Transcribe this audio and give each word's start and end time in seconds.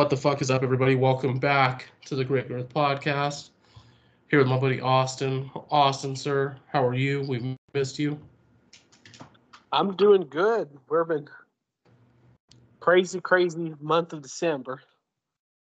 What 0.00 0.08
the 0.08 0.16
fuck 0.16 0.40
is 0.40 0.50
up, 0.50 0.62
everybody? 0.62 0.94
Welcome 0.94 1.38
back 1.38 1.90
to 2.06 2.14
the 2.14 2.24
Great 2.24 2.48
Girth 2.48 2.70
Podcast. 2.70 3.50
Here 4.30 4.38
with 4.38 4.48
my 4.48 4.56
buddy 4.56 4.80
Austin. 4.80 5.50
Austin, 5.70 6.16
sir, 6.16 6.56
how 6.72 6.82
are 6.82 6.94
you? 6.94 7.22
We've 7.28 7.54
missed 7.74 7.98
you. 7.98 8.18
I'm 9.72 9.94
doing 9.96 10.22
good. 10.22 10.70
We're 10.88 11.04
been 11.04 11.28
crazy, 12.80 13.20
crazy 13.20 13.74
month 13.78 14.14
of 14.14 14.22
December. 14.22 14.80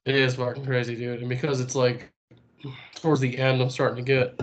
It 0.05 0.15
is 0.15 0.35
fucking 0.35 0.65
crazy, 0.65 0.97
dude. 0.97 1.21
And 1.21 1.29
because 1.29 1.61
it's 1.61 1.73
like 1.73 2.11
towards 2.95 3.21
the 3.21 3.37
end, 3.37 3.61
I'm 3.61 3.69
starting 3.69 3.95
to 3.95 4.01
get, 4.03 4.41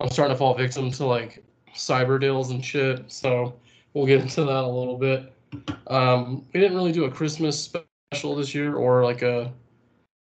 I'm 0.00 0.10
starting 0.10 0.34
to 0.34 0.38
fall 0.38 0.52
victim 0.52 0.90
to 0.90 1.06
like 1.06 1.42
cyber 1.74 2.20
deals 2.20 2.50
and 2.50 2.62
shit. 2.62 3.10
So 3.10 3.54
we'll 3.94 4.04
get 4.04 4.20
into 4.20 4.42
that 4.44 4.64
a 4.64 4.68
little 4.68 4.98
bit. 4.98 5.32
Um, 5.86 6.44
we 6.52 6.60
didn't 6.60 6.76
really 6.76 6.92
do 6.92 7.04
a 7.04 7.10
Christmas 7.10 7.72
special 8.14 8.36
this 8.36 8.54
year 8.54 8.76
or 8.76 9.02
like 9.02 9.22
a 9.22 9.52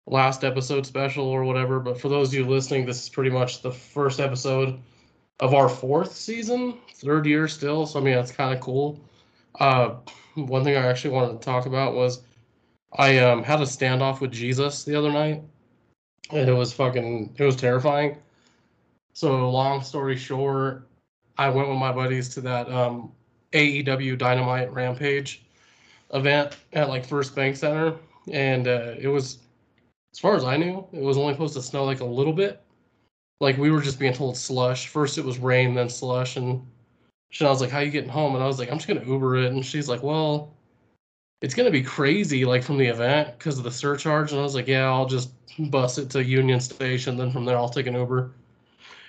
last 0.08 0.44
episode 0.44 0.86
special 0.86 1.25
or 1.25 1.44
whatever. 1.44 1.80
But 1.80 2.00
for 2.00 2.09
those 2.09 2.30
of 2.30 2.33
you 2.33 2.45
listening, 2.45 2.86
this 2.86 3.03
is 3.03 3.09
pretty 3.09 3.30
much 3.30 3.61
the 3.61 3.72
first 3.72 4.20
episode 4.20 4.80
of 5.39 5.53
our 5.53 5.70
fourth 5.70 6.16
season, 6.16 6.80
third 6.95 7.28
year 7.28 7.48
still. 7.48 7.86
So 7.86 8.00
I 8.00 8.03
mean, 8.03 8.16
that's 8.16 8.31
kind 8.31 8.53
of 8.53 8.61
cool. 8.61 9.00
Uh, 9.59 9.95
one 10.36 10.64
thing 10.64 10.75
I 10.75 10.88
actually 10.88 11.11
wanted 11.11 11.39
to 11.39 11.45
talk 11.45 11.67
about 11.67 11.94
was 11.94 12.22
I 12.98 13.20
um, 13.20 13.44
had 13.44 13.59
a 13.59 13.66
standoff 13.66 14.22
with 14.22 14.31
Jesus 14.31 14.83
the 14.83 14.95
other 14.95 15.11
night, 15.11 15.44
and 16.31 16.50
it 16.50 16.53
was 16.53 16.73
fucking 16.73 17.36
it 17.38 17.44
was 17.44 17.55
terrifying. 17.55 18.17
So 19.14 19.50
long 19.52 19.83
story 19.83 20.16
short, 20.16 20.88
I 21.38 21.50
went 21.50 21.70
with 21.70 21.78
my 21.78 21.92
buddies 21.92 22.30
to 22.30 22.42
that 22.42 22.72
um, 22.72 23.11
AEW 23.53 24.17
Dynamite 24.17 24.73
Rampage 24.73 25.44
event 26.13 26.58
at 26.73 26.89
like 26.89 27.05
First 27.05 27.36
Bank 27.36 27.55
Center, 27.55 27.95
and 28.31 28.67
uh, 28.67 28.95
it 29.00 29.08
was, 29.08 29.39
as 30.14 30.19
far 30.19 30.36
as 30.36 30.44
I 30.44 30.58
knew, 30.58 30.86
it 30.94 31.02
was 31.02 31.17
only 31.17 31.33
supposed 31.33 31.55
to 31.55 31.61
snow 31.61 31.86
like 31.86 32.02
a 32.02 32.05
little 32.05 32.33
bit. 32.33 32.61
Like 33.39 33.58
we 33.58 33.72
were 33.72 33.81
just 33.81 33.99
being 33.99 34.14
told 34.14 34.38
slush. 34.38 34.88
First 34.88 35.17
it 35.17 35.25
was 35.25 35.38
rain, 35.38 35.73
then 35.73 35.89
slush, 35.89 36.38
and 36.38 36.66
she 37.30 37.44
was 37.44 37.61
like, 37.61 37.69
"How 37.69 37.80
you 37.80 37.91
getting 37.91 38.09
home?" 38.09 38.36
And 38.36 38.44
I 38.44 38.47
was 38.47 38.59
like, 38.59 38.72
"I'm 38.72 38.77
just 38.77 38.88
gonna 38.88 39.05
Uber 39.05 39.38
it." 39.38 39.52
And 39.52 39.66
she's 39.66 39.89
like, 39.89 40.02
"Well, 40.03 40.53
it's 41.41 41.53
gonna 41.53 41.72
be 41.72 41.83
crazy 41.83 42.45
like 42.45 42.64
from 42.64 42.77
the 42.77 42.88
event 42.88 43.38
because 43.38 43.58
of 43.58 43.64
the 43.64 43.71
surcharge." 43.71 44.31
And 44.31 44.39
I 44.39 44.44
was 44.44 44.55
like, 44.55 44.67
"Yeah, 44.67 44.86
I'll 44.86 45.05
just 45.05 45.31
bus 45.71 45.97
it 45.97 46.09
to 46.11 46.23
Union 46.23 46.59
Station. 46.59 47.17
Then 47.17 47.31
from 47.31 47.45
there 47.45 47.58
I'll 47.58 47.69
take 47.69 47.88
an 47.88 47.95
Uber." 47.95 48.31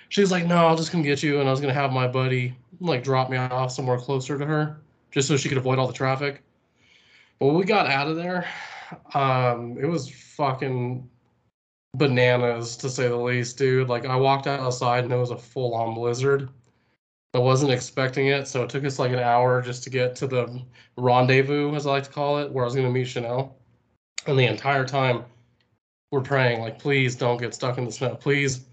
She's 0.09 0.31
like, 0.31 0.45
"No, 0.45 0.67
I'll 0.67 0.77
just 0.77 0.91
come 0.91 1.01
get 1.01 1.23
you." 1.23 1.39
And 1.39 1.47
I 1.47 1.51
was 1.51 1.61
gonna 1.61 1.73
have 1.73 1.91
my 1.91 2.07
buddy 2.07 2.55
like 2.81 3.03
drop 3.03 3.29
me 3.29 3.37
off 3.37 3.71
somewhere 3.71 3.97
closer 3.97 4.37
to 4.37 4.45
her, 4.45 4.79
just 5.11 5.27
so 5.27 5.37
she 5.37 5.49
could 5.49 5.57
avoid 5.57 5.79
all 5.79 5.87
the 5.87 5.93
traffic. 5.93 6.43
When 7.39 7.55
we 7.55 7.63
got 7.63 7.87
out 7.87 8.07
of 8.07 8.17
there, 8.17 8.47
um, 9.13 9.77
it 9.79 9.85
was 9.85 10.09
fucking 10.09 11.09
bananas 11.95 12.77
to 12.77 12.89
say 12.89 13.07
the 13.07 13.15
least, 13.15 13.57
dude. 13.57 13.89
Like 13.89 14.05
I 14.05 14.15
walked 14.15 14.47
outside 14.47 15.03
and 15.05 15.13
it 15.13 15.17
was 15.17 15.31
a 15.31 15.37
full 15.37 15.73
on 15.73 15.95
blizzard. 15.95 16.49
I 17.33 17.39
wasn't 17.39 17.71
expecting 17.71 18.27
it, 18.27 18.47
so 18.47 18.63
it 18.63 18.69
took 18.69 18.83
us 18.83 18.99
like 18.99 19.11
an 19.11 19.19
hour 19.19 19.61
just 19.61 19.83
to 19.83 19.89
get 19.89 20.15
to 20.17 20.27
the 20.27 20.63
rendezvous, 20.97 21.75
as 21.75 21.85
I 21.85 21.91
like 21.91 22.03
to 22.05 22.09
call 22.09 22.39
it, 22.39 22.51
where 22.51 22.63
I 22.63 22.65
was 22.65 22.75
gonna 22.75 22.89
meet 22.89 23.07
Chanel. 23.07 23.55
And 24.25 24.37
the 24.37 24.45
entire 24.45 24.85
time 24.85 25.23
we're 26.11 26.21
praying, 26.21 26.61
like, 26.61 26.79
please 26.79 27.15
don't 27.15 27.37
get 27.37 27.53
stuck 27.53 27.77
in 27.77 27.85
the 27.85 27.91
snow. 27.91 28.15
Please, 28.15 28.65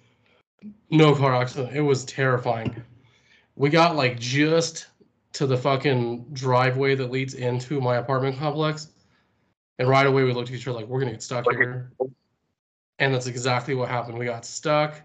no 0.91 1.15
car 1.15 1.35
accident. 1.35 1.77
It 1.77 1.83
was 1.83 2.05
terrifying. 2.07 2.83
We 3.57 3.69
got 3.69 3.95
like 3.95 4.19
just 4.19 4.87
to 5.37 5.47
the 5.47 5.57
fucking 5.57 6.25
driveway 6.33 6.95
that 6.95 7.11
leads 7.11 7.35
into 7.35 7.79
my 7.79 7.97
apartment 7.97 8.39
complex. 8.39 8.89
And 9.79 9.87
right 9.87 10.07
away 10.07 10.25
we 10.25 10.33
looked 10.33 10.49
at 10.49 10.55
each 10.55 10.67
other 10.67 10.79
like, 10.79 10.89
we're 10.89 10.99
gonna 10.99 11.13
get 11.13 11.23
stuck 11.23 11.45
here. 11.53 11.93
And 12.99 13.15
that's 13.15 13.27
exactly 13.27 13.75
what 13.75 13.91
happened. 13.91 14.17
We 14.17 14.25
got 14.25 14.47
stuck. 14.47 15.03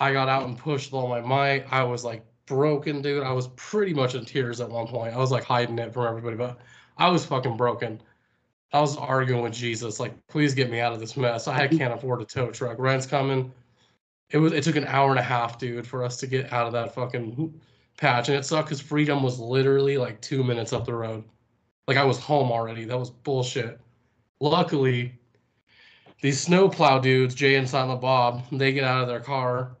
I 0.00 0.12
got 0.12 0.30
out 0.30 0.46
and 0.46 0.56
pushed 0.56 0.90
with 0.90 1.02
all 1.02 1.08
my 1.08 1.20
might. 1.20 1.70
I 1.70 1.82
was 1.82 2.02
like 2.02 2.24
broken, 2.46 3.02
dude. 3.02 3.24
I 3.24 3.32
was 3.32 3.48
pretty 3.56 3.92
much 3.92 4.14
in 4.14 4.24
tears 4.24 4.62
at 4.62 4.70
one 4.70 4.86
point. 4.86 5.14
I 5.14 5.18
was 5.18 5.30
like 5.30 5.44
hiding 5.44 5.78
it 5.78 5.92
from 5.92 6.06
everybody, 6.06 6.36
but 6.36 6.58
I 6.96 7.10
was 7.10 7.26
fucking 7.26 7.58
broken. 7.58 8.00
I 8.72 8.80
was 8.80 8.96
arguing 8.96 9.42
with 9.42 9.52
Jesus, 9.52 10.00
like, 10.00 10.14
please 10.28 10.54
get 10.54 10.70
me 10.70 10.80
out 10.80 10.94
of 10.94 11.00
this 11.00 11.16
mess. 11.16 11.46
I 11.46 11.68
can't 11.68 11.92
afford 11.92 12.22
a 12.22 12.24
tow 12.24 12.50
truck. 12.50 12.78
Rent's 12.78 13.06
coming. 13.06 13.52
It 14.30 14.38
was. 14.38 14.52
It 14.52 14.64
took 14.64 14.76
an 14.76 14.86
hour 14.86 15.10
and 15.10 15.18
a 15.18 15.22
half, 15.22 15.58
dude, 15.58 15.86
for 15.86 16.02
us 16.02 16.16
to 16.18 16.26
get 16.26 16.52
out 16.52 16.66
of 16.66 16.72
that 16.72 16.94
fucking 16.94 17.60
patch, 17.96 18.28
and 18.28 18.36
it 18.38 18.44
sucked 18.44 18.68
because 18.68 18.80
Freedom 18.80 19.22
was 19.22 19.38
literally 19.38 19.96
like 19.98 20.20
two 20.20 20.42
minutes 20.44 20.72
up 20.72 20.84
the 20.84 20.94
road. 20.94 21.24
Like 21.88 21.96
I 21.96 22.04
was 22.04 22.18
home 22.18 22.50
already. 22.50 22.84
That 22.84 22.98
was 22.98 23.10
bullshit. 23.10 23.80
Luckily, 24.40 25.18
these 26.20 26.40
snowplow 26.40 26.98
dudes, 27.00 27.34
Jay 27.34 27.56
and 27.56 27.68
Silent 27.68 28.00
Bob, 28.00 28.42
they 28.52 28.72
get 28.72 28.84
out 28.84 29.02
of 29.02 29.08
their 29.08 29.20
car 29.20 29.76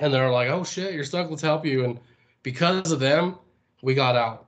and 0.00 0.12
they're 0.12 0.30
like, 0.30 0.48
"Oh 0.48 0.64
shit, 0.64 0.94
you're 0.94 1.04
stuck. 1.04 1.28
Let's 1.30 1.42
help 1.42 1.64
you." 1.66 1.84
And 1.84 2.00
because 2.42 2.92
of 2.92 3.00
them, 3.00 3.36
we 3.82 3.94
got 3.94 4.16
out. 4.16 4.46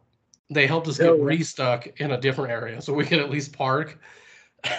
They 0.50 0.66
helped 0.66 0.88
us 0.88 0.99
get 0.99 1.11
Oh, 1.11 1.16
yeah. 1.16 1.25
restuck 1.25 2.00
in 2.00 2.12
a 2.12 2.21
different 2.21 2.50
area, 2.53 2.81
so 2.81 2.93
we 2.93 3.05
could 3.05 3.19
at 3.21 3.31
least 3.31 3.53
park. 3.53 3.99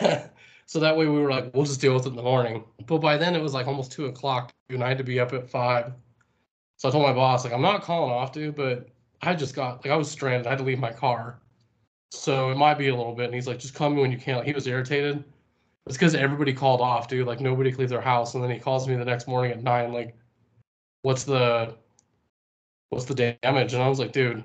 so 0.65 0.79
that 0.79 0.95
way, 0.95 1.05
we 1.07 1.19
were 1.19 1.29
like, 1.29 1.53
"We'll 1.53 1.65
just 1.65 1.81
deal 1.81 1.93
with 1.93 2.05
it 2.05 2.09
in 2.09 2.15
the 2.15 2.23
morning." 2.23 2.63
But 2.87 2.99
by 2.99 3.17
then, 3.17 3.35
it 3.35 3.41
was 3.41 3.53
like 3.53 3.67
almost 3.67 3.91
two 3.91 4.05
o'clock, 4.05 4.51
and 4.69 4.83
I 4.83 4.87
had 4.87 4.97
to 4.99 5.03
be 5.03 5.19
up 5.19 5.33
at 5.33 5.49
five. 5.49 5.93
So 6.77 6.89
I 6.89 6.91
told 6.91 7.03
my 7.03 7.13
boss, 7.13 7.43
like, 7.43 7.53
"I'm 7.53 7.61
not 7.61 7.83
calling 7.83 8.11
off, 8.11 8.31
dude, 8.31 8.55
but 8.55 8.87
I 9.21 9.35
just 9.35 9.55
got 9.55 9.83
like 9.83 9.91
I 9.91 9.95
was 9.95 10.09
stranded. 10.09 10.47
I 10.47 10.51
had 10.51 10.59
to 10.59 10.65
leave 10.65 10.79
my 10.79 10.91
car, 10.91 11.39
so 12.11 12.51
it 12.51 12.57
might 12.57 12.77
be 12.77 12.89
a 12.89 12.95
little 12.95 13.15
bit." 13.15 13.25
And 13.25 13.33
he's 13.33 13.47
like, 13.47 13.59
"Just 13.59 13.73
call 13.75 13.89
me 13.89 14.01
when 14.01 14.11
you 14.11 14.17
can." 14.17 14.37
Like, 14.37 14.47
he 14.47 14.53
was 14.53 14.67
irritated. 14.67 15.23
It's 15.85 15.97
because 15.97 16.15
everybody 16.15 16.53
called 16.53 16.81
off, 16.81 17.07
dude. 17.07 17.27
Like 17.27 17.41
nobody 17.41 17.71
could 17.71 17.79
leave 17.79 17.89
their 17.89 18.01
house, 18.01 18.35
and 18.35 18.43
then 18.43 18.51
he 18.51 18.59
calls 18.59 18.87
me 18.87 18.95
the 18.95 19.05
next 19.05 19.27
morning 19.27 19.51
at 19.51 19.63
nine, 19.63 19.91
like, 19.93 20.15
"What's 21.01 21.23
the, 21.23 21.75
what's 22.89 23.05
the 23.05 23.37
damage?" 23.41 23.73
And 23.73 23.83
I 23.83 23.89
was 23.89 23.99
like, 23.99 24.11
"Dude, 24.13 24.43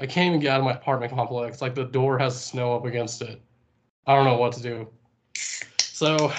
I 0.00 0.06
can't 0.06 0.28
even 0.28 0.40
get 0.40 0.52
out 0.52 0.60
of 0.60 0.64
my 0.64 0.72
apartment 0.72 1.12
complex. 1.12 1.62
Like 1.62 1.74
the 1.74 1.84
door 1.84 2.18
has 2.18 2.42
snow 2.42 2.76
up 2.76 2.84
against 2.84 3.22
it. 3.22 3.40
I 4.06 4.14
don't 4.14 4.24
know 4.24 4.38
what 4.38 4.52
to 4.54 4.62
do." 4.62 4.88
So, 5.78 6.32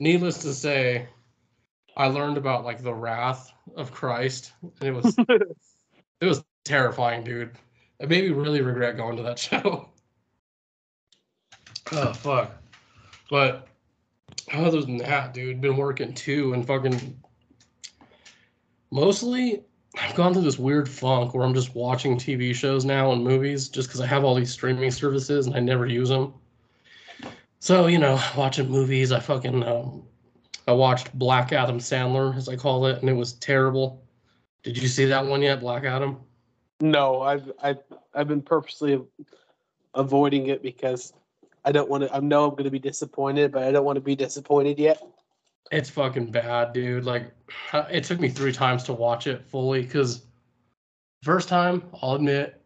needless 0.00 0.38
to 0.38 0.52
say, 0.52 1.08
I 1.96 2.06
learned 2.08 2.36
about 2.38 2.64
like 2.64 2.82
the 2.82 2.94
wrath 2.94 3.51
of 3.76 3.92
Christ, 3.92 4.52
and 4.62 4.88
it 4.88 4.92
was 4.92 5.14
it 6.20 6.24
was 6.24 6.44
terrifying, 6.64 7.24
dude. 7.24 7.52
It 8.00 8.08
made 8.08 8.24
me 8.24 8.30
really 8.30 8.60
regret 8.60 8.96
going 8.96 9.16
to 9.16 9.22
that 9.22 9.38
show. 9.38 9.88
Oh 11.92 12.12
fuck. 12.12 12.56
But 13.30 13.68
other 14.52 14.82
than 14.82 14.98
that, 14.98 15.34
dude, 15.34 15.60
been 15.60 15.76
working 15.76 16.12
too 16.14 16.52
and 16.54 16.66
fucking 16.66 17.18
mostly 18.90 19.64
I've 20.00 20.14
gone 20.14 20.32
through 20.32 20.42
this 20.42 20.58
weird 20.58 20.88
funk 20.88 21.34
where 21.34 21.44
I'm 21.44 21.54
just 21.54 21.74
watching 21.74 22.16
TV 22.16 22.54
shows 22.54 22.84
now 22.84 23.12
and 23.12 23.22
movies 23.22 23.68
just 23.68 23.88
because 23.88 24.00
I 24.00 24.06
have 24.06 24.24
all 24.24 24.34
these 24.34 24.50
streaming 24.50 24.90
services 24.90 25.46
and 25.46 25.54
I 25.54 25.60
never 25.60 25.86
use 25.86 26.08
them. 26.08 26.32
So, 27.58 27.86
you 27.86 27.98
know, 27.98 28.20
watching 28.36 28.70
movies, 28.70 29.12
I 29.12 29.20
fucking 29.20 29.62
um, 29.62 30.02
I 30.72 30.74
watched 30.74 31.12
Black 31.18 31.52
Adam 31.52 31.78
Sandler, 31.78 32.34
as 32.34 32.48
I 32.48 32.56
call 32.56 32.86
it, 32.86 32.98
and 33.02 33.10
it 33.10 33.12
was 33.12 33.34
terrible. 33.34 34.02
Did 34.62 34.78
you 34.78 34.88
see 34.88 35.04
that 35.04 35.26
one 35.26 35.42
yet, 35.42 35.60
Black 35.60 35.84
Adam? 35.84 36.16
No, 36.80 37.20
I've 37.20 37.52
I've 37.62 37.80
I've 38.14 38.26
been 38.26 38.40
purposely 38.40 38.98
avoiding 39.92 40.46
it 40.46 40.62
because 40.62 41.12
I 41.66 41.72
don't 41.72 41.90
want 41.90 42.04
to. 42.04 42.14
I 42.14 42.20
know 42.20 42.44
I'm 42.44 42.52
going 42.52 42.64
to 42.64 42.70
be 42.70 42.78
disappointed, 42.78 43.52
but 43.52 43.64
I 43.64 43.70
don't 43.70 43.84
want 43.84 43.96
to 43.96 44.00
be 44.00 44.16
disappointed 44.16 44.78
yet. 44.78 45.02
It's 45.70 45.90
fucking 45.90 46.30
bad, 46.30 46.72
dude. 46.72 47.04
Like, 47.04 47.32
it 47.90 48.04
took 48.04 48.18
me 48.18 48.30
three 48.30 48.52
times 48.52 48.82
to 48.84 48.94
watch 48.94 49.26
it 49.26 49.44
fully 49.44 49.82
because 49.82 50.24
first 51.22 51.50
time, 51.50 51.82
I'll 52.00 52.14
admit, 52.14 52.61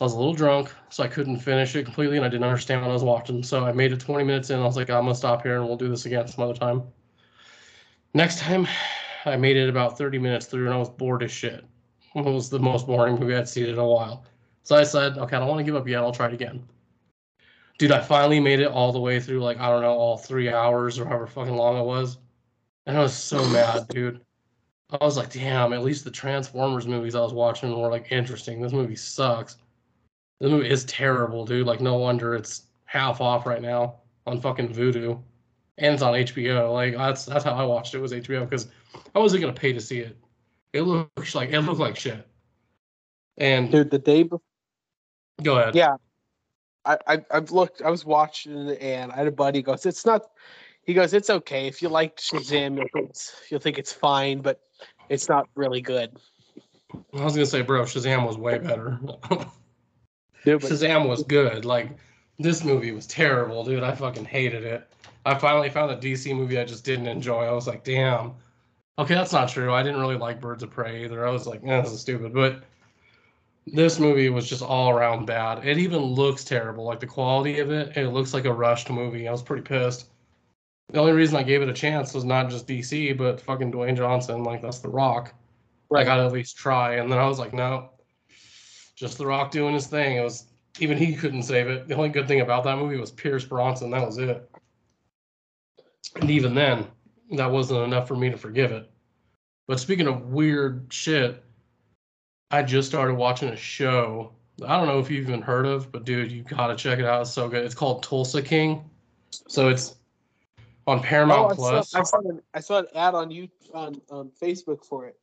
I 0.00 0.04
was 0.04 0.12
a 0.12 0.16
little 0.16 0.34
drunk, 0.34 0.72
so 0.90 1.02
I 1.02 1.08
couldn't 1.08 1.38
finish 1.38 1.74
it 1.74 1.84
completely, 1.84 2.16
and 2.16 2.24
I 2.24 2.28
didn't 2.28 2.44
understand 2.44 2.82
what 2.82 2.90
I 2.90 2.94
was 2.94 3.02
watching. 3.02 3.42
So 3.42 3.64
I 3.64 3.72
made 3.72 3.92
it 3.92 3.98
20 3.98 4.22
minutes 4.24 4.50
in. 4.50 4.60
I 4.60 4.64
was 4.64 4.76
like, 4.76 4.90
I'm 4.90 5.04
gonna 5.04 5.14
stop 5.14 5.42
here, 5.42 5.56
and 5.56 5.66
we'll 5.66 5.76
do 5.76 5.88
this 5.88 6.06
again 6.06 6.28
some 6.28 6.44
other 6.44 6.54
time. 6.54 6.84
Next 8.14 8.38
time, 8.38 8.68
I 9.24 9.36
made 9.36 9.56
it 9.56 9.68
about 9.68 9.98
30 9.98 10.18
minutes 10.18 10.46
through, 10.46 10.66
and 10.66 10.74
I 10.74 10.78
was 10.78 10.88
bored 10.88 11.22
as 11.24 11.32
shit. 11.32 11.64
It 12.14 12.24
was 12.24 12.48
the 12.48 12.60
most 12.60 12.86
boring 12.86 13.18
movie 13.18 13.34
I'd 13.34 13.48
seen 13.48 13.66
in 13.66 13.78
a 13.78 13.84
while. 13.84 14.24
So 14.62 14.76
I 14.76 14.84
said, 14.84 15.18
okay, 15.18 15.36
I 15.36 15.40
don't 15.40 15.48
want 15.48 15.58
to 15.58 15.64
give 15.64 15.74
up 15.76 15.88
yet. 15.88 16.02
I'll 16.02 16.12
try 16.12 16.26
it 16.26 16.34
again. 16.34 16.62
Dude, 17.78 17.92
I 17.92 18.00
finally 18.00 18.40
made 18.40 18.60
it 18.60 18.68
all 18.68 18.92
the 18.92 19.00
way 19.00 19.20
through, 19.20 19.40
like, 19.40 19.58
I 19.58 19.68
don't 19.68 19.82
know, 19.82 19.92
all 19.92 20.16
three 20.16 20.48
hours 20.52 20.98
or 20.98 21.06
however 21.06 21.26
fucking 21.26 21.54
long 21.54 21.76
it 21.76 21.84
was. 21.84 22.18
And 22.86 22.96
I 22.96 23.00
was 23.00 23.14
so 23.14 23.44
mad, 23.48 23.86
dude. 23.88 24.20
I 24.90 25.04
was 25.04 25.16
like, 25.16 25.32
damn, 25.32 25.72
at 25.72 25.84
least 25.84 26.04
the 26.04 26.10
Transformers 26.10 26.86
movies 26.86 27.14
I 27.14 27.20
was 27.20 27.34
watching 27.34 27.76
were 27.76 27.90
like 27.90 28.10
interesting. 28.10 28.60
This 28.60 28.72
movie 28.72 28.96
sucks. 28.96 29.58
This 30.40 30.50
movie 30.50 30.68
is 30.68 30.84
terrible, 30.84 31.44
dude. 31.44 31.66
Like, 31.66 31.80
no 31.80 31.96
wonder 31.96 32.34
it's 32.34 32.62
half 32.84 33.20
off 33.20 33.46
right 33.46 33.60
now 33.60 33.96
on 34.26 34.40
fucking 34.40 34.68
Vudu. 34.68 35.20
And 35.78 35.94
it's 35.94 36.02
on 36.02 36.14
HBO. 36.14 36.72
Like, 36.72 36.94
that's 36.96 37.24
that's 37.24 37.44
how 37.44 37.52
I 37.52 37.64
watched 37.64 37.94
it 37.94 38.00
was 38.00 38.12
HBO 38.12 38.48
because 38.48 38.68
I 39.14 39.18
wasn't 39.18 39.42
gonna 39.42 39.52
pay 39.52 39.72
to 39.72 39.80
see 39.80 39.98
it. 39.98 40.16
It 40.72 40.82
looks 40.82 41.34
like 41.34 41.50
it 41.50 41.60
looked 41.60 41.80
like 41.80 41.96
shit. 41.96 42.26
And 43.36 43.70
Dude, 43.70 43.90
the 43.90 43.98
day 43.98 44.24
before, 44.24 44.40
go 45.42 45.58
ahead. 45.58 45.76
yeah, 45.76 45.96
I, 46.84 46.98
I 47.06 47.24
I've 47.30 47.52
looked. 47.52 47.82
I 47.82 47.90
was 47.90 48.04
watching 48.04 48.68
it, 48.68 48.80
and 48.80 49.12
I 49.12 49.16
had 49.16 49.26
a 49.28 49.32
buddy 49.32 49.62
goes, 49.62 49.86
"It's 49.86 50.04
not." 50.04 50.24
He 50.82 50.94
goes, 50.94 51.12
"It's 51.12 51.30
okay 51.30 51.68
if 51.68 51.80
you 51.80 51.88
like 51.88 52.16
Shazam. 52.16 52.76
You'll 52.76 52.88
think 52.92 53.10
it's, 53.10 53.42
you'll 53.50 53.60
think 53.60 53.78
it's 53.78 53.92
fine, 53.92 54.40
but 54.40 54.60
it's 55.08 55.28
not 55.28 55.48
really 55.54 55.80
good." 55.80 56.16
I 57.14 57.22
was 57.22 57.34
gonna 57.34 57.46
say, 57.46 57.62
bro, 57.62 57.82
Shazam 57.82 58.26
was 58.26 58.36
way 58.36 58.58
better. 58.58 58.98
Dude, 60.44 60.60
but 60.60 60.70
Shazam 60.70 61.08
was 61.08 61.22
good. 61.24 61.64
Like 61.64 61.90
this 62.38 62.64
movie 62.64 62.92
was 62.92 63.06
terrible, 63.06 63.64
dude. 63.64 63.82
I 63.82 63.94
fucking 63.94 64.24
hated 64.24 64.64
it. 64.64 64.88
I 65.26 65.34
finally 65.36 65.70
found 65.70 65.90
a 65.90 65.96
DC 65.96 66.34
movie 66.34 66.58
I 66.58 66.64
just 66.64 66.84
didn't 66.84 67.08
enjoy. 67.08 67.44
I 67.44 67.52
was 67.52 67.66
like, 67.66 67.84
damn. 67.84 68.34
Okay, 68.98 69.14
that's 69.14 69.32
not 69.32 69.48
true. 69.48 69.72
I 69.72 69.82
didn't 69.82 70.00
really 70.00 70.16
like 70.16 70.40
Birds 70.40 70.62
of 70.62 70.70
Prey 70.70 71.04
either. 71.04 71.26
I 71.26 71.30
was 71.30 71.46
like, 71.46 71.60
eh, 71.64 71.80
this 71.82 71.92
is 71.92 72.00
stupid. 72.00 72.32
But 72.32 72.62
this 73.66 73.98
movie 73.98 74.30
was 74.30 74.48
just 74.48 74.62
all 74.62 74.90
around 74.90 75.26
bad. 75.26 75.66
It 75.66 75.78
even 75.78 76.00
looks 76.00 76.44
terrible. 76.44 76.84
Like 76.84 77.00
the 77.00 77.06
quality 77.06 77.58
of 77.58 77.70
it, 77.70 77.96
it 77.96 78.08
looks 78.08 78.32
like 78.32 78.44
a 78.44 78.52
rushed 78.52 78.90
movie. 78.90 79.28
I 79.28 79.32
was 79.32 79.42
pretty 79.42 79.62
pissed. 79.62 80.08
The 80.90 81.00
only 81.00 81.12
reason 81.12 81.36
I 81.36 81.42
gave 81.42 81.60
it 81.60 81.68
a 81.68 81.74
chance 81.74 82.14
was 82.14 82.24
not 82.24 82.48
just 82.48 82.66
DC, 82.66 83.16
but 83.16 83.40
fucking 83.40 83.70
Dwayne 83.72 83.96
Johnson. 83.96 84.42
Like 84.42 84.62
that's 84.62 84.78
The 84.78 84.88
Rock. 84.88 85.34
I 85.94 86.04
gotta 86.04 86.24
at 86.24 86.32
least 86.32 86.56
try. 86.56 86.94
And 86.94 87.10
then 87.10 87.18
I 87.18 87.26
was 87.26 87.38
like, 87.38 87.52
no, 87.52 87.90
just 88.98 89.18
The 89.18 89.26
Rock 89.26 89.50
doing 89.50 89.74
his 89.74 89.86
thing. 89.86 90.16
It 90.16 90.22
was 90.22 90.46
even 90.80 90.98
he 90.98 91.14
couldn't 91.14 91.44
save 91.44 91.68
it. 91.68 91.88
The 91.88 91.94
only 91.94 92.08
good 92.08 92.26
thing 92.26 92.40
about 92.40 92.64
that 92.64 92.78
movie 92.78 92.96
was 92.96 93.10
Pierce 93.10 93.44
Brosnan. 93.44 93.90
That 93.90 94.04
was 94.04 94.18
it. 94.18 94.50
And 96.20 96.30
even 96.30 96.54
then, 96.54 96.86
that 97.32 97.50
wasn't 97.50 97.84
enough 97.84 98.08
for 98.08 98.16
me 98.16 98.30
to 98.30 98.36
forgive 98.36 98.72
it. 98.72 98.90
But 99.66 99.78
speaking 99.78 100.06
of 100.06 100.26
weird 100.26 100.86
shit, 100.90 101.44
I 102.50 102.62
just 102.62 102.88
started 102.88 103.14
watching 103.14 103.50
a 103.50 103.56
show. 103.56 104.32
I 104.66 104.76
don't 104.76 104.88
know 104.88 104.98
if 104.98 105.10
you've 105.10 105.28
even 105.28 105.42
heard 105.42 105.66
of, 105.66 105.92
but 105.92 106.04
dude, 106.04 106.32
you 106.32 106.42
gotta 106.42 106.74
check 106.74 106.98
it 106.98 107.04
out. 107.04 107.22
It's 107.22 107.30
so 107.30 107.48
good. 107.48 107.64
It's 107.64 107.74
called 107.74 108.02
Tulsa 108.02 108.42
King. 108.42 108.88
So 109.30 109.68
it's 109.68 109.96
on 110.86 110.98
oh, 110.98 111.02
Paramount 111.02 111.52
I 111.52 111.54
Plus. 111.54 111.90
saw, 111.90 112.00
I 112.00 112.02
saw 112.02 112.18
an 112.20 112.42
I 112.54 112.60
saw 112.60 112.78
an 112.78 112.86
ad 112.94 113.14
on 113.14 113.30
you 113.30 113.48
on 113.74 114.00
on 114.10 114.30
Facebook 114.42 114.84
for 114.84 115.06
it. 115.06 115.16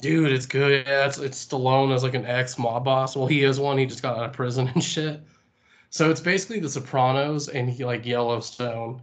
Dude, 0.00 0.30
it's 0.30 0.46
good. 0.46 0.86
Yeah, 0.86 1.06
it's 1.06 1.18
it's 1.18 1.44
Stallone 1.44 1.94
as 1.94 2.02
like 2.02 2.14
an 2.14 2.26
ex 2.26 2.58
mob 2.58 2.84
boss. 2.84 3.16
Well, 3.16 3.26
he 3.26 3.44
is 3.44 3.58
one. 3.58 3.78
He 3.78 3.86
just 3.86 4.02
got 4.02 4.18
out 4.18 4.26
of 4.26 4.32
prison 4.32 4.68
and 4.74 4.84
shit. 4.84 5.20
So 5.90 6.10
it's 6.10 6.20
basically 6.20 6.60
The 6.60 6.68
Sopranos 6.68 7.48
and 7.48 7.70
he 7.70 7.84
like 7.84 8.04
Yellowstone. 8.04 9.02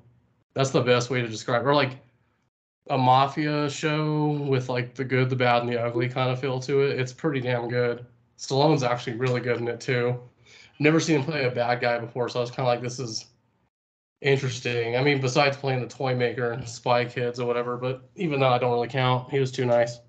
That's 0.54 0.70
the 0.70 0.82
best 0.82 1.10
way 1.10 1.22
to 1.22 1.28
describe. 1.28 1.64
It. 1.64 1.68
Or 1.68 1.74
like 1.74 1.98
a 2.90 2.98
mafia 2.98 3.70
show 3.70 4.32
with 4.48 4.70
like 4.70 4.94
the 4.94 5.04
good, 5.04 5.30
the 5.30 5.36
bad, 5.36 5.64
and 5.64 5.72
the 5.72 5.82
ugly 5.82 6.10
kind 6.10 6.30
of 6.30 6.40
feel 6.40 6.60
to 6.62 6.82
it. 6.82 7.00
It's 7.00 7.14
pretty 7.14 7.42
damn 7.42 7.68
good. 7.68 8.06
Stallone's 8.38 8.84
actually 8.84 9.16
really 9.16 9.42
good 9.42 9.58
in 9.58 9.68
it 9.68 9.80
too. 9.80 10.20
Never 10.80 11.00
seen 11.00 11.20
him 11.20 11.26
play 11.26 11.46
a 11.46 11.52
bad 11.52 11.82
guy 11.82 11.98
before, 12.00 12.30
so 12.30 12.40
I 12.40 12.42
was 12.42 12.52
kind 12.52 12.62
of 12.62 12.68
like, 12.68 12.82
this 12.82 13.00
is 13.00 13.28
interesting. 14.22 14.98
I 14.98 15.04
mean, 15.04 15.22
besides 15.22 15.56
playing 15.56 15.82
the 15.82 15.88
toy 15.88 16.16
maker 16.16 16.52
and 16.52 16.68
Spy 16.68 17.06
Kids 17.06 17.40
or 17.40 17.48
whatever, 17.48 17.78
but 17.78 18.10
even 18.16 18.40
though 18.40 18.50
I 18.50 18.58
don't 18.58 18.72
really 18.72 18.88
count, 18.88 19.30
he 19.30 19.40
was 19.40 19.52
too 19.52 19.66
nice. 19.66 20.00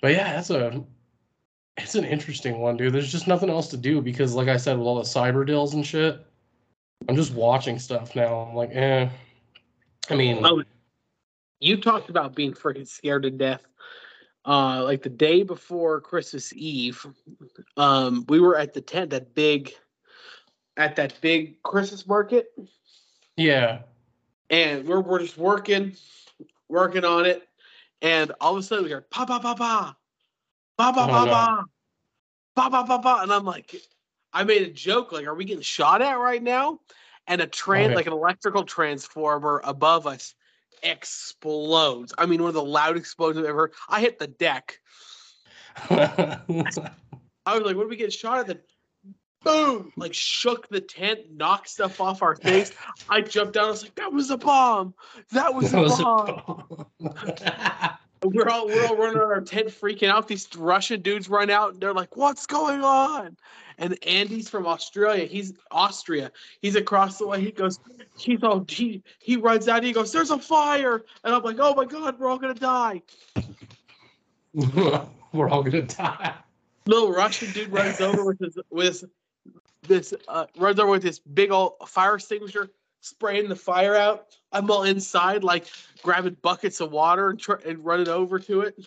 But 0.00 0.12
yeah, 0.12 0.34
that's 0.34 0.50
a 0.50 0.84
it's 1.76 1.94
an 1.94 2.04
interesting 2.04 2.58
one, 2.58 2.76
dude. 2.76 2.92
There's 2.92 3.10
just 3.10 3.28
nothing 3.28 3.50
else 3.50 3.68
to 3.68 3.76
do 3.76 4.00
because, 4.00 4.34
like 4.34 4.48
I 4.48 4.56
said, 4.56 4.78
with 4.78 4.86
all 4.86 4.96
the 4.96 5.02
cyber 5.02 5.46
deals 5.46 5.74
and 5.74 5.86
shit, 5.86 6.24
I'm 7.08 7.16
just 7.16 7.32
watching 7.32 7.78
stuff 7.78 8.16
now. 8.16 8.40
I'm 8.40 8.54
like, 8.54 8.70
eh. 8.72 9.08
I 10.10 10.14
mean, 10.14 10.44
Oh, 10.44 10.62
you 11.60 11.76
talked 11.76 12.10
about 12.10 12.34
being 12.34 12.52
freaking 12.52 12.86
scared 12.86 13.22
to 13.24 13.30
death. 13.30 13.62
Uh, 14.44 14.82
like 14.84 15.02
the 15.02 15.08
day 15.08 15.42
before 15.42 16.00
Christmas 16.00 16.52
Eve, 16.54 17.04
um, 17.76 18.24
we 18.28 18.40
were 18.40 18.56
at 18.56 18.72
the 18.72 18.80
tent, 18.80 19.10
that 19.10 19.34
big, 19.34 19.72
at 20.76 20.96
that 20.96 21.20
big 21.20 21.62
Christmas 21.62 22.06
market, 22.06 22.46
yeah. 23.36 23.80
and 24.48 24.86
we're 24.86 25.00
we're 25.00 25.18
just 25.18 25.36
working, 25.36 25.94
working 26.68 27.04
on 27.04 27.26
it, 27.26 27.47
and 28.02 28.32
all 28.40 28.52
of 28.52 28.58
a 28.58 28.62
sudden 28.62 28.84
we 28.84 28.90
hear 28.90 29.06
pa 29.10 29.24
pa 29.24 29.38
pa 29.38 29.54
pa, 29.54 29.96
pa 30.76 30.92
pa 30.92 31.04
Oh, 31.04 31.06
pa 31.06 31.26
pa, 31.26 31.64
pa 32.54 32.70
pa 32.70 32.82
pa 32.84 32.98
pa, 32.98 33.22
and 33.22 33.32
I'm 33.32 33.44
like, 33.44 33.74
I 34.32 34.44
made 34.44 34.62
a 34.62 34.70
joke 34.70 35.12
like, 35.12 35.26
are 35.26 35.34
we 35.34 35.44
getting 35.44 35.62
shot 35.62 36.02
at 36.02 36.18
right 36.18 36.42
now? 36.42 36.80
And 37.26 37.40
a 37.40 37.46
trans 37.46 37.88
Okay. 37.88 37.94
like 37.96 38.06
an 38.06 38.12
electrical 38.12 38.64
transformer 38.64 39.60
above 39.64 40.06
us 40.06 40.34
explodes. 40.82 42.14
I 42.16 42.26
mean, 42.26 42.40
one 42.40 42.48
of 42.48 42.54
the 42.54 42.64
loud 42.64 42.96
explosions 42.96 43.44
I've 43.44 43.50
ever. 43.50 43.58
heard. 43.58 43.74
I 43.88 44.00
hit 44.00 44.18
the 44.18 44.28
deck. 44.28 44.78
I 45.90 46.40
was 47.54 47.62
like, 47.62 47.76
"What 47.76 47.86
are 47.86 47.88
we 47.88 47.96
getting 47.96 48.10
shot 48.10 48.38
at?" 48.38 48.46
Then, 48.46 48.60
boom! 49.44 49.92
Like 49.96 50.14
shook 50.14 50.68
the 50.68 50.80
tent, 50.80 51.20
knocked 51.32 51.68
stuff 51.68 52.00
off 52.00 52.22
our 52.22 52.36
things. 52.36 52.72
I 53.08 53.20
jumped 53.20 53.54
down. 53.54 53.66
I 53.66 53.70
was 53.70 53.82
like, 53.82 53.94
"That 53.94 54.12
was 54.12 54.30
a 54.30 54.36
bomb! 54.38 54.94
That 55.32 55.54
was 55.54 55.72
a 55.74 55.80
was 55.80 56.00
bomb!" 56.00 56.86
a- 57.00 57.98
We're 58.24 58.48
all 58.48 58.66
we're 58.66 58.86
all 58.86 58.96
running 58.96 59.18
our 59.18 59.40
tent, 59.40 59.68
freaking 59.68 60.08
out. 60.08 60.28
These 60.28 60.48
Russian 60.56 61.00
dudes 61.02 61.28
run 61.28 61.50
out, 61.50 61.74
and 61.74 61.80
they're 61.80 61.94
like, 61.94 62.16
"What's 62.16 62.46
going 62.46 62.82
on?" 62.82 63.36
And 63.80 63.96
Andy's 64.04 64.48
from 64.48 64.66
Australia. 64.66 65.24
He's 65.24 65.52
Austria. 65.70 66.32
He's 66.60 66.74
across 66.74 67.18
the 67.18 67.28
way. 67.28 67.40
He 67.40 67.52
goes, 67.52 67.78
he's 68.16 68.42
all 68.42 68.64
he 68.68 69.04
he 69.20 69.36
runs 69.36 69.68
out. 69.68 69.84
He 69.84 69.92
goes, 69.92 70.10
"There's 70.10 70.30
a 70.30 70.38
fire!" 70.38 71.04
And 71.22 71.32
I'm 71.32 71.42
like, 71.44 71.58
"Oh 71.60 71.74
my 71.74 71.84
god, 71.84 72.18
we're 72.18 72.28
all 72.28 72.38
gonna 72.38 72.54
die!" 72.54 73.02
We're 75.32 75.48
all 75.50 75.62
gonna 75.62 75.82
die. 75.82 76.34
Little 76.86 77.12
Russian 77.12 77.52
dude 77.52 77.70
runs 77.70 78.00
over 78.00 78.24
with 78.24 78.40
his 78.40 78.58
with 78.70 79.04
this 79.88 80.14
uh, 80.28 80.46
runs 80.56 80.78
over 80.78 80.90
with 80.90 81.02
this 81.02 81.18
big 81.18 81.50
old 81.50 81.74
fire 81.86 82.14
extinguisher, 82.14 82.70
spraying 83.00 83.48
the 83.48 83.56
fire 83.56 83.96
out. 83.96 84.26
I'm 84.52 84.70
all 84.70 84.84
inside, 84.84 85.42
like 85.42 85.66
grabbing 86.02 86.36
buckets 86.42 86.80
of 86.80 86.92
water 86.92 87.30
and, 87.30 87.40
tr- 87.40 87.54
and 87.66 87.84
running 87.84 88.08
over 88.08 88.38
to 88.38 88.60
it. 88.60 88.86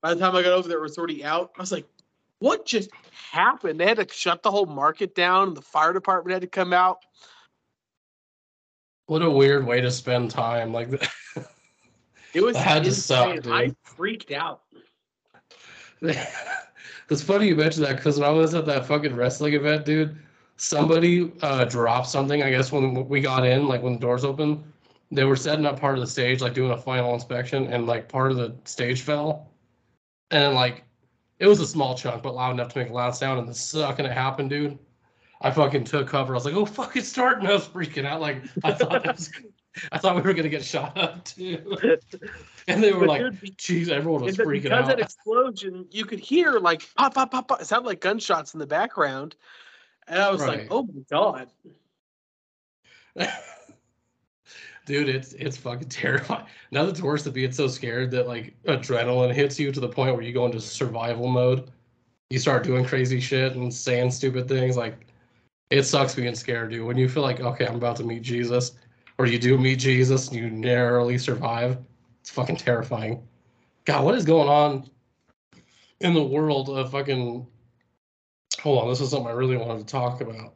By 0.00 0.14
the 0.14 0.20
time 0.20 0.36
I 0.36 0.42
got 0.42 0.52
over 0.52 0.68
there, 0.68 0.78
it 0.78 0.82
was 0.82 0.96
already 0.98 1.24
out. 1.24 1.52
I 1.56 1.60
was 1.60 1.72
like, 1.72 1.86
"What 2.38 2.66
just 2.66 2.90
happened?" 3.30 3.80
They 3.80 3.86
had 3.86 3.96
to 3.96 4.06
shut 4.12 4.42
the 4.42 4.50
whole 4.50 4.66
market 4.66 5.14
down, 5.14 5.48
and 5.48 5.56
the 5.56 5.62
fire 5.62 5.92
department 5.92 6.32
had 6.32 6.42
to 6.42 6.48
come 6.48 6.72
out. 6.72 6.98
What 9.06 9.22
a 9.22 9.30
weird 9.30 9.66
way 9.66 9.80
to 9.80 9.90
spend 9.90 10.30
time. 10.30 10.72
Like, 10.72 10.88
It 12.32 12.42
was 12.42 12.54
That 12.54 12.66
had 12.66 12.84
to 12.84 12.92
suck, 12.92 13.36
insane. 13.36 13.52
I 13.52 13.74
freaked 13.82 14.32
out. 14.32 14.62
it's 17.10 17.22
funny 17.22 17.48
you 17.48 17.56
mentioned 17.56 17.86
that 17.86 17.96
because 17.96 18.18
when 18.18 18.28
I 18.28 18.32
was 18.32 18.54
at 18.54 18.66
that 18.66 18.86
fucking 18.86 19.14
wrestling 19.14 19.54
event, 19.54 19.84
dude, 19.84 20.16
somebody 20.56 21.32
uh, 21.42 21.64
dropped 21.64 22.08
something. 22.08 22.42
I 22.42 22.50
guess 22.50 22.72
when 22.72 23.08
we 23.08 23.20
got 23.20 23.46
in, 23.46 23.66
like 23.66 23.82
when 23.82 23.94
the 23.94 23.98
doors 23.98 24.24
opened, 24.24 24.64
they 25.10 25.24
were 25.24 25.36
setting 25.36 25.66
up 25.66 25.78
part 25.78 25.94
of 25.94 26.00
the 26.00 26.06
stage, 26.06 26.40
like 26.40 26.54
doing 26.54 26.72
a 26.72 26.78
final 26.78 27.14
inspection, 27.14 27.72
and 27.72 27.86
like 27.86 28.08
part 28.08 28.30
of 28.30 28.36
the 28.36 28.54
stage 28.64 29.02
fell, 29.02 29.50
and 30.30 30.54
like 30.54 30.84
it 31.38 31.46
was 31.46 31.60
a 31.60 31.66
small 31.66 31.94
chunk, 31.94 32.22
but 32.22 32.34
loud 32.34 32.52
enough 32.52 32.72
to 32.72 32.78
make 32.78 32.90
a 32.90 32.92
loud 32.92 33.14
sound. 33.14 33.38
And 33.38 33.48
the 33.48 33.54
second 33.54 34.06
it 34.06 34.12
happened, 34.12 34.50
dude, 34.50 34.78
I 35.40 35.50
fucking 35.50 35.84
took 35.84 36.08
cover. 36.08 36.34
I 36.34 36.36
was 36.36 36.44
like, 36.44 36.54
"Oh 36.54 36.64
fuck, 36.64 36.96
it's 36.96 37.08
starting!" 37.08 37.46
I 37.46 37.52
was 37.52 37.68
freaking 37.68 38.06
out. 38.06 38.20
Like 38.20 38.44
I 38.62 38.72
thought, 38.72 39.04
it 39.04 39.12
was, 39.12 39.30
I 39.92 39.98
thought 39.98 40.16
we 40.16 40.22
were 40.22 40.34
gonna 40.34 40.48
get 40.48 40.64
shot 40.64 40.96
up 40.96 41.24
too. 41.24 41.76
And 42.66 42.82
they 42.82 42.92
were 42.92 43.06
But 43.06 43.08
like, 43.08 43.20
"Jeez, 43.58 43.88
everyone 43.90 44.22
was 44.22 44.38
freaking 44.38 44.62
because 44.62 44.72
out." 44.72 44.86
that 44.88 44.98
explosion, 45.00 45.86
you 45.90 46.06
could 46.06 46.18
hear 46.18 46.52
like 46.52 46.82
pop, 46.94 47.12
pop, 47.14 47.30
pop, 47.30 47.48
pop. 47.48 47.60
It 47.60 47.66
sounded 47.66 47.86
like 47.86 48.00
gunshots 48.00 48.54
in 48.54 48.60
the 48.60 48.66
background. 48.66 49.36
And 50.06 50.22
I 50.22 50.30
was 50.30 50.40
Right. 50.40 50.60
like, 50.60 50.68
oh 50.70 50.84
my 50.84 51.02
God. 51.10 51.50
Dude, 54.86 55.08
it's 55.08 55.32
it's 55.34 55.56
fucking 55.56 55.88
terrifying. 55.88 56.46
Nothing's 56.70 57.02
worse 57.02 57.24
than 57.24 57.32
being 57.32 57.52
so 57.52 57.68
scared 57.68 58.10
that 58.12 58.26
like 58.26 58.54
adrenaline 58.64 59.32
hits 59.34 59.58
you 59.58 59.72
to 59.72 59.80
the 59.80 59.88
point 59.88 60.14
where 60.14 60.24
you 60.24 60.32
go 60.32 60.46
into 60.46 60.60
survival 60.60 61.28
mode. 61.28 61.70
You 62.30 62.38
start 62.38 62.64
doing 62.64 62.84
crazy 62.84 63.20
shit 63.20 63.54
and 63.56 63.72
saying 63.72 64.10
stupid 64.10 64.48
things. 64.48 64.76
Like 64.76 65.06
it 65.70 65.84
sucks 65.84 66.14
being 66.14 66.34
scared, 66.34 66.70
dude. 66.70 66.86
When 66.86 66.96
you 66.96 67.08
feel 67.08 67.22
like, 67.22 67.40
okay, 67.40 67.66
I'm 67.66 67.76
about 67.76 67.96
to 67.96 68.04
meet 68.04 68.22
Jesus, 68.22 68.72
or 69.18 69.26
you 69.26 69.38
do 69.38 69.58
meet 69.58 69.78
Jesus 69.78 70.28
and 70.28 70.36
you 70.36 70.50
narrowly 70.50 71.18
survive, 71.18 71.78
it's 72.20 72.30
fucking 72.30 72.56
terrifying. 72.56 73.26
God, 73.84 74.04
what 74.04 74.14
is 74.14 74.24
going 74.24 74.48
on 74.48 74.90
in 76.00 76.14
the 76.14 76.22
world 76.22 76.68
of 76.70 76.90
fucking 76.90 77.46
hold 78.60 78.82
on, 78.82 78.88
this 78.88 79.00
is 79.00 79.10
something 79.10 79.28
I 79.28 79.32
really 79.32 79.56
wanted 79.56 79.80
to 79.80 79.92
talk 79.92 80.20
about. 80.20 80.54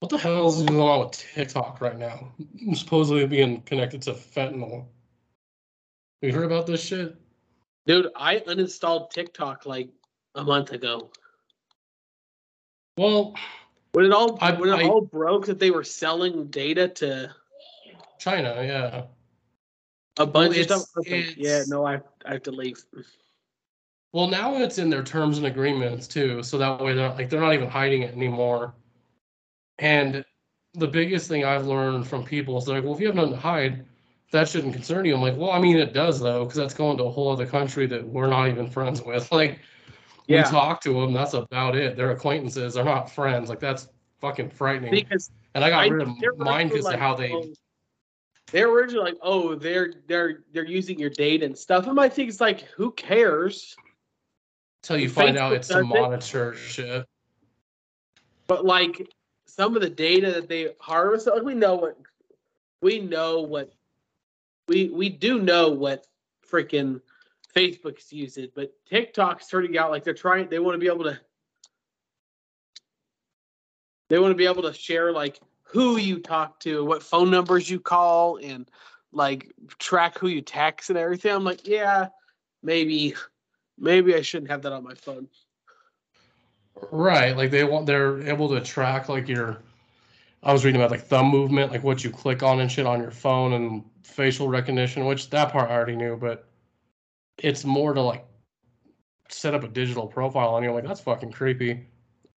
What 0.00 0.10
the 0.10 0.18
hell 0.18 0.48
is 0.48 0.62
going 0.62 0.80
on 0.80 1.06
with 1.06 1.12
TikTok 1.12 1.80
right 1.80 1.98
now? 1.98 2.32
Supposedly 2.74 3.26
being 3.26 3.62
connected 3.62 4.02
to 4.02 4.12
fentanyl. 4.12 4.86
You 6.22 6.32
heard 6.32 6.44
about 6.44 6.66
this 6.66 6.82
shit? 6.82 7.16
Dude, 7.86 8.08
I 8.16 8.38
uninstalled 8.40 9.10
TikTok 9.10 9.66
like 9.66 9.90
a 10.34 10.42
month 10.42 10.72
ago. 10.72 11.10
Well, 12.96 13.34
When 13.92 14.06
it 14.06 14.12
all 14.12 14.38
I- 14.40 14.52
when 14.52 14.70
it 14.70 14.72
I- 14.72 14.88
all 14.88 15.00
broke 15.02 15.46
that 15.46 15.58
they 15.58 15.70
were 15.70 15.84
selling 15.84 16.46
data 16.48 16.88
to 16.88 17.34
China, 18.18 18.54
yeah. 18.62 19.02
a 20.18 20.26
bunch 20.26 20.56
of 20.56 20.64
stuff. 20.64 20.76
I 20.96 20.98
was 20.98 21.06
like, 21.06 21.06
it's- 21.08 21.36
yeah, 21.36 21.62
no, 21.68 21.86
I 21.86 22.00
I 22.26 22.32
have 22.34 22.42
to 22.44 22.52
leave. 22.52 22.76
Well, 24.12 24.28
now 24.28 24.56
it's 24.58 24.78
in 24.78 24.90
their 24.90 25.02
terms 25.02 25.38
and 25.38 25.46
agreements 25.46 26.06
too, 26.06 26.42
so 26.42 26.56
that 26.58 26.80
way 26.80 26.94
they're 26.94 27.10
like 27.10 27.28
they're 27.28 27.40
not 27.40 27.52
even 27.54 27.68
hiding 27.68 28.02
it 28.02 28.14
anymore. 28.14 28.74
And 29.78 30.24
the 30.74 30.86
biggest 30.86 31.28
thing 31.28 31.44
I've 31.44 31.66
learned 31.66 32.06
from 32.06 32.24
people 32.24 32.56
is 32.58 32.64
they're 32.64 32.76
like, 32.76 32.84
well, 32.84 32.94
if 32.94 33.00
you 33.00 33.06
have 33.06 33.16
nothing 33.16 33.32
to 33.32 33.38
hide, 33.38 33.84
that 34.30 34.48
shouldn't 34.48 34.72
concern 34.72 35.04
you. 35.04 35.14
I'm 35.14 35.20
like, 35.20 35.36
well, 35.36 35.50
I 35.50 35.60
mean, 35.60 35.76
it 35.76 35.92
does 35.92 36.20
though, 36.20 36.44
because 36.44 36.56
that's 36.56 36.74
going 36.74 36.96
to 36.98 37.04
a 37.04 37.10
whole 37.10 37.32
other 37.32 37.46
country 37.46 37.86
that 37.88 38.06
we're 38.06 38.26
not 38.28 38.48
even 38.48 38.68
friends 38.70 39.02
with. 39.02 39.30
Like, 39.32 39.60
we 40.28 40.40
talk 40.42 40.80
to 40.82 40.92
them, 40.94 41.12
that's 41.12 41.34
about 41.34 41.76
it. 41.76 41.96
They're 41.96 42.12
acquaintances, 42.12 42.74
they're 42.74 42.84
not 42.84 43.10
friends. 43.10 43.50
Like, 43.50 43.60
that's 43.60 43.88
fucking 44.20 44.50
frightening. 44.50 44.90
Because 44.90 45.30
and 45.54 45.62
I 45.64 45.70
got 45.70 45.84
I- 45.84 45.88
rid 45.88 46.02
of 46.08 46.38
mine 46.38 46.68
because 46.68 46.86
of 46.86 46.94
how 46.98 47.14
they. 47.14 47.52
They're 48.52 48.70
originally 48.70 49.04
like, 49.04 49.18
oh, 49.22 49.54
they're 49.54 49.94
they're 50.06 50.44
they're 50.52 50.66
using 50.66 50.98
your 50.98 51.10
data 51.10 51.44
and 51.44 51.56
stuff. 51.56 51.86
And 51.86 51.94
my 51.94 52.08
thing 52.08 52.28
is 52.28 52.40
like, 52.40 52.62
who 52.76 52.92
cares? 52.92 53.74
Until 54.82 54.98
you 54.98 55.08
find 55.08 55.38
out 55.38 55.52
it's 55.52 55.68
to 55.68 55.74
does 55.74 55.82
it. 55.82 55.86
monitor 55.86 56.54
shit. 56.54 57.06
But 58.46 58.64
like 58.66 59.08
some 59.46 59.74
of 59.76 59.82
the 59.82 59.90
data 59.90 60.32
that 60.32 60.48
they 60.48 60.74
harvest, 60.78 61.26
like 61.26 61.42
we 61.42 61.54
know 61.54 61.74
what 61.74 61.96
we 62.82 63.00
know 63.00 63.40
what 63.40 63.72
we 64.68 64.90
we 64.90 65.08
do 65.08 65.40
know 65.40 65.70
what 65.70 66.06
freaking 66.48 67.00
Facebook's 67.56 68.12
using, 68.12 68.48
but 68.54 68.72
TikTok's 68.86 69.48
turning 69.48 69.78
out 69.78 69.90
like 69.90 70.04
they're 70.04 70.12
trying 70.12 70.48
they 70.48 70.58
want 70.58 70.74
to 70.74 70.78
be 70.78 70.86
able 70.86 71.04
to 71.04 71.18
they 74.10 74.18
want 74.18 74.32
to 74.32 74.36
be 74.36 74.46
able 74.46 74.62
to 74.62 74.72
share 74.72 75.12
like 75.12 75.40
who 75.74 75.96
you 75.96 76.20
talk 76.20 76.60
to, 76.60 76.84
what 76.84 77.02
phone 77.02 77.32
numbers 77.32 77.68
you 77.68 77.80
call, 77.80 78.36
and 78.36 78.70
like 79.12 79.52
track 79.80 80.16
who 80.16 80.28
you 80.28 80.40
text 80.40 80.88
and 80.88 80.98
everything. 80.98 81.32
I'm 81.32 81.42
like, 81.42 81.66
yeah, 81.66 82.08
maybe 82.62 83.14
maybe 83.76 84.14
I 84.14 84.22
shouldn't 84.22 84.52
have 84.52 84.62
that 84.62 84.72
on 84.72 84.84
my 84.84 84.94
phone. 84.94 85.28
Right, 86.92 87.36
like 87.36 87.50
they 87.50 87.64
want 87.64 87.86
they're 87.86 88.22
able 88.28 88.48
to 88.50 88.60
track 88.60 89.08
like 89.08 89.28
your 89.28 89.58
I 90.44 90.52
was 90.52 90.64
reading 90.64 90.80
about 90.80 90.92
like 90.92 91.06
thumb 91.06 91.28
movement, 91.28 91.72
like 91.72 91.82
what 91.82 92.04
you 92.04 92.10
click 92.10 92.44
on 92.44 92.60
and 92.60 92.70
shit 92.70 92.86
on 92.86 93.00
your 93.00 93.10
phone 93.10 93.54
and 93.54 93.84
facial 94.02 94.46
recognition, 94.48 95.06
which 95.06 95.28
that 95.30 95.50
part 95.50 95.70
I 95.70 95.74
already 95.74 95.96
knew, 95.96 96.16
but 96.16 96.46
it's 97.38 97.64
more 97.64 97.94
to 97.94 98.00
like 98.00 98.24
set 99.28 99.54
up 99.54 99.64
a 99.64 99.68
digital 99.68 100.06
profile 100.06 100.50
on 100.50 100.62
you. 100.62 100.70
Like, 100.70 100.86
that's 100.86 101.00
fucking 101.00 101.32
creepy. 101.32 101.88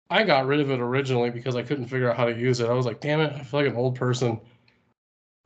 I 0.10 0.24
got 0.24 0.46
rid 0.46 0.60
of 0.60 0.72
it 0.72 0.80
originally 0.80 1.30
because 1.30 1.56
I 1.56 1.64
couldn't 1.64 1.88
figure 1.88 2.10
out 2.10 2.18
how 2.18 2.26
to 2.26 2.38
use 2.38 2.60
it. 2.60 2.70
I 2.70 2.74
was 2.74 2.86
like, 2.86 3.02
damn 3.02 3.20
it, 3.20 3.34
I 3.34 3.44
feel 3.44 3.60
like 3.62 3.70
an 3.70 3.76
old 3.76 3.96
person. 3.96 4.40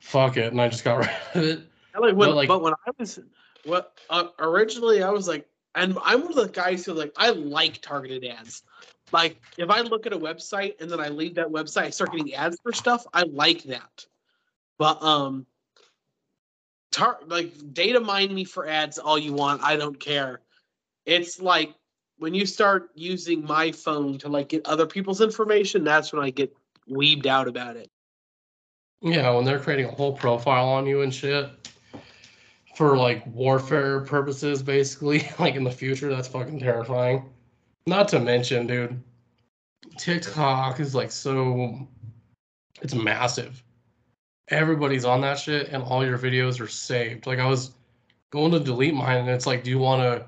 Fuck 0.02 0.38
it. 0.38 0.52
And 0.52 0.62
I 0.62 0.68
just 0.70 0.84
got 0.84 0.98
rid 1.00 1.10
of 1.36 1.44
it. 1.44 1.60
I 1.96 2.00
like 2.00 2.16
when, 2.16 2.30
But, 2.30 2.36
like- 2.36 2.48
but 2.48 2.62
when 2.62 2.74
I 2.74 2.92
was, 2.98 3.20
what 3.66 4.00
uh, 4.10 4.26
originally 4.40 5.04
I 5.04 5.10
was 5.10 5.28
like, 5.28 5.48
and 5.76 5.98
I'm 6.04 6.22
one 6.22 6.32
of 6.32 6.36
the 6.36 6.50
guys 6.50 6.86
who 6.86 6.94
like 6.94 7.14
I 7.16 7.30
like 7.30 7.82
targeted 7.82 8.26
ads. 8.26 8.64
Like 9.14 9.42
if 9.58 9.70
I 9.70 9.82
look 9.82 10.06
at 10.06 10.14
a 10.14 10.18
website 10.20 10.82
and 10.82 10.90
then 10.90 11.00
I 11.00 11.08
leave 11.10 11.36
that 11.36 11.48
website, 11.48 11.84
I 11.84 11.90
start 11.92 12.12
getting 12.12 12.34
ads 12.34 12.58
for 12.62 12.74
stuff. 12.74 13.06
I 13.14 13.24
like 13.24 13.64
that. 13.64 14.06
But 14.78 15.02
um, 15.02 15.46
tar- 16.92 17.20
like 17.28 17.54
data 17.74 18.00
mine 18.00 18.34
me 18.34 18.44
for 18.44 18.68
ads 18.68 18.98
all 19.00 19.18
you 19.18 19.34
want. 19.34 19.64
I 19.64 19.76
don't 19.78 20.00
care. 20.00 20.42
It's 21.06 21.40
like 21.42 21.74
when 22.22 22.36
you 22.36 22.46
start 22.46 22.92
using 22.94 23.44
my 23.46 23.72
phone 23.72 24.16
to 24.16 24.30
like 24.30 24.50
get 24.50 24.64
other 24.68 24.86
people's 24.86 25.22
information. 25.22 25.84
That's 25.84 26.14
when 26.14 26.24
I 26.24 26.30
get 26.30 26.56
weebed 26.88 27.26
out 27.26 27.48
about 27.48 27.78
it. 27.78 27.90
Yeah, 29.02 29.32
when 29.32 29.44
they're 29.44 29.58
creating 29.58 29.88
a 29.88 29.92
whole 29.92 30.14
profile 30.14 30.68
on 30.70 30.86
you 30.86 31.02
and 31.02 31.12
shit 31.12 31.50
for 32.76 32.96
like 32.96 33.26
warfare 33.26 34.02
purposes, 34.02 34.62
basically, 34.62 35.28
like 35.40 35.56
in 35.56 35.64
the 35.64 35.72
future, 35.72 36.14
that's 36.14 36.28
fucking 36.28 36.60
terrifying. 36.60 37.28
Not 37.88 38.08
to 38.10 38.20
mention, 38.20 38.68
dude, 38.68 39.02
TikTok 39.98 40.80
is 40.80 40.94
like 40.94 41.12
so, 41.12 41.88
it's 42.84 42.94
massive. 42.94 43.64
Everybody's 44.50 45.06
on 45.06 45.22
that 45.22 45.40
shit, 45.40 45.70
and 45.70 45.82
all 45.82 46.06
your 46.06 46.20
videos 46.20 46.62
are 46.62 46.68
saved. 46.68 47.26
Like, 47.26 47.40
I 47.40 47.48
was 47.48 47.72
going 48.30 48.52
to 48.52 48.60
delete 48.60 48.94
mine, 48.94 49.18
and 49.18 49.30
it's 49.30 49.48
like, 49.48 49.64
do 49.64 49.72
you 49.72 49.80
want 49.80 50.04
to 50.04 50.28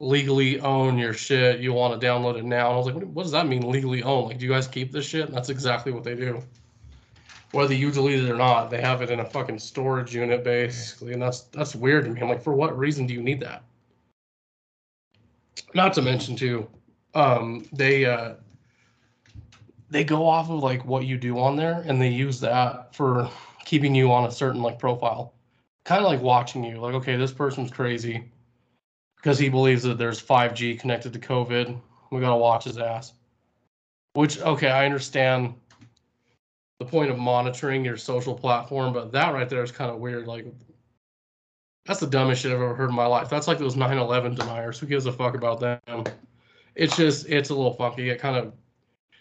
legally 0.00 0.58
own 0.60 0.98
your 0.98 1.12
shit? 1.12 1.60
You 1.60 1.72
want 1.72 2.00
to 2.00 2.04
download 2.04 2.36
it 2.36 2.44
now? 2.44 2.66
And 2.66 2.74
I 2.74 2.76
was 2.76 2.86
like, 2.86 2.96
what, 2.96 3.06
what 3.06 3.22
does 3.22 3.32
that 3.32 3.46
mean, 3.46 3.70
legally 3.70 4.02
own? 4.02 4.28
Like, 4.28 4.38
do 4.38 4.46
you 4.46 4.50
guys 4.50 4.66
keep 4.66 4.90
this 4.90 5.06
shit? 5.06 5.26
And 5.26 5.34
that's 5.34 5.50
exactly 5.50 5.92
what 5.92 6.02
they 6.02 6.16
do 6.16 6.42
whether 7.52 7.74
you 7.74 7.90
delete 7.90 8.22
it 8.22 8.30
or 8.30 8.36
not, 8.36 8.70
they 8.70 8.80
have 8.80 9.02
it 9.02 9.10
in 9.10 9.20
a 9.20 9.24
fucking 9.24 9.58
storage 9.58 10.14
unit 10.14 10.44
basically, 10.44 11.12
and 11.12 11.22
that's 11.22 11.42
that's 11.42 11.74
weird 11.74 12.04
to 12.04 12.10
me. 12.10 12.20
I'm 12.20 12.28
like, 12.28 12.42
for 12.42 12.52
what 12.52 12.76
reason 12.78 13.06
do 13.06 13.14
you 13.14 13.22
need 13.22 13.40
that? 13.40 13.64
Not 15.74 15.92
to 15.94 16.02
mention 16.02 16.36
too, 16.36 16.68
um, 17.14 17.66
they 17.72 18.04
uh, 18.04 18.34
they 19.90 20.04
go 20.04 20.26
off 20.26 20.50
of 20.50 20.62
like 20.62 20.84
what 20.84 21.04
you 21.04 21.16
do 21.16 21.38
on 21.38 21.56
there, 21.56 21.82
and 21.86 22.00
they 22.00 22.08
use 22.08 22.40
that 22.40 22.94
for 22.94 23.28
keeping 23.64 23.94
you 23.94 24.12
on 24.12 24.26
a 24.26 24.30
certain 24.30 24.62
like 24.62 24.78
profile, 24.78 25.34
kind 25.84 26.04
of 26.04 26.10
like 26.10 26.22
watching 26.22 26.62
you. 26.62 26.78
Like, 26.78 26.94
okay, 26.94 27.16
this 27.16 27.32
person's 27.32 27.70
crazy 27.70 28.30
because 29.20 29.38
he 29.38 29.48
believes 29.48 29.82
that 29.82 29.98
there's 29.98 30.22
5G 30.22 30.80
connected 30.80 31.12
to 31.12 31.18
COVID. 31.18 31.78
We 32.10 32.20
gotta 32.20 32.36
watch 32.36 32.64
his 32.64 32.78
ass. 32.78 33.12
Which 34.14 34.40
okay, 34.40 34.68
I 34.70 34.86
understand 34.86 35.54
the 36.78 36.86
point 36.86 37.10
of 37.10 37.18
monitoring 37.18 37.84
your 37.84 37.98
social 37.98 38.34
platform, 38.34 38.92
but 38.92 39.12
that 39.12 39.34
right 39.34 39.48
there 39.48 39.62
is 39.62 39.70
kind 39.70 39.90
of 39.90 39.98
weird. 39.98 40.26
Like, 40.26 40.46
that's 41.84 42.00
the 42.00 42.06
dumbest 42.06 42.42
shit 42.42 42.52
I've 42.52 42.60
ever 42.60 42.74
heard 42.74 42.88
in 42.88 42.96
my 42.96 43.06
life. 43.06 43.28
That's 43.28 43.46
like 43.46 43.58
those 43.58 43.76
9 43.76 43.98
11 43.98 44.34
deniers. 44.34 44.78
Who 44.78 44.86
gives 44.86 45.06
a 45.06 45.12
fuck 45.12 45.34
about 45.34 45.60
them? 45.60 46.04
It's 46.74 46.96
just, 46.96 47.28
it's 47.28 47.50
a 47.50 47.54
little 47.54 47.74
funky. 47.74 48.08
It 48.08 48.18
kind 48.18 48.36
of, 48.36 48.54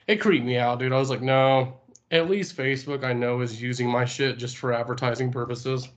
it 0.07 0.17
creeped 0.17 0.45
me 0.45 0.57
out, 0.57 0.79
dude. 0.79 0.93
I 0.93 0.97
was 0.97 1.09
like, 1.09 1.21
no, 1.21 1.81
at 2.11 2.29
least 2.29 2.55
Facebook 2.55 3.03
I 3.03 3.11
know 3.11 3.41
is 3.41 3.61
using 3.61 3.89
my 3.89 4.05
shit 4.05 4.37
just 4.37 4.57
for 4.57 4.73
advertising 4.73 5.31
purposes. 5.31 5.89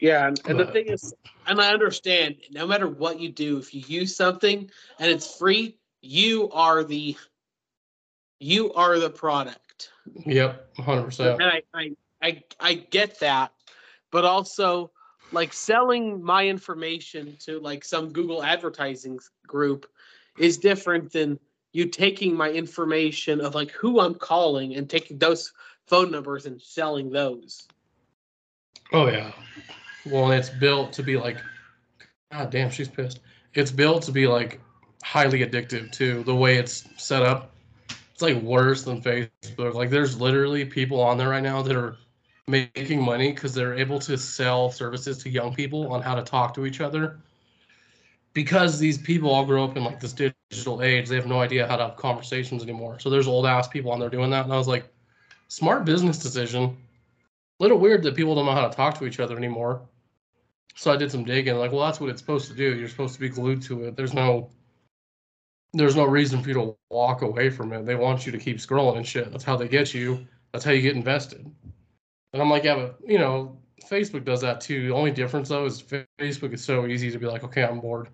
Yeah, 0.00 0.28
and, 0.28 0.40
and 0.46 0.58
the 0.58 0.66
thing 0.66 0.86
is, 0.86 1.14
and 1.46 1.60
I 1.60 1.72
understand, 1.72 2.36
no 2.50 2.66
matter 2.66 2.88
what 2.88 3.18
you 3.18 3.30
do, 3.30 3.58
if 3.58 3.74
you 3.74 3.82
use 3.86 4.14
something 4.14 4.70
and 5.00 5.10
it's 5.10 5.36
free, 5.36 5.76
you 6.02 6.50
are 6.50 6.84
the 6.84 7.16
you 8.38 8.72
are 8.74 8.98
the 8.98 9.10
product. 9.10 9.90
Yep, 10.24 10.76
100%. 10.76 11.34
And 11.34 11.42
I, 11.42 11.62
I 11.74 11.90
I 12.22 12.42
I 12.60 12.74
get 12.74 13.18
that, 13.20 13.52
but 14.12 14.24
also 14.24 14.92
like 15.32 15.52
selling 15.52 16.22
my 16.22 16.46
information 16.46 17.36
to 17.40 17.58
like 17.58 17.84
some 17.84 18.12
Google 18.12 18.42
advertising 18.42 19.18
group 19.46 19.86
is 20.38 20.58
different 20.58 21.12
than 21.12 21.38
you 21.72 21.86
taking 21.86 22.34
my 22.36 22.48
information 22.50 23.40
of 23.40 23.54
like 23.54 23.70
who 23.72 24.00
I'm 24.00 24.14
calling 24.14 24.76
and 24.76 24.88
taking 24.88 25.18
those 25.18 25.52
phone 25.86 26.10
numbers 26.10 26.46
and 26.46 26.60
selling 26.62 27.10
those. 27.10 27.66
Oh 28.92 29.06
yeah. 29.08 29.32
Well, 30.06 30.30
it's 30.32 30.50
built 30.50 30.92
to 30.94 31.02
be 31.02 31.16
like, 31.16 31.38
God 32.32 32.50
damn, 32.50 32.70
she's 32.70 32.88
pissed. 32.88 33.20
It's 33.54 33.70
built 33.70 34.02
to 34.04 34.12
be 34.12 34.26
like 34.26 34.60
highly 35.02 35.40
addictive 35.40 35.90
too. 35.92 36.22
The 36.24 36.34
way 36.34 36.56
it's 36.56 36.84
set 36.96 37.22
up, 37.22 37.54
it's 38.12 38.22
like 38.22 38.40
worse 38.42 38.84
than 38.84 39.02
Facebook. 39.02 39.74
Like, 39.74 39.90
there's 39.90 40.20
literally 40.20 40.64
people 40.64 41.00
on 41.00 41.18
there 41.18 41.28
right 41.28 41.42
now 41.42 41.62
that 41.62 41.76
are 41.76 41.96
making 42.46 43.02
money 43.02 43.32
because 43.32 43.54
they're 43.54 43.78
able 43.78 43.98
to 44.00 44.16
sell 44.16 44.70
services 44.70 45.18
to 45.18 45.30
young 45.30 45.54
people 45.54 45.92
on 45.92 46.02
how 46.02 46.14
to 46.14 46.22
talk 46.22 46.54
to 46.54 46.66
each 46.66 46.80
other. 46.80 47.18
Because 48.34 48.78
these 48.78 48.98
people 48.98 49.30
all 49.30 49.44
grow 49.44 49.64
up 49.64 49.76
in 49.76 49.84
like 49.84 50.00
this 50.00 50.12
digital 50.12 50.82
age, 50.82 51.08
they 51.08 51.16
have 51.16 51.26
no 51.26 51.40
idea 51.40 51.66
how 51.66 51.76
to 51.76 51.88
have 51.88 51.96
conversations 51.96 52.62
anymore. 52.62 52.98
So 52.98 53.10
there's 53.10 53.26
old 53.26 53.46
ass 53.46 53.68
people 53.68 53.90
on 53.90 53.98
there 53.98 54.10
doing 54.10 54.30
that, 54.30 54.44
and 54.44 54.52
I 54.52 54.56
was 54.56 54.68
like, 54.68 54.88
smart 55.48 55.84
business 55.84 56.18
decision 56.18 56.76
little 57.58 57.78
weird 57.78 58.02
that 58.04 58.14
people 58.14 58.34
don't 58.34 58.46
know 58.46 58.52
how 58.52 58.68
to 58.68 58.76
talk 58.76 58.98
to 58.98 59.06
each 59.06 59.20
other 59.20 59.36
anymore. 59.36 59.82
So 60.74 60.92
I 60.92 60.96
did 60.96 61.10
some 61.10 61.24
digging, 61.24 61.56
like, 61.56 61.72
well, 61.72 61.84
that's 61.84 62.00
what 62.00 62.10
it's 62.10 62.20
supposed 62.20 62.48
to 62.48 62.54
do. 62.54 62.76
You're 62.76 62.88
supposed 62.88 63.14
to 63.14 63.20
be 63.20 63.28
glued 63.28 63.62
to 63.62 63.84
it. 63.84 63.96
There's 63.96 64.14
no, 64.14 64.50
there's 65.72 65.96
no 65.96 66.04
reason 66.04 66.40
for 66.40 66.48
you 66.48 66.54
to 66.54 66.76
walk 66.90 67.22
away 67.22 67.50
from 67.50 67.72
it. 67.72 67.84
They 67.84 67.96
want 67.96 68.26
you 68.26 68.32
to 68.32 68.38
keep 68.38 68.58
scrolling 68.58 68.96
and 68.96 69.06
shit. 69.06 69.32
That's 69.32 69.44
how 69.44 69.56
they 69.56 69.66
get 69.66 69.92
you. 69.92 70.26
That's 70.52 70.64
how 70.64 70.70
you 70.70 70.82
get 70.82 70.94
invested. 70.94 71.50
And 72.32 72.42
I'm 72.42 72.50
like, 72.50 72.64
yeah, 72.64 72.76
but 72.76 72.98
you 73.04 73.18
know, 73.18 73.58
Facebook 73.90 74.24
does 74.24 74.40
that 74.42 74.60
too. 74.60 74.86
The 74.86 74.94
only 74.94 75.10
difference 75.10 75.48
though 75.48 75.64
is 75.64 75.82
Facebook 75.82 76.52
is 76.52 76.62
so 76.62 76.86
easy 76.86 77.10
to 77.10 77.18
be 77.18 77.26
like, 77.26 77.44
okay, 77.44 77.64
I'm 77.64 77.80
bored. 77.80 78.08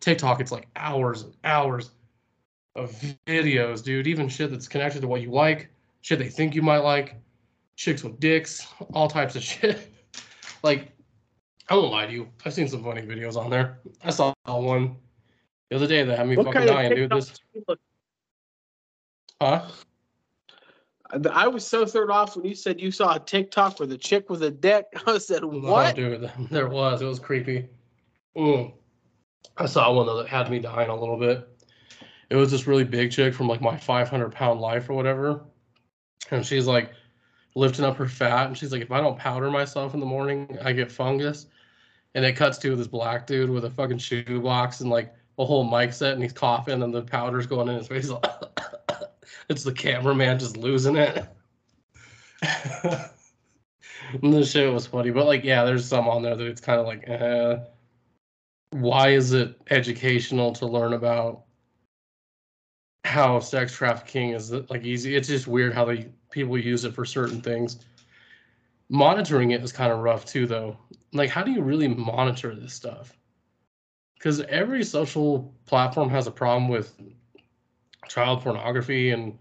TikTok, 0.00 0.40
it's 0.40 0.52
like 0.52 0.68
hours 0.76 1.22
and 1.22 1.34
hours 1.44 1.92
of 2.74 2.90
videos, 3.26 3.82
dude. 3.82 4.06
Even 4.06 4.28
shit 4.28 4.50
that's 4.50 4.68
connected 4.68 5.00
to 5.00 5.08
what 5.08 5.22
you 5.22 5.30
like, 5.30 5.70
shit 6.00 6.18
they 6.18 6.28
think 6.28 6.54
you 6.54 6.62
might 6.62 6.78
like 6.78 7.16
chicks 7.80 8.04
with 8.04 8.20
dicks, 8.20 8.66
all 8.92 9.08
types 9.08 9.36
of 9.36 9.42
shit. 9.50 9.90
like, 10.62 10.92
I 11.70 11.74
won't 11.74 11.90
lie 11.90 12.06
to 12.06 12.12
you. 12.12 12.28
I've 12.44 12.52
seen 12.52 12.68
some 12.68 12.84
funny 12.84 13.00
videos 13.00 13.36
on 13.36 13.48
there. 13.48 13.78
I 14.04 14.10
saw 14.10 14.34
one 14.44 14.96
the 15.70 15.76
other 15.76 15.86
day 15.86 16.02
that 16.04 16.18
had 16.18 16.28
me 16.28 16.36
What 16.36 16.46
fucking 16.46 16.58
kind 16.66 16.70
dying, 16.70 16.94
dude. 16.94 17.10
This, 17.10 17.28
do 17.30 17.38
you 17.54 17.64
look- 17.66 17.80
huh? 19.40 19.66
I 21.32 21.48
was 21.48 21.66
so 21.66 21.86
thrown 21.86 22.10
off 22.10 22.36
when 22.36 22.44
you 22.44 22.54
said 22.54 22.80
you 22.80 22.92
saw 22.92 23.14
a 23.16 23.18
TikTok 23.18 23.80
with 23.80 23.90
a 23.92 23.98
chick 23.98 24.28
with 24.30 24.42
a 24.42 24.50
dick. 24.50 24.84
I 25.06 25.18
said, 25.18 25.42
No, 25.42 25.48
"What?" 25.48 25.96
dude, 25.96 26.30
there 26.50 26.68
was. 26.68 27.00
It 27.02 27.06
was 27.06 27.18
creepy. 27.18 27.66
Mm. 28.36 28.74
I 29.56 29.66
saw 29.66 29.92
one 29.92 30.06
though 30.06 30.18
that 30.18 30.28
had 30.28 30.50
me 30.50 30.58
dying 30.58 30.90
a 30.90 30.94
little 30.94 31.16
bit. 31.16 31.48
it 32.28 32.36
was 32.36 32.50
this 32.50 32.66
really 32.66 32.84
big 32.84 33.10
chick 33.10 33.34
from 33.34 33.48
like 33.48 33.60
my 33.60 33.76
500 33.76 34.32
pound 34.32 34.60
life 34.60 34.88
or 34.90 34.94
whatever. 34.94 35.40
And 36.30 36.46
she's 36.46 36.66
like 36.66 36.92
lifting 37.54 37.84
up 37.84 37.96
her 37.96 38.08
fat. 38.08 38.46
And 38.46 38.56
she's 38.56 38.72
like, 38.72 38.82
if 38.82 38.90
I 38.90 39.00
don't 39.00 39.18
powder 39.18 39.50
myself 39.50 39.94
in 39.94 40.00
the 40.00 40.06
morning, 40.06 40.58
I 40.62 40.72
get 40.72 40.90
fungus. 40.90 41.46
And 42.14 42.24
it 42.24 42.36
cuts 42.36 42.58
to 42.58 42.74
this 42.76 42.86
black 42.86 43.26
dude 43.26 43.50
with 43.50 43.64
a 43.64 43.70
fucking 43.70 43.98
shoe 43.98 44.40
box 44.40 44.80
and 44.80 44.90
like 44.90 45.14
a 45.38 45.44
whole 45.44 45.64
mic 45.64 45.92
set 45.92 46.14
and 46.14 46.22
he's 46.22 46.32
coughing 46.32 46.82
and 46.82 46.92
the 46.92 47.02
powder's 47.02 47.46
going 47.46 47.68
in 47.68 47.76
his 47.76 47.88
face. 47.88 48.10
it's 49.48 49.64
the 49.64 49.72
cameraman 49.72 50.38
just 50.38 50.56
losing 50.56 50.96
it. 50.96 51.26
and 52.82 54.32
the 54.32 54.44
shit 54.44 54.72
was 54.72 54.86
funny. 54.86 55.10
But 55.10 55.26
like, 55.26 55.44
yeah, 55.44 55.64
there's 55.64 55.86
some 55.86 56.08
on 56.08 56.22
there 56.22 56.36
that 56.36 56.46
it's 56.46 56.60
kind 56.60 56.80
of 56.80 56.86
like, 56.86 57.08
uh, 57.08 57.64
why 58.70 59.10
is 59.10 59.32
it 59.32 59.60
educational 59.70 60.52
to 60.54 60.66
learn 60.66 60.92
about 60.92 61.44
how 63.04 63.40
sex 63.40 63.74
trafficking 63.74 64.30
is 64.30 64.52
like 64.52 64.84
easy? 64.84 65.16
It's 65.16 65.28
just 65.28 65.46
weird 65.46 65.74
how 65.74 65.84
they 65.84 66.08
people 66.30 66.56
use 66.58 66.84
it 66.84 66.94
for 66.94 67.04
certain 67.04 67.40
things. 67.40 67.80
Monitoring 68.88 69.52
it 69.52 69.62
is 69.62 69.72
kind 69.72 69.92
of 69.92 70.00
rough 70.00 70.24
too, 70.24 70.46
though. 70.46 70.76
Like, 71.12 71.30
how 71.30 71.42
do 71.42 71.50
you 71.50 71.62
really 71.62 71.88
monitor 71.88 72.54
this 72.54 72.74
stuff? 72.74 73.16
Because 74.14 74.40
every 74.42 74.84
social 74.84 75.54
platform 75.66 76.10
has 76.10 76.26
a 76.26 76.30
problem 76.30 76.68
with 76.68 76.94
child 78.08 78.42
pornography 78.42 79.10
and 79.10 79.38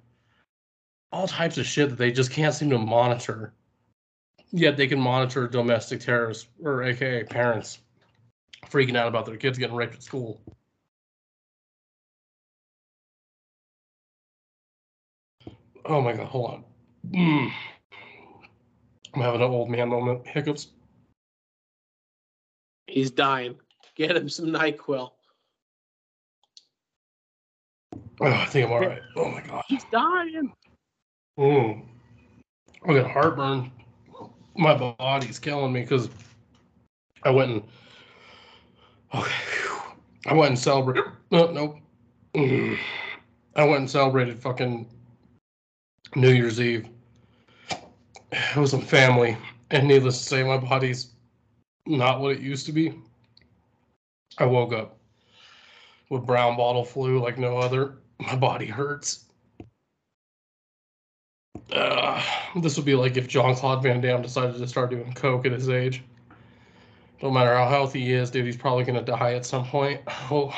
all 1.11 1.27
types 1.27 1.57
of 1.57 1.65
shit 1.65 1.89
that 1.89 1.97
they 1.97 2.11
just 2.11 2.31
can't 2.31 2.53
seem 2.53 2.69
to 2.69 2.77
monitor. 2.77 3.53
Yet 4.51 4.77
they 4.77 4.87
can 4.87 4.99
monitor 4.99 5.47
domestic 5.47 5.99
terrorists, 5.99 6.47
or 6.63 6.83
AKA 6.83 7.25
parents, 7.25 7.79
freaking 8.67 8.95
out 8.95 9.07
about 9.07 9.25
their 9.25 9.37
kids 9.37 9.57
getting 9.57 9.75
raped 9.75 9.95
at 9.95 10.03
school. 10.03 10.39
Oh 15.85 16.01
my 16.01 16.13
god, 16.13 16.27
hold 16.27 16.51
on. 16.51 16.63
Mm. 17.07 17.51
I'm 19.13 19.21
having 19.21 19.41
an 19.41 19.47
old 19.47 19.69
man 19.69 19.89
moment. 19.89 20.27
Hiccups. 20.27 20.67
He's 22.87 23.11
dying. 23.11 23.55
Get 23.95 24.15
him 24.15 24.29
some 24.29 24.47
NyQuil. 24.47 25.11
Oh, 28.21 28.25
I 28.25 28.45
think 28.45 28.67
I'm 28.67 28.73
all 28.73 28.79
right. 28.79 29.01
Oh 29.15 29.29
my 29.29 29.41
god. 29.41 29.63
He's 29.67 29.83
dying. 29.91 30.51
Mm. 31.37 31.85
I 32.87 32.93
got 32.93 33.11
heartburn. 33.11 33.71
My 34.55 34.75
body's 34.75 35.39
killing 35.39 35.71
me 35.71 35.81
because 35.81 36.09
I 37.23 37.29
went 37.29 37.51
and 37.51 37.63
okay, 39.13 39.31
I 40.27 40.33
went 40.33 40.49
and 40.49 40.59
celebrated. 40.59 41.05
No, 41.31 41.51
nope. 41.51 41.77
Mm. 42.35 42.77
I 43.55 43.63
went 43.63 43.79
and 43.79 43.89
celebrated 43.89 44.41
fucking 44.41 44.87
New 46.15 46.31
Year's 46.31 46.59
Eve. 46.59 46.87
It 48.31 48.55
was 48.55 48.71
some 48.71 48.81
family, 48.81 49.37
and 49.71 49.87
needless 49.87 50.19
to 50.19 50.23
say, 50.23 50.43
my 50.43 50.57
body's 50.57 51.11
not 51.85 52.19
what 52.19 52.31
it 52.35 52.41
used 52.41 52.65
to 52.67 52.71
be. 52.71 52.93
I 54.37 54.45
woke 54.45 54.73
up 54.73 54.97
with 56.09 56.25
brown 56.25 56.55
bottle 56.55 56.85
flu 56.85 57.19
like 57.19 57.37
no 57.37 57.57
other. 57.57 57.97
My 58.19 58.35
body 58.35 58.65
hurts. 58.65 59.25
Uh, 61.71 62.21
this 62.61 62.75
would 62.77 62.85
be 62.85 62.95
like 62.95 63.17
if 63.17 63.27
Jean-Claude 63.27 63.83
Van 63.83 64.01
Damme 64.01 64.21
decided 64.21 64.57
to 64.57 64.67
start 64.67 64.89
doing 64.89 65.13
coke 65.13 65.45
at 65.45 65.51
his 65.51 65.69
age. 65.69 66.03
No 67.21 67.29
matter 67.29 67.53
how 67.53 67.67
healthy 67.67 68.01
he 68.01 68.13
is, 68.13 68.31
dude, 68.31 68.45
he's 68.45 68.57
probably 68.57 68.85
gonna 68.85 69.01
die 69.01 69.33
at 69.33 69.45
some 69.45 69.65
point. 69.65 70.01
Oh, 70.31 70.53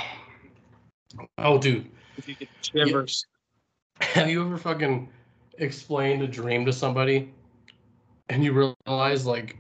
oh, 1.40 1.58
dude. 1.58 1.90
If 2.16 2.30
you 2.30 2.36
get 2.36 2.48
shivers. 2.62 3.26
Have 4.00 4.30
you 4.30 4.46
ever 4.46 4.58
fucking 4.58 5.10
explained 5.62 6.21
a 6.21 6.28
dream 6.28 6.65
to 6.65 6.74
somebody 6.74 7.34
and 8.30 8.43
you 8.43 8.74
realize 8.88 9.26
like 9.26 9.58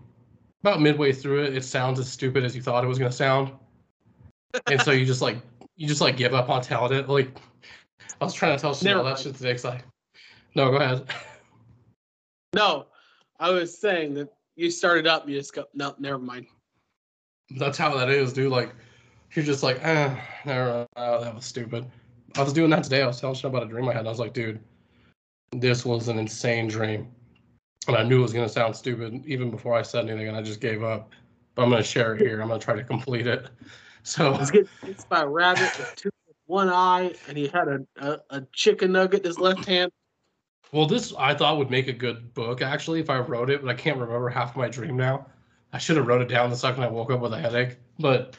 about 0.63 0.81
midway 0.81 1.11
through 1.11 1.43
it, 1.43 1.55
it 1.55 1.63
sounds 1.63 1.99
as 1.99 2.11
stupid 2.11 2.43
as 2.43 2.55
you 2.55 2.61
thought 2.61 2.83
it 2.83 2.87
was 2.87 2.99
gonna 2.99 3.11
sound, 3.11 3.51
and 4.67 4.81
so 4.81 4.91
you 4.91 5.05
just 5.05 5.21
like 5.21 5.37
you 5.75 5.87
just 5.87 6.01
like 6.01 6.17
give 6.17 6.33
up 6.33 6.49
on 6.49 6.61
telling 6.61 6.93
it. 6.97 7.09
Like 7.09 7.37
I 8.19 8.25
was 8.25 8.33
trying 8.33 8.55
to 8.55 8.61
tell 8.61 8.73
Chanel 8.73 9.03
that 9.03 9.19
shit 9.19 9.35
today. 9.35 9.53
'cause 9.53 9.65
I 9.65 9.81
no, 10.55 10.69
go 10.71 10.77
ahead. 10.77 11.05
No, 12.53 12.87
I 13.39 13.49
was 13.49 13.77
saying 13.77 14.13
that 14.15 14.27
you 14.57 14.69
started 14.71 15.07
up. 15.07 15.27
You 15.27 15.37
just 15.37 15.53
go, 15.53 15.63
no, 15.73 15.95
never 15.99 16.19
mind. 16.19 16.47
That's 17.51 17.77
how 17.77 17.95
that 17.97 18.09
is, 18.09 18.33
dude. 18.33 18.51
Like 18.51 18.75
you're 19.33 19.45
just 19.45 19.63
like, 19.63 19.79
eh, 19.81 20.13
never, 20.45 20.85
oh, 20.97 21.23
that 21.23 21.33
was 21.33 21.45
stupid. 21.45 21.85
I 22.35 22.43
was 22.43 22.51
doing 22.51 22.69
that 22.71 22.83
today. 22.83 23.01
I 23.03 23.07
was 23.07 23.21
telling 23.21 23.35
Chanel 23.35 23.55
about 23.55 23.67
a 23.67 23.71
dream 23.71 23.87
I 23.87 23.93
had. 23.93 23.99
And 23.99 24.07
I 24.09 24.11
was 24.11 24.19
like, 24.19 24.33
dude, 24.33 24.59
this 25.51 25.85
was 25.85 26.07
an 26.07 26.17
insane 26.17 26.67
dream. 26.67 27.11
And 27.87 27.97
I 27.97 28.03
knew 28.03 28.19
it 28.19 28.23
was 28.23 28.33
gonna 28.33 28.49
sound 28.49 28.75
stupid 28.75 29.25
even 29.25 29.49
before 29.49 29.73
I 29.73 29.81
said 29.81 30.07
anything, 30.07 30.27
and 30.27 30.37
I 30.37 30.41
just 30.41 30.61
gave 30.61 30.83
up. 30.83 31.11
But 31.55 31.63
I'm 31.63 31.69
gonna 31.69 31.83
share 31.83 32.15
it 32.15 32.21
here. 32.21 32.41
I'm 32.41 32.47
gonna 32.47 32.59
try 32.59 32.75
to 32.75 32.83
complete 32.83 33.27
it. 33.27 33.47
So 34.03 34.33
He's 34.33 34.49
getting 34.49 34.67
chased 34.83 35.07
by 35.09 35.21
a 35.21 35.27
rabbit 35.27 35.71
with 35.77 35.93
two, 35.95 36.09
one 36.47 36.69
eye, 36.69 37.13
and 37.27 37.37
he 37.37 37.47
had 37.47 37.67
a, 37.67 37.79
a, 37.97 38.17
a 38.31 38.41
chicken 38.51 38.93
nugget 38.93 39.19
in 39.19 39.27
his 39.27 39.37
left 39.37 39.65
hand. 39.65 39.91
Well, 40.71 40.87
this 40.87 41.13
I 41.19 41.35
thought 41.35 41.57
would 41.57 41.69
make 41.69 41.87
a 41.87 41.93
good 41.93 42.33
book 42.33 42.63
actually 42.63 42.99
if 42.99 43.11
I 43.11 43.19
wrote 43.19 43.49
it, 43.49 43.61
but 43.61 43.69
I 43.69 43.75
can't 43.75 43.97
remember 43.97 44.29
half 44.29 44.51
of 44.51 44.55
my 44.55 44.69
dream 44.69 44.97
now. 44.97 45.27
I 45.73 45.77
should 45.77 45.97
have 45.97 46.07
wrote 46.07 46.21
it 46.21 46.29
down 46.29 46.49
the 46.49 46.55
second 46.55 46.83
I 46.83 46.87
woke 46.87 47.11
up 47.11 47.19
with 47.19 47.33
a 47.33 47.39
headache. 47.39 47.77
But 47.99 48.37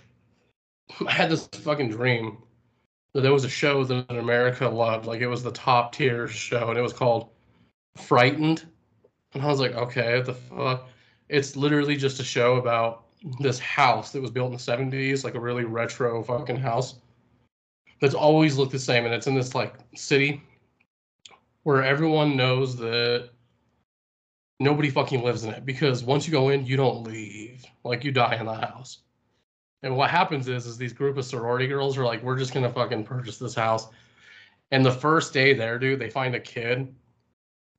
I 1.07 1.12
had 1.12 1.31
this 1.31 1.46
fucking 1.46 1.90
dream 1.90 2.38
there 3.14 3.33
was 3.33 3.44
a 3.44 3.48
show 3.48 3.85
that 3.85 4.11
America 4.11 4.68
loved, 4.68 5.07
like 5.07 5.20
it 5.20 5.27
was 5.27 5.42
the 5.42 5.53
top 5.53 5.94
tier 5.94 6.27
show, 6.29 6.70
and 6.70 6.79
it 6.79 6.83
was 6.83 6.92
called 6.92 7.29
Frightened. 7.96 8.66
And 9.35 9.42
I 9.42 9.46
was 9.46 9.61
like, 9.61 9.72
okay, 9.72 10.16
what 10.16 10.27
the 10.27 10.35
fuck? 10.35 10.88
It's 11.29 11.57
literally 11.57 11.96
just 11.96 12.20
a 12.20 12.25
show 12.25 12.57
about 12.57 13.05
this 13.40 13.59
house 13.59 14.12
that 14.12 14.20
was 14.20 14.31
built 14.31 14.51
in 14.51 14.57
the 14.57 14.62
70s, 14.62 15.25
like 15.25 15.35
a 15.35 15.40
really 15.40 15.64
retro 15.64 16.22
fucking 16.22 16.57
house 16.57 16.96
that's 18.01 18.14
always 18.14 18.59
looked 18.59 18.72
the 18.72 18.79
same, 18.79 19.05
and 19.05 19.14
it's 19.14 19.29
in 19.29 19.35
this 19.35 19.55
like 19.55 19.75
city 19.94 20.42
where 21.62 21.85
everyone 21.85 22.37
knows 22.37 22.77
that 22.77 23.31
nobody 24.59 24.90
fucking 24.90 25.22
lives 25.22 25.44
in 25.44 25.51
it 25.51 25.64
because 25.64 26.03
once 26.03 26.27
you 26.27 26.33
go 26.33 26.48
in, 26.48 26.66
you 26.66 26.77
don't 26.77 27.05
leave. 27.05 27.64
Like 27.85 28.05
you 28.05 28.11
die 28.11 28.37
in 28.37 28.46
the 28.46 28.55
house. 28.55 28.98
And 29.83 29.97
what 29.97 30.11
happens 30.11 30.49
is, 30.49 30.66
is 30.66 30.77
these 30.77 30.92
group 30.92 31.16
of 31.16 31.25
sorority 31.25 31.66
girls 31.66 31.99
are 31.99 32.05
like, 32.05 32.23
we're 32.23 32.38
just 32.38 32.55
gonna 32.55 32.73
fucking 32.73 33.05
purchase 33.05 33.38
this 33.38 33.55
house. 33.55 33.88
And 34.71 34.85
the 34.85 34.92
first 34.92 35.33
day 35.33 35.55
there, 35.55 35.79
dude, 35.79 35.99
they 35.99 36.11
find 36.11 36.35
a 36.35 36.40
kid 36.40 36.95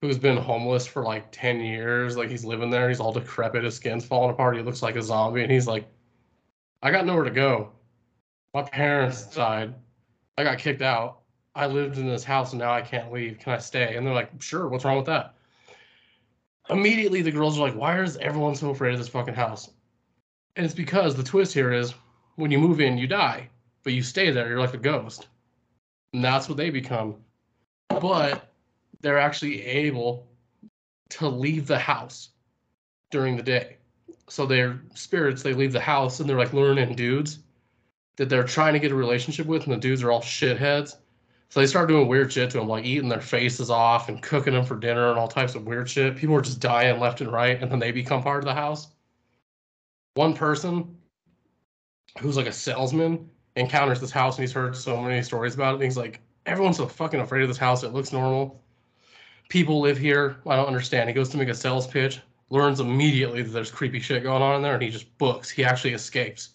who's 0.01 0.17
been 0.17 0.37
homeless 0.37 0.85
for 0.85 1.01
like 1.01 1.31
10 1.31 1.61
years. 1.61 2.17
Like 2.17 2.29
he's 2.29 2.43
living 2.43 2.69
there, 2.69 2.89
he's 2.89 2.99
all 2.99 3.13
decrepit, 3.13 3.63
his 3.63 3.75
skin's 3.75 4.05
falling 4.05 4.31
apart, 4.31 4.57
he 4.57 4.61
looks 4.61 4.81
like 4.81 4.97
a 4.97 5.01
zombie, 5.01 5.43
and 5.43 5.51
he's 5.51 5.67
like, 5.67 5.87
I 6.81 6.91
got 6.91 7.05
nowhere 7.05 7.23
to 7.23 7.31
go. 7.31 7.71
My 8.53 8.63
parents 8.63 9.23
died. 9.33 9.73
I 10.37 10.43
got 10.43 10.59
kicked 10.59 10.81
out. 10.81 11.21
I 11.55 11.67
lived 11.67 11.97
in 11.97 12.07
this 12.07 12.23
house 12.23 12.51
and 12.51 12.59
now 12.59 12.73
I 12.73 12.81
can't 12.81 13.13
leave. 13.13 13.39
Can 13.39 13.53
I 13.53 13.59
stay? 13.59 13.95
And 13.95 14.05
they're 14.05 14.13
like, 14.13 14.41
sure, 14.41 14.67
what's 14.67 14.83
wrong 14.83 14.97
with 14.97 15.05
that? 15.05 15.35
Immediately 16.69 17.21
the 17.21 17.31
girls 17.31 17.57
are 17.57 17.61
like, 17.61 17.75
why 17.75 18.01
is 18.01 18.17
everyone 18.17 18.55
so 18.55 18.71
afraid 18.71 18.93
of 18.93 18.99
this 18.99 19.07
fucking 19.07 19.35
house? 19.35 19.69
And 20.55 20.65
it's 20.65 20.75
because 20.75 21.15
the 21.15 21.23
twist 21.23 21.53
here 21.53 21.73
is 21.73 21.93
when 22.35 22.51
you 22.51 22.59
move 22.59 22.79
in, 22.79 22.97
you 22.97 23.07
die, 23.07 23.49
but 23.83 23.93
you 23.93 24.03
stay 24.03 24.31
there, 24.31 24.47
you're 24.47 24.59
like 24.59 24.73
a 24.73 24.77
ghost. 24.77 25.27
And 26.13 26.23
that's 26.23 26.47
what 26.47 26.57
they 26.57 26.69
become. 26.69 27.15
But 27.89 28.51
they're 29.01 29.19
actually 29.19 29.63
able 29.63 30.27
to 31.09 31.27
leave 31.27 31.67
the 31.67 31.79
house 31.79 32.29
during 33.11 33.35
the 33.35 33.43
day. 33.43 33.77
So 34.29 34.45
their 34.45 34.79
spirits, 34.93 35.43
they 35.43 35.53
leave 35.53 35.73
the 35.73 35.79
house 35.79 36.19
and 36.19 36.29
they're 36.29 36.37
like 36.37 36.53
learning 36.53 36.95
dudes 36.95 37.39
that 38.15 38.29
they're 38.29 38.43
trying 38.43 38.73
to 38.73 38.79
get 38.79 38.91
a 38.91 38.95
relationship 38.95 39.47
with, 39.47 39.63
and 39.63 39.73
the 39.73 39.77
dudes 39.77 40.03
are 40.03 40.11
all 40.11 40.21
shitheads. 40.21 40.95
So 41.49 41.59
they 41.59 41.67
start 41.67 41.87
doing 41.87 42.07
weird 42.07 42.31
shit 42.31 42.49
to 42.51 42.59
them, 42.59 42.67
like 42.67 42.85
eating 42.85 43.09
their 43.09 43.21
faces 43.21 43.69
off 43.69 44.09
and 44.09 44.21
cooking 44.21 44.53
them 44.53 44.65
for 44.65 44.75
dinner 44.75 45.09
and 45.09 45.19
all 45.19 45.27
types 45.27 45.55
of 45.55 45.65
weird 45.65 45.89
shit. 45.89 46.15
People 46.15 46.35
are 46.35 46.41
just 46.41 46.59
dying 46.59 46.99
left 46.99 47.21
and 47.21 47.31
right, 47.31 47.61
and 47.61 47.71
then 47.71 47.79
they 47.79 47.91
become 47.91 48.23
part 48.23 48.39
of 48.39 48.45
the 48.45 48.53
house. 48.53 48.87
One 50.15 50.33
person 50.33 50.97
who's 52.19 52.37
like 52.37 52.47
a 52.47 52.51
salesman 52.51 53.29
encounters 53.55 53.99
this 53.99 54.11
house, 54.11 54.37
and 54.37 54.43
he's 54.43 54.53
heard 54.53 54.75
so 54.75 55.01
many 55.01 55.21
stories 55.21 55.55
about 55.55 55.71
it. 55.71 55.75
And 55.75 55.83
he's 55.83 55.97
like, 55.97 56.21
everyone's 56.45 56.77
so 56.77 56.87
fucking 56.87 57.19
afraid 57.19 57.41
of 57.41 57.47
this 57.47 57.57
house. 57.57 57.83
It 57.83 57.93
looks 57.93 58.11
normal. 58.11 58.61
People 59.49 59.81
live 59.81 59.97
here. 59.97 60.37
I 60.47 60.55
don't 60.55 60.67
understand. 60.67 61.09
He 61.09 61.13
goes 61.13 61.29
to 61.29 61.37
make 61.37 61.49
a 61.49 61.55
sales 61.55 61.87
pitch, 61.87 62.19
learns 62.49 62.79
immediately 62.79 63.41
that 63.41 63.51
there's 63.51 63.71
creepy 63.71 63.99
shit 63.99 64.23
going 64.23 64.41
on 64.41 64.55
in 64.55 64.61
there, 64.61 64.73
and 64.73 64.83
he 64.83 64.89
just 64.89 65.17
books. 65.17 65.49
He 65.49 65.63
actually 65.63 65.93
escapes. 65.93 66.49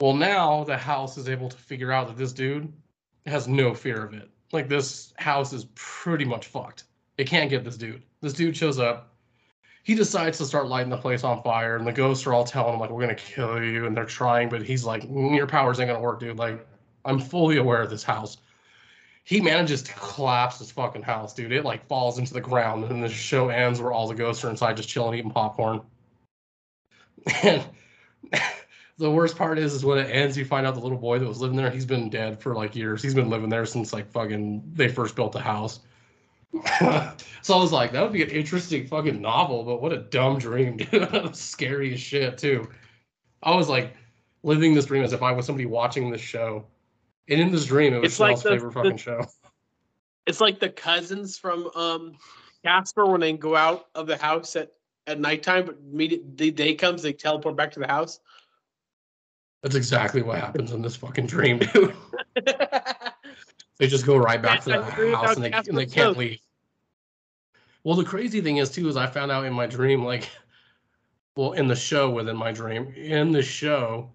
Well, 0.00 0.14
now 0.14 0.64
the 0.64 0.76
house 0.76 1.18
is 1.18 1.28
able 1.28 1.48
to 1.48 1.56
figure 1.56 1.92
out 1.92 2.06
that 2.06 2.16
this 2.16 2.32
dude 2.32 2.72
has 3.26 3.48
no 3.48 3.74
fear 3.74 4.04
of 4.04 4.14
it. 4.14 4.30
Like 4.52 4.68
this 4.68 5.12
house 5.18 5.52
is 5.52 5.66
pretty 5.74 6.24
much 6.24 6.46
fucked. 6.46 6.84
It 7.18 7.26
can't 7.26 7.50
get 7.50 7.64
this 7.64 7.76
dude. 7.76 8.02
This 8.20 8.32
dude 8.32 8.56
shows 8.56 8.78
up. 8.78 9.14
He 9.88 9.94
decides 9.94 10.36
to 10.36 10.44
start 10.44 10.68
lighting 10.68 10.90
the 10.90 10.98
place 10.98 11.24
on 11.24 11.42
fire, 11.42 11.76
and 11.76 11.86
the 11.86 11.92
ghosts 11.92 12.26
are 12.26 12.34
all 12.34 12.44
telling 12.44 12.74
him 12.74 12.80
like, 12.80 12.90
"We're 12.90 13.00
gonna 13.00 13.14
kill 13.14 13.62
you," 13.64 13.86
and 13.86 13.96
they're 13.96 14.04
trying, 14.04 14.50
but 14.50 14.60
he's 14.60 14.84
like, 14.84 15.02
"Mm, 15.04 15.34
"Your 15.34 15.46
powers 15.46 15.80
ain't 15.80 15.88
gonna 15.88 15.98
work, 15.98 16.20
dude. 16.20 16.36
Like, 16.36 16.66
I'm 17.06 17.18
fully 17.18 17.56
aware 17.56 17.80
of 17.80 17.88
this 17.88 18.02
house. 18.02 18.36
He 19.24 19.40
manages 19.40 19.82
to 19.84 19.92
collapse 19.94 20.58
this 20.58 20.70
fucking 20.70 21.04
house, 21.04 21.32
dude. 21.32 21.52
It 21.52 21.64
like 21.64 21.86
falls 21.86 22.18
into 22.18 22.34
the 22.34 22.40
ground, 22.42 22.84
and 22.84 23.02
the 23.02 23.08
show 23.08 23.48
ends 23.48 23.80
where 23.80 23.90
all 23.90 24.06
the 24.06 24.14
ghosts 24.14 24.44
are 24.44 24.50
inside 24.50 24.76
just 24.76 24.90
chilling, 24.90 25.18
eating 25.18 25.30
popcorn. 25.30 25.80
And 27.42 27.64
the 28.98 29.10
worst 29.10 29.38
part 29.38 29.58
is, 29.58 29.72
is 29.72 29.86
when 29.86 29.96
it 29.96 30.10
ends, 30.10 30.36
you 30.36 30.44
find 30.44 30.66
out 30.66 30.74
the 30.74 30.80
little 30.80 30.98
boy 30.98 31.18
that 31.18 31.26
was 31.26 31.40
living 31.40 31.56
there, 31.56 31.70
he's 31.70 31.86
been 31.86 32.10
dead 32.10 32.42
for 32.42 32.54
like 32.54 32.76
years. 32.76 33.02
He's 33.02 33.14
been 33.14 33.30
living 33.30 33.48
there 33.48 33.64
since 33.64 33.94
like 33.94 34.10
fucking 34.10 34.70
they 34.74 34.88
first 34.88 35.16
built 35.16 35.32
the 35.32 35.40
house. 35.40 35.80
so 37.42 37.54
I 37.58 37.60
was 37.60 37.72
like, 37.72 37.92
that 37.92 38.02
would 38.02 38.12
be 38.12 38.22
an 38.22 38.30
interesting 38.30 38.86
fucking 38.86 39.20
novel, 39.20 39.64
but 39.64 39.82
what 39.82 39.92
a 39.92 39.98
dumb 39.98 40.38
dream, 40.38 40.76
dude. 40.90 41.34
Scary 41.36 41.94
as 41.94 42.00
shit 42.00 42.38
too. 42.38 42.68
I 43.42 43.54
was 43.54 43.68
like 43.68 43.94
living 44.42 44.74
this 44.74 44.86
dream 44.86 45.02
as 45.02 45.12
if 45.12 45.22
I 45.22 45.32
was 45.32 45.46
somebody 45.46 45.66
watching 45.66 46.10
this 46.10 46.20
show. 46.20 46.64
And 47.28 47.40
in 47.40 47.52
this 47.52 47.66
dream, 47.66 47.92
it 47.92 47.98
was 48.00 48.12
It's 48.12 48.20
like 48.20 48.36
the- 48.40 48.50
favorite 48.50 48.72
the- 48.74 48.80
fucking 48.82 48.96
show. 48.96 49.24
It's 50.26 50.42
like 50.42 50.60
the 50.60 50.68
cousins 50.68 51.38
from 51.38 51.70
um 51.74 52.12
Casper 52.62 53.06
when 53.06 53.22
they 53.22 53.32
go 53.32 53.56
out 53.56 53.86
of 53.94 54.06
the 54.06 54.16
house 54.18 54.56
at 54.56 54.72
at 55.06 55.18
nighttime, 55.18 55.64
but 55.64 55.78
immediate 55.90 56.36
the 56.36 56.50
day 56.50 56.74
comes, 56.74 57.00
they 57.00 57.14
teleport 57.14 57.56
back 57.56 57.70
to 57.72 57.80
the 57.80 57.86
house. 57.86 58.20
That's 59.62 59.74
exactly 59.74 60.20
what 60.20 60.38
happens 60.38 60.72
in 60.72 60.82
this 60.82 60.96
fucking 60.96 61.28
dream, 61.28 61.60
dude. 61.60 61.94
They 63.78 63.86
just 63.86 64.06
go 64.06 64.16
right 64.16 64.42
back 64.42 64.62
to 64.62 64.70
the 64.70 64.82
house 65.16 65.36
and 65.36 65.44
they, 65.44 65.52
and 65.52 65.78
they 65.78 65.86
can't 65.86 66.16
leave. 66.16 66.40
Well, 67.84 67.96
the 67.96 68.04
crazy 68.04 68.40
thing 68.40 68.56
is 68.56 68.70
too 68.70 68.88
is 68.88 68.96
I 68.96 69.06
found 69.06 69.30
out 69.30 69.44
in 69.44 69.52
my 69.52 69.66
dream, 69.66 70.04
like, 70.04 70.28
well, 71.36 71.52
in 71.52 71.68
the 71.68 71.76
show 71.76 72.10
within 72.10 72.36
my 72.36 72.50
dream, 72.50 72.92
in 72.96 73.30
the 73.30 73.42
show, 73.42 74.10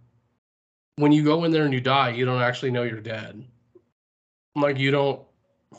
when 0.98 1.12
you 1.12 1.24
go 1.24 1.46
in 1.46 1.52
there 1.52 1.64
and 1.64 1.74
you 1.74 1.82
die, 1.82 2.10
you 2.10 2.26
don't 2.26 2.42
actually 2.42 2.72
know 2.72 2.84
you're 2.84 3.00
dead. 3.00 3.44
Like 4.56 4.78
you 4.78 4.92
don't 4.92 5.22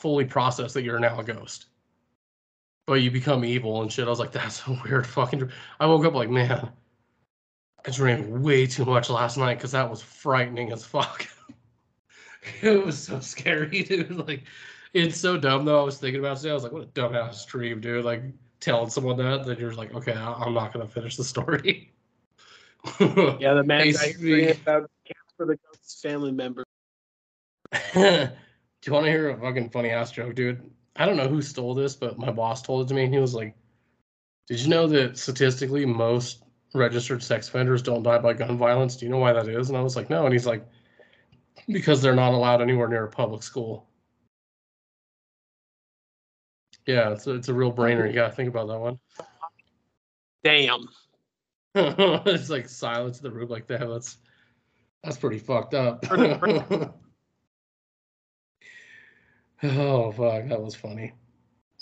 fully 0.00 0.24
process 0.24 0.72
that 0.72 0.82
you're 0.82 0.98
now 0.98 1.20
a 1.20 1.24
ghost, 1.24 1.66
but 2.86 2.94
you 2.94 3.10
become 3.10 3.44
evil 3.44 3.82
and 3.82 3.92
shit. 3.92 4.06
I 4.06 4.10
was 4.10 4.18
like, 4.18 4.32
that's 4.32 4.66
a 4.66 4.80
weird 4.84 5.06
fucking. 5.06 5.40
Dream. 5.40 5.52
I 5.78 5.86
woke 5.86 6.06
up 6.06 6.14
like, 6.14 6.30
man, 6.30 6.70
I 7.86 7.90
drank 7.90 8.26
way 8.28 8.66
too 8.66 8.86
much 8.86 9.10
last 9.10 9.36
night 9.36 9.58
because 9.58 9.72
that 9.72 9.88
was 9.88 10.02
frightening 10.02 10.72
as 10.72 10.84
fuck. 10.84 11.28
it 12.62 12.85
was 12.85 12.98
so 13.02 13.20
scary, 13.20 13.83
dude. 13.85 14.26
Like, 14.26 14.44
it's 14.92 15.18
so 15.18 15.37
dumb 15.37 15.64
though. 15.64 15.80
I 15.80 15.85
was 15.85 15.98
thinking 15.98 16.20
about 16.20 16.37
it 16.37 16.40
today. 16.40 16.50
I 16.50 16.54
was 16.54 16.62
like, 16.62 16.72
what 16.72 16.83
a 16.83 16.87
dumbass 16.87 17.46
dream, 17.46 17.80
dude. 17.80 18.04
Like 18.04 18.22
telling 18.61 18.90
someone 18.90 19.16
that, 19.18 19.44
then 19.46 19.59
you're 19.59 19.74
like, 19.74 19.94
okay, 19.94 20.12
I- 20.12 20.33
I'm 20.35 20.54
not 20.54 20.72
gonna 20.72 20.87
finish 20.88 21.16
the 21.16 21.24
story. 21.24 21.90
Yeah, 23.00 23.54
the 23.54 23.64
man 23.64 23.80
Hey, 23.80 23.88
I 23.88 23.92
Steve. 23.92 24.61
about 24.61 24.90
Casper 25.07 25.46
the 25.46 25.57
Ghost's 25.57 26.02
family 26.02 26.33
member. 26.33 26.64
Do 27.94 28.28
you 28.87 28.92
want 28.92 29.07
to 29.07 29.11
hear 29.11 29.30
a 29.30 29.40
fucking 29.40 29.70
funny 29.70 29.88
ass 29.88 30.12
joke, 30.12 30.35
dude? 30.35 30.70
I 30.96 31.07
don't 31.07 31.16
know 31.16 31.26
who 31.28 31.40
stole 31.40 31.74
this, 31.74 31.96
but 31.96 32.18
my 32.18 32.30
boss 32.30 32.61
told 32.61 32.85
it 32.85 32.88
to 32.88 32.94
me, 32.94 33.04
and 33.04 33.14
he 33.14 33.18
was 33.20 33.35
like, 33.35 33.57
"Did 34.48 34.61
you 34.61 34.68
know 34.68 34.87
that 34.88 35.16
statistically 35.16 35.87
most 35.87 36.44
registered 36.74 37.22
sex 37.22 37.48
offenders 37.48 37.80
don't 37.83 38.02
die 38.02 38.18
by 38.18 38.35
gun 38.35 38.59
violence? 38.59 38.96
Do 38.96 39.07
you 39.07 39.11
know 39.11 39.18
why 39.18 39.33
that 39.33 39.48
is?" 39.48 39.70
And 39.70 39.78
I 39.78 39.83
was 39.83 39.96
like, 39.96 40.11
"No," 40.11 40.24
and 40.24 40.33
he's 40.35 40.46
like, 40.46 40.64
"Because 41.68 42.03
they're 42.03 42.14
not 42.14 42.35
allowed 42.35 42.62
anywhere 42.62 42.88
near 42.88 43.05
a 43.05 43.11
public 43.11 43.42
school." 43.42 43.88
Yeah, 46.87 47.12
it's 47.12 47.27
a, 47.27 47.35
it's 47.35 47.48
a 47.48 47.55
real 47.55 47.72
brainer. 47.72 48.07
You 48.07 48.12
gotta 48.12 48.35
think 48.35 48.48
about 48.48 48.68
that 48.68 48.79
one. 48.79 48.98
Damn. 50.42 50.87
it's 51.74 52.50
like 52.50 52.68
silence 52.68 53.18
in 53.18 53.24
the 53.24 53.31
room 53.31 53.48
like 53.48 53.66
that. 53.68 53.81
That's 53.81 54.18
that's 55.03 55.16
pretty 55.16 55.38
fucked 55.38 55.74
up. 55.74 56.05
oh 56.12 56.92
fuck, 60.12 60.48
that 60.48 60.62
was 60.62 60.74
funny. 60.74 61.12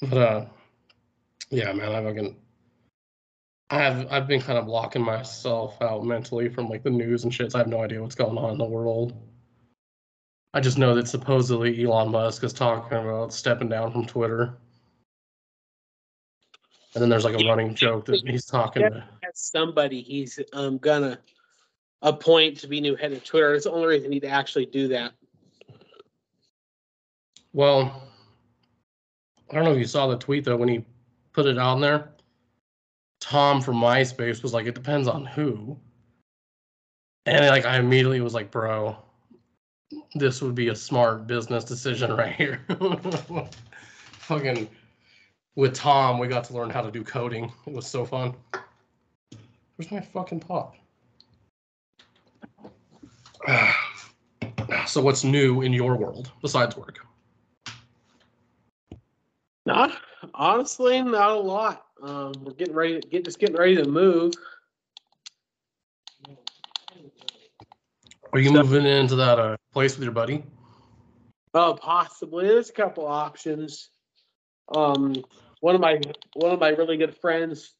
But 0.01 0.18
uh 0.18 0.47
yeah, 1.51 1.73
man, 1.73 1.92
I 1.92 2.03
fucking 2.03 2.37
I 3.71 3.79
have 3.79 4.07
I've 4.11 4.29
been 4.29 4.40
kind 4.40 4.59
of 4.59 4.66
blocking 4.66 5.03
myself 5.03 5.83
out 5.83 6.05
mentally 6.05 6.49
from 6.49 6.68
like 6.68 6.85
the 6.85 6.90
news 6.90 7.25
and 7.25 7.35
shit. 7.35 7.53
So 7.53 7.59
I 7.59 7.62
have 7.62 7.68
no 7.68 7.83
idea 7.83 8.01
what's 8.01 8.14
going 8.14 8.38
on 8.38 8.53
in 8.53 8.59
the 8.59 8.64
world. 8.64 9.14
I 10.54 10.60
just 10.60 10.78
know 10.78 10.94
that 10.94 11.08
supposedly 11.08 11.82
Elon 11.82 12.10
Musk 12.10 12.44
is 12.44 12.52
talking 12.52 12.98
about 12.98 13.32
stepping 13.32 13.68
down 13.68 13.90
from 13.90 14.04
Twitter. 14.04 14.54
And 16.94 17.00
then 17.00 17.08
there's 17.08 17.24
like 17.24 17.40
a 17.40 17.48
running 17.48 17.74
joke 17.74 18.04
that 18.06 18.22
he's 18.26 18.44
talking 18.44 18.82
to 18.82 19.04
somebody 19.34 20.02
he's 20.02 20.38
um 20.52 20.76
gonna 20.76 21.18
appoint 22.02 22.58
to 22.58 22.66
be 22.66 22.82
new 22.82 22.96
head 22.96 23.12
of 23.12 23.24
Twitter. 23.24 23.54
It's 23.54 23.64
the 23.64 23.72
only 23.72 23.86
reason 23.88 24.12
he'd 24.12 24.26
actually 24.26 24.66
do 24.66 24.88
that. 24.88 25.12
Well, 27.54 28.02
I 29.50 29.54
don't 29.54 29.64
know 29.64 29.72
if 29.72 29.78
you 29.78 29.86
saw 29.86 30.06
the 30.06 30.18
tweet 30.18 30.44
though 30.44 30.56
when 30.56 30.68
he 30.68 30.84
put 31.32 31.46
it 31.46 31.56
on 31.56 31.80
there. 31.80 32.10
Tom 33.20 33.62
from 33.62 33.76
MySpace 33.76 34.42
was 34.42 34.52
like, 34.52 34.66
"It 34.66 34.74
depends 34.74 35.08
on 35.08 35.24
who," 35.24 35.78
and 37.24 37.46
like 37.46 37.64
I 37.64 37.78
immediately 37.78 38.20
was 38.20 38.34
like, 38.34 38.50
"Bro, 38.50 38.98
this 40.14 40.42
would 40.42 40.55
be 40.55 40.68
a 40.68 40.77
smart 40.77 41.27
business 41.27 41.64
decision 41.64 42.12
right 42.12 42.35
here." 42.35 42.61
Fucking 44.12 44.68
with 45.57 45.75
Tom, 45.75 46.18
we 46.18 46.29
got 46.29 46.44
to 46.44 46.55
learn 46.55 46.70
how 46.70 46.81
to 46.81 46.90
do 46.90 47.05
coding. 47.05 47.53
It 47.66 47.72
was 47.72 47.87
so 47.87 48.05
fun. 48.05 48.35
Where's 49.77 49.90
my 49.90 50.01
fucking 50.01 50.40
pop? 50.40 50.77
so 54.87 55.01
what's 55.03 55.25
new 55.25 55.62
in 55.62 55.72
your 55.72 55.96
world 55.96 56.31
besides 56.40 56.77
work? 56.77 56.98
Not 59.66 59.92
honestly, 60.35 61.03
not 61.03 61.31
a 61.31 61.40
lot. 61.40 61.87
Um, 62.03 62.33
we're 62.40 62.53
getting 62.53 62.75
ready 62.75 63.01
to 63.01 63.09
get 63.09 63.25
just 63.25 63.38
getting 63.38 63.57
ready 63.57 63.77
to 63.77 63.88
move. 63.88 64.35
Are 68.33 68.38
you 68.38 68.49
So- 68.49 68.62
moving 68.62 68.87
into 68.87 69.16
that 69.16 69.38
uh, 69.38 69.57
place 69.73 69.95
with 69.97 70.05
your 70.05 70.12
buddy? 70.12 70.45
Oh, 71.55 71.75
possibly. 71.81 72.47
There's 72.49 72.71
a 72.71 72.73
couple 72.73 73.07
options. 73.07 73.90
Um, 74.75 75.14
one 75.61 75.75
of 75.75 75.81
my 75.81 76.01
one 76.35 76.53
of 76.53 76.59
my 76.61 76.71
really 76.71 76.97
good 76.97 77.14
friends 77.16 77.75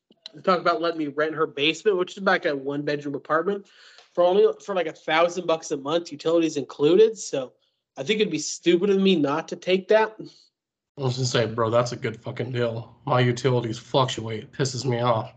talked 0.45 0.61
about 0.61 0.81
letting 0.83 0.99
me 0.99 1.07
rent 1.09 1.35
her 1.35 1.47
basement, 1.47 1.97
which 1.97 2.17
is 2.17 2.23
like 2.23 2.45
a 2.45 2.55
one 2.55 2.83
bedroom 2.83 3.15
apartment, 3.15 3.67
for 4.13 4.25
only 4.25 4.47
for 4.65 4.75
like 4.75 4.87
a 4.87 4.93
thousand 4.93 5.47
bucks 5.47 5.71
a 5.71 5.77
month, 5.77 6.13
utilities 6.13 6.59
included. 6.59 7.17
So 7.17 7.55
I 7.97 8.03
think 8.03 8.21
it'd 8.21 8.31
be 8.31 8.39
stupid 8.39 8.91
of 8.91 9.01
me 9.01 9.17
not 9.17 9.49
to 9.49 9.57
take 9.57 9.89
that. 9.89 10.17
I 10.99 11.03
was 11.03 11.17
gonna 11.17 11.27
say, 11.27 11.47
bro, 11.47 11.71
that's 11.71 11.93
a 11.93 11.97
good 11.97 12.21
fucking 12.23 12.53
deal. 12.53 12.95
My 13.07 13.21
utilities 13.21 13.79
fluctuate, 13.79 14.45
it 14.45 14.53
pisses 14.53 14.85
me 14.85 15.01
off. 15.01 15.33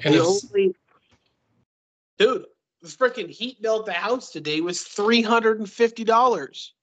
And 0.00 0.14
the 0.14 0.18
it's 0.20 0.44
only 0.52 0.74
dude, 2.18 2.46
the 2.82 2.88
freaking 2.88 3.28
heat 3.28 3.60
bill 3.62 3.80
at 3.80 3.86
the 3.86 3.92
house 3.92 4.30
today 4.30 4.60
was 4.60 4.82
three 4.82 5.22
hundred 5.22 5.58
and 5.58 5.70
fifty 5.70 6.04
dollars. 6.04 6.74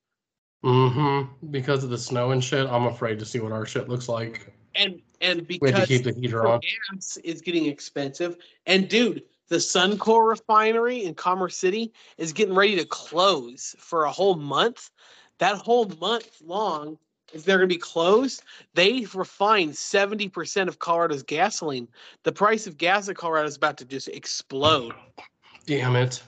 mm-hmm, 0.64 1.48
because 1.52 1.84
of 1.84 1.90
the 1.90 1.98
snow 1.98 2.32
and 2.32 2.44
shit. 2.44 2.68
I'm 2.68 2.86
afraid 2.86 3.20
to 3.20 3.26
see 3.26 3.40
what 3.40 3.52
our 3.52 3.66
shit 3.66 3.90
looks 3.90 4.08
like. 4.10 4.54
And 4.76 5.02
and 5.22 5.48
We 5.48 5.72
have 5.72 5.82
to 5.82 5.88
because 5.88 5.88
keep 5.88 6.04
the 6.04 6.14
heater 6.14 6.48
on. 6.48 6.62
gas 6.92 7.18
is 7.24 7.42
getting 7.42 7.66
expensive. 7.66 8.38
And 8.66 8.88
dude, 8.88 9.24
the 9.50 9.56
Suncor 9.56 10.28
refinery 10.28 11.06
in 11.06 11.16
Commerce 11.16 11.58
City 11.58 11.92
is 12.18 12.34
getting 12.34 12.54
ready 12.54 12.76
to 12.76 12.86
close 12.86 13.76
for 13.80 14.06
a 14.06 14.12
whole 14.12 14.36
month. 14.36 14.92
That 15.40 15.58
whole 15.58 15.86
month 16.02 16.42
long 16.46 16.98
is 17.34 17.44
they're 17.44 17.58
going 17.58 17.70
to 17.70 17.74
be 17.74 17.80
closed. 17.80 18.44
They 18.74 19.06
refine 19.14 19.70
70% 19.70 20.68
of 20.68 20.80
Colorado's 20.80 21.24
gasoline. 21.24 21.88
The 22.24 22.32
price 22.32 22.68
of 22.68 22.78
gas 22.78 23.08
in 23.08 23.16
Colorado 23.16 23.48
is 23.48 23.58
about 23.58 23.78
to 23.78 23.86
just 23.86 24.08
explode. 24.10 24.94
Damn 25.68 25.98
it. 25.98 26.24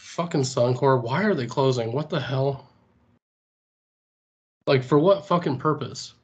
Fucking 0.00 0.42
Suncor, 0.42 1.00
why 1.00 1.22
are 1.22 1.34
they 1.34 1.46
closing? 1.46 1.92
What 1.92 2.10
the 2.10 2.20
hell? 2.20 2.68
Like 4.66 4.82
for 4.82 4.98
what 4.98 5.26
fucking 5.26 5.58
purpose? 5.58 6.14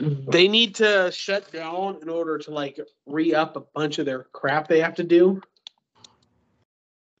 They 0.00 0.46
need 0.46 0.76
to 0.76 1.10
shut 1.12 1.50
down 1.52 1.98
in 2.00 2.08
order 2.08 2.38
to 2.38 2.50
like 2.52 2.78
re 3.06 3.34
up 3.34 3.56
a 3.56 3.64
bunch 3.74 3.98
of 3.98 4.06
their 4.06 4.24
crap 4.32 4.68
they 4.68 4.80
have 4.80 4.94
to 4.94 5.04
do. 5.04 5.42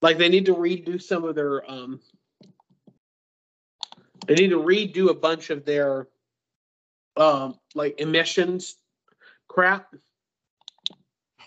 Like 0.00 0.16
they 0.16 0.28
need 0.28 0.46
to 0.46 0.54
redo 0.54 1.02
some 1.02 1.24
of 1.24 1.34
their 1.34 1.68
um 1.68 2.00
they 4.28 4.34
need 4.34 4.50
to 4.50 4.60
redo 4.62 5.10
a 5.10 5.14
bunch 5.14 5.50
of 5.50 5.64
their 5.64 6.06
um 7.16 7.58
like 7.74 8.00
emissions 8.00 8.76
crap. 9.48 9.92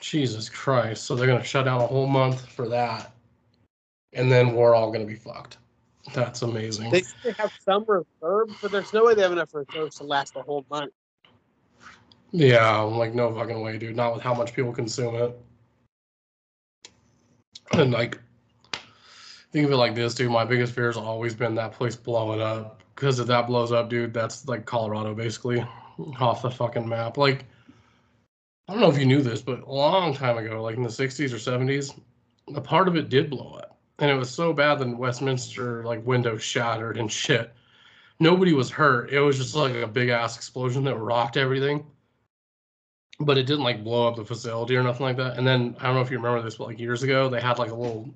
Jesus 0.03 0.49
Christ. 0.49 1.05
So 1.05 1.15
they're 1.15 1.27
gonna 1.27 1.43
shut 1.43 1.65
down 1.65 1.81
a 1.81 1.87
whole 1.87 2.07
month 2.07 2.45
for 2.47 2.67
that. 2.69 3.13
And 4.11 4.31
then 4.31 4.53
we're 4.53 4.75
all 4.75 4.91
gonna 4.91 5.05
be 5.05 5.15
fucked. 5.15 5.57
That's 6.13 6.41
amazing. 6.41 6.91
They 6.91 7.03
have 7.37 7.51
some 7.59 7.85
reserves, 7.87 8.53
but 8.61 8.71
there's 8.71 8.93
no 8.93 9.05
way 9.05 9.15
they 9.15 9.21
have 9.21 9.31
enough 9.31 9.53
reserves 9.53 9.97
to 9.97 10.03
last 10.03 10.35
a 10.35 10.41
whole 10.41 10.65
month. 10.69 10.91
Yeah, 12.31 12.83
I'm 12.83 12.97
like 12.97 13.13
no 13.13 13.33
fucking 13.33 13.61
way, 13.61 13.77
dude. 13.77 13.95
Not 13.95 14.13
with 14.13 14.21
how 14.21 14.33
much 14.33 14.53
people 14.53 14.73
consume 14.73 15.15
it. 15.15 15.39
And 17.71 17.91
like 17.91 18.19
think 19.51 19.65
of 19.65 19.71
it 19.71 19.77
like 19.77 19.95
this, 19.95 20.13
dude. 20.13 20.31
My 20.31 20.43
biggest 20.43 20.73
fear 20.73 20.87
has 20.87 20.97
always 20.97 21.33
been 21.33 21.55
that 21.55 21.71
place 21.71 21.95
blowing 21.95 22.41
up. 22.41 22.81
Because 22.95 23.19
if 23.19 23.27
that 23.27 23.47
blows 23.47 23.71
up, 23.71 23.89
dude, 23.89 24.13
that's 24.13 24.47
like 24.47 24.65
Colorado 24.65 25.15
basically 25.15 25.65
off 26.19 26.41
the 26.41 26.51
fucking 26.51 26.87
map. 26.87 27.17
Like, 27.17 27.45
I 28.67 28.73
don't 28.73 28.81
know 28.81 28.89
if 28.89 28.97
you 28.97 29.05
knew 29.05 29.21
this, 29.21 29.41
but 29.41 29.61
a 29.61 29.71
long 29.71 30.13
time 30.13 30.37
ago, 30.37 30.61
like 30.61 30.77
in 30.77 30.83
the 30.83 30.89
60s 30.89 31.33
or 31.33 31.37
70s, 31.37 31.99
a 32.55 32.61
part 32.61 32.87
of 32.87 32.95
it 32.95 33.09
did 33.09 33.29
blow 33.29 33.55
up. 33.55 33.77
And 33.99 34.09
it 34.09 34.15
was 34.15 34.29
so 34.29 34.53
bad 34.53 34.79
that 34.79 34.97
Westminster, 34.97 35.83
like, 35.85 36.05
windows 36.05 36.41
shattered 36.41 36.97
and 36.97 37.11
shit. 37.11 37.53
Nobody 38.19 38.53
was 38.53 38.69
hurt. 38.69 39.11
It 39.11 39.19
was 39.19 39.37
just 39.37 39.55
like 39.55 39.75
a 39.75 39.87
big 39.87 40.09
ass 40.09 40.35
explosion 40.37 40.83
that 40.85 40.97
rocked 40.97 41.37
everything. 41.37 41.85
But 43.19 43.37
it 43.37 43.45
didn't 43.45 43.63
like 43.63 43.83
blow 43.83 44.07
up 44.07 44.15
the 44.15 44.25
facility 44.25 44.75
or 44.75 44.83
nothing 44.83 45.05
like 45.05 45.17
that. 45.17 45.37
And 45.37 45.45
then 45.45 45.75
I 45.79 45.85
don't 45.85 45.95
know 45.95 46.01
if 46.01 46.09
you 46.09 46.17
remember 46.17 46.41
this, 46.41 46.55
but 46.55 46.67
like 46.67 46.79
years 46.79 47.03
ago, 47.03 47.29
they 47.29 47.41
had 47.41 47.59
like 47.59 47.71
a 47.71 47.75
little 47.75 48.13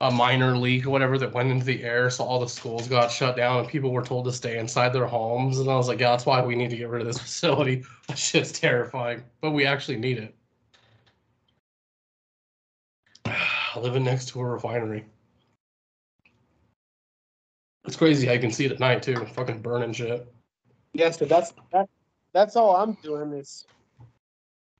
a 0.00 0.10
minor 0.10 0.56
leak 0.56 0.86
or 0.86 0.90
whatever 0.90 1.18
that 1.18 1.32
went 1.32 1.50
into 1.50 1.64
the 1.64 1.82
air, 1.82 2.10
so 2.10 2.24
all 2.24 2.40
the 2.40 2.48
schools 2.48 2.88
got 2.88 3.10
shut 3.10 3.36
down 3.36 3.60
and 3.60 3.68
people 3.68 3.90
were 3.90 4.04
told 4.04 4.24
to 4.24 4.32
stay 4.32 4.58
inside 4.58 4.92
their 4.92 5.06
homes. 5.06 5.58
And 5.58 5.70
I 5.70 5.76
was 5.76 5.88
like, 5.88 6.00
yeah, 6.00 6.10
that's 6.10 6.26
why 6.26 6.44
we 6.44 6.56
need 6.56 6.70
to 6.70 6.76
get 6.76 6.88
rid 6.88 7.00
of 7.00 7.06
this 7.06 7.18
facility. 7.22 7.84
That 8.08 8.18
shit's 8.18 8.52
terrifying, 8.52 9.22
but 9.40 9.52
we 9.52 9.66
actually 9.66 9.98
need 9.98 10.18
it. 10.18 10.34
Living 13.76 14.04
next 14.04 14.28
to 14.28 14.40
a 14.40 14.44
refinery. 14.44 15.06
It's 17.86 17.96
crazy 17.96 18.26
how 18.26 18.32
you 18.32 18.40
can 18.40 18.50
see 18.50 18.64
it 18.64 18.72
at 18.72 18.80
night 18.80 19.02
too, 19.02 19.16
fucking 19.34 19.60
burning 19.60 19.92
shit. 19.92 20.26
Yes, 20.94 21.18
but 21.18 21.28
that's 21.28 21.52
that, 21.72 21.88
that's 22.32 22.56
all 22.56 22.76
I'm 22.76 22.94
doing 23.02 23.32
is 23.32 23.66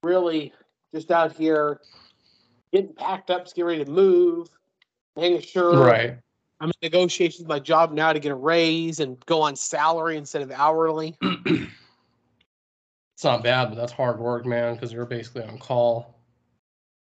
really 0.02 0.52
just 0.94 1.10
out 1.10 1.32
here 1.32 1.80
getting 2.72 2.94
packed 2.94 3.30
up, 3.30 3.46
getting 3.46 3.64
ready 3.64 3.84
to 3.84 3.90
move, 3.90 4.48
making 5.16 5.42
sure 5.42 5.84
Right. 5.84 6.18
I'm 6.60 6.68
in 6.68 6.74
negotiations 6.82 7.40
with 7.40 7.48
my 7.48 7.58
job 7.58 7.92
now 7.92 8.12
to 8.12 8.20
get 8.20 8.32
a 8.32 8.36
raise 8.36 9.00
and 9.00 9.24
go 9.26 9.42
on 9.42 9.56
salary 9.56 10.16
instead 10.16 10.42
of 10.42 10.50
hourly. 10.50 11.16
it's 11.22 11.72
not 13.22 13.42
bad, 13.42 13.68
but 13.68 13.76
that's 13.76 13.92
hard 13.92 14.18
work, 14.18 14.46
man, 14.46 14.74
because 14.74 14.92
you're 14.92 15.04
basically 15.04 15.42
on 15.42 15.58
call. 15.58 16.18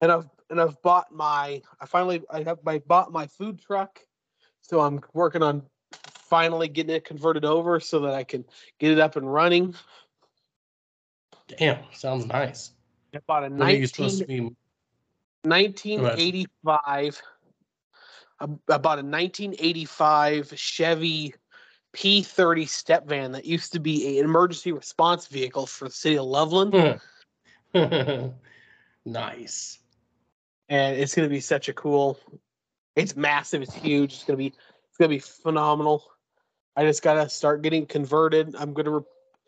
And 0.02 0.12
I've 0.12 0.30
and 0.50 0.62
I've 0.62 0.82
bought 0.82 1.12
my 1.12 1.62
I 1.80 1.86
finally 1.86 2.24
I 2.30 2.44
have 2.44 2.60
I 2.66 2.80
bought 2.80 3.12
my 3.12 3.28
food 3.28 3.60
truck. 3.60 4.00
So 4.62 4.82
I'm 4.82 5.02
working 5.14 5.42
on 5.42 5.64
finally 6.10 6.68
getting 6.68 6.96
it 6.96 7.06
converted 7.06 7.46
over 7.46 7.80
so 7.80 8.02
that 8.02 8.14
I 8.14 8.24
can 8.24 8.44
get 8.80 8.92
it 8.92 9.00
up 9.00 9.16
and 9.16 9.32
running. 9.32 9.74
Damn, 11.48 11.80
sounds 11.94 12.26
nice. 12.26 12.72
I 13.16 13.20
bought 13.26 13.46
a 13.46 13.50
When 13.50 13.62
are 13.62 13.72
you 13.72 13.88
19, 13.88 13.88
supposed 13.88 14.20
to 14.20 14.28
be? 14.28 14.42
1985. 15.44 17.22
I, 18.40 18.46
I 18.46 18.78
bought 18.78 19.00
a 19.00 19.04
1985 19.04 20.54
Chevy 20.56 21.34
P30 21.94 22.68
step 22.68 23.08
van 23.08 23.32
that 23.32 23.46
used 23.46 23.74
to 23.74 23.80
be 23.80 24.20
an 24.20 24.26
emergency 24.26 24.72
response 24.72 25.28
vehicle 25.28 25.66
for 25.66 25.86
the 25.86 25.94
city 25.94 26.18
of 26.18 26.26
Loveland. 26.26 27.00
nice. 29.06 29.80
and 30.70 30.98
it's 30.98 31.16
going 31.16 31.28
to 31.28 31.34
be 31.34 31.40
such 31.40 31.70
a 31.70 31.74
cool. 31.74 32.20
It's 32.96 33.16
massive. 33.16 33.62
It's 33.62 33.74
huge. 33.74 34.14
It's 34.14 34.24
going 34.24 34.38
to 34.38 34.44
be. 34.44 34.48
It's 34.48 34.98
going 34.98 35.10
to 35.10 35.16
be 35.16 35.20
phenomenal. 35.20 36.04
I 36.76 36.84
just 36.84 37.02
got 37.02 37.16
to 37.16 37.30
start 37.30 37.62
getting 37.62 37.86
converted. 37.86 38.56
I'm 38.58 38.74
going 38.74 38.86
to 38.86 39.06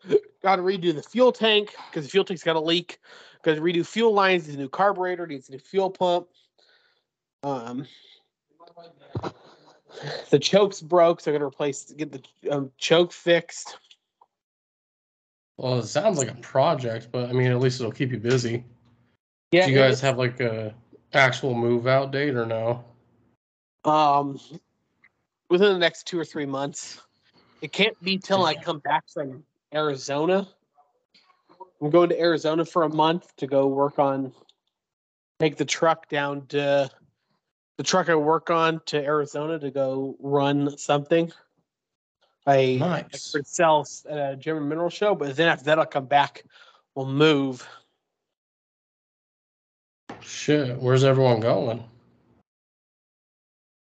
re- 0.08 0.18
got 0.42 0.56
to 0.56 0.62
redo 0.62 0.94
the 0.94 1.02
fuel 1.02 1.32
tank 1.32 1.74
because 1.90 2.04
the 2.04 2.10
fuel 2.10 2.24
tank's 2.24 2.42
got 2.42 2.56
a 2.56 2.60
leak. 2.60 2.98
Got 3.42 3.54
to 3.54 3.60
redo 3.60 3.86
fuel 3.86 4.12
lines. 4.12 4.46
Needs 4.46 4.56
a 4.56 4.58
new 4.58 4.68
carburetor. 4.68 5.26
Needs 5.26 5.48
a 5.48 5.52
new 5.52 5.58
fuel 5.58 5.90
pump. 5.90 6.28
Um, 7.42 7.86
the 10.30 10.38
choke's 10.38 10.80
broke, 10.80 11.20
so 11.20 11.30
I 11.30 11.32
got 11.32 11.38
to 11.38 11.44
replace 11.44 11.92
get 11.92 12.12
the 12.12 12.50
um, 12.50 12.70
choke 12.78 13.12
fixed. 13.12 13.78
Well, 15.56 15.78
it 15.78 15.86
sounds 15.86 16.18
like 16.18 16.30
a 16.30 16.34
project, 16.36 17.08
but 17.12 17.28
I 17.28 17.32
mean, 17.32 17.50
at 17.50 17.60
least 17.60 17.80
it'll 17.80 17.92
keep 17.92 18.12
you 18.12 18.18
busy. 18.18 18.64
Yeah, 19.52 19.66
Do 19.66 19.72
you 19.72 19.78
guys 19.78 20.00
have 20.00 20.16
like 20.16 20.40
a 20.40 20.74
actual 21.12 21.54
move 21.54 21.86
out 21.86 22.12
date 22.12 22.36
or 22.36 22.46
no? 22.46 22.84
um 23.84 24.38
within 25.48 25.72
the 25.72 25.78
next 25.78 26.06
two 26.06 26.18
or 26.18 26.24
three 26.24 26.46
months. 26.46 27.00
It 27.60 27.72
can't 27.72 28.00
be 28.02 28.18
till 28.18 28.44
I 28.44 28.54
come 28.54 28.78
back 28.78 29.04
from 29.12 29.44
Arizona. 29.74 30.48
I'm 31.82 31.90
going 31.90 32.08
to 32.10 32.18
Arizona 32.18 32.64
for 32.64 32.84
a 32.84 32.88
month 32.88 33.34
to 33.36 33.46
go 33.46 33.66
work 33.66 33.98
on 33.98 34.32
take 35.40 35.56
the 35.56 35.64
truck 35.64 36.08
down 36.08 36.46
to 36.48 36.90
the 37.80 37.84
truck 37.84 38.10
I 38.10 38.14
work 38.14 38.50
on 38.50 38.82
to 38.88 39.02
Arizona 39.02 39.58
to 39.58 39.70
go 39.70 40.14
run 40.20 40.76
something. 40.76 41.32
I 42.46 42.76
Nice. 42.78 43.32
could 43.32 43.46
sell 43.46 43.88
at 44.06 44.32
a 44.32 44.36
German 44.36 44.68
mineral 44.68 44.90
show, 44.90 45.14
but 45.14 45.34
then 45.34 45.48
after 45.48 45.64
that 45.64 45.78
I'll 45.78 45.86
come 45.86 46.04
back. 46.04 46.44
We'll 46.94 47.06
move. 47.06 47.66
Shit, 50.20 50.76
where's 50.76 51.04
everyone 51.04 51.40
going? 51.40 51.82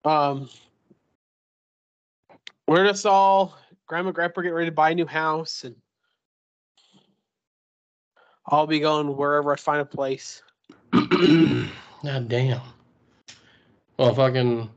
Um, 0.05 0.51
we're 2.67 2.89
just 2.89 3.07
all 3.07 3.57
grandma, 3.87 4.11
grandpa 4.11 4.41
get 4.41 4.49
ready 4.49 4.69
to 4.69 4.75
buy 4.75 4.91
a 4.91 4.95
new 4.97 5.07
house, 5.07 5.63
and 5.63 5.77
I'll 8.45 8.67
be 8.67 8.81
going 8.81 9.17
wherever 9.17 9.53
I 9.53 9.57
find 9.57 9.81
a 9.81 9.85
place. 9.85 10.43
God 10.93 12.29
damn. 12.29 12.76
Well, 13.99 14.15
fucking 14.15 14.71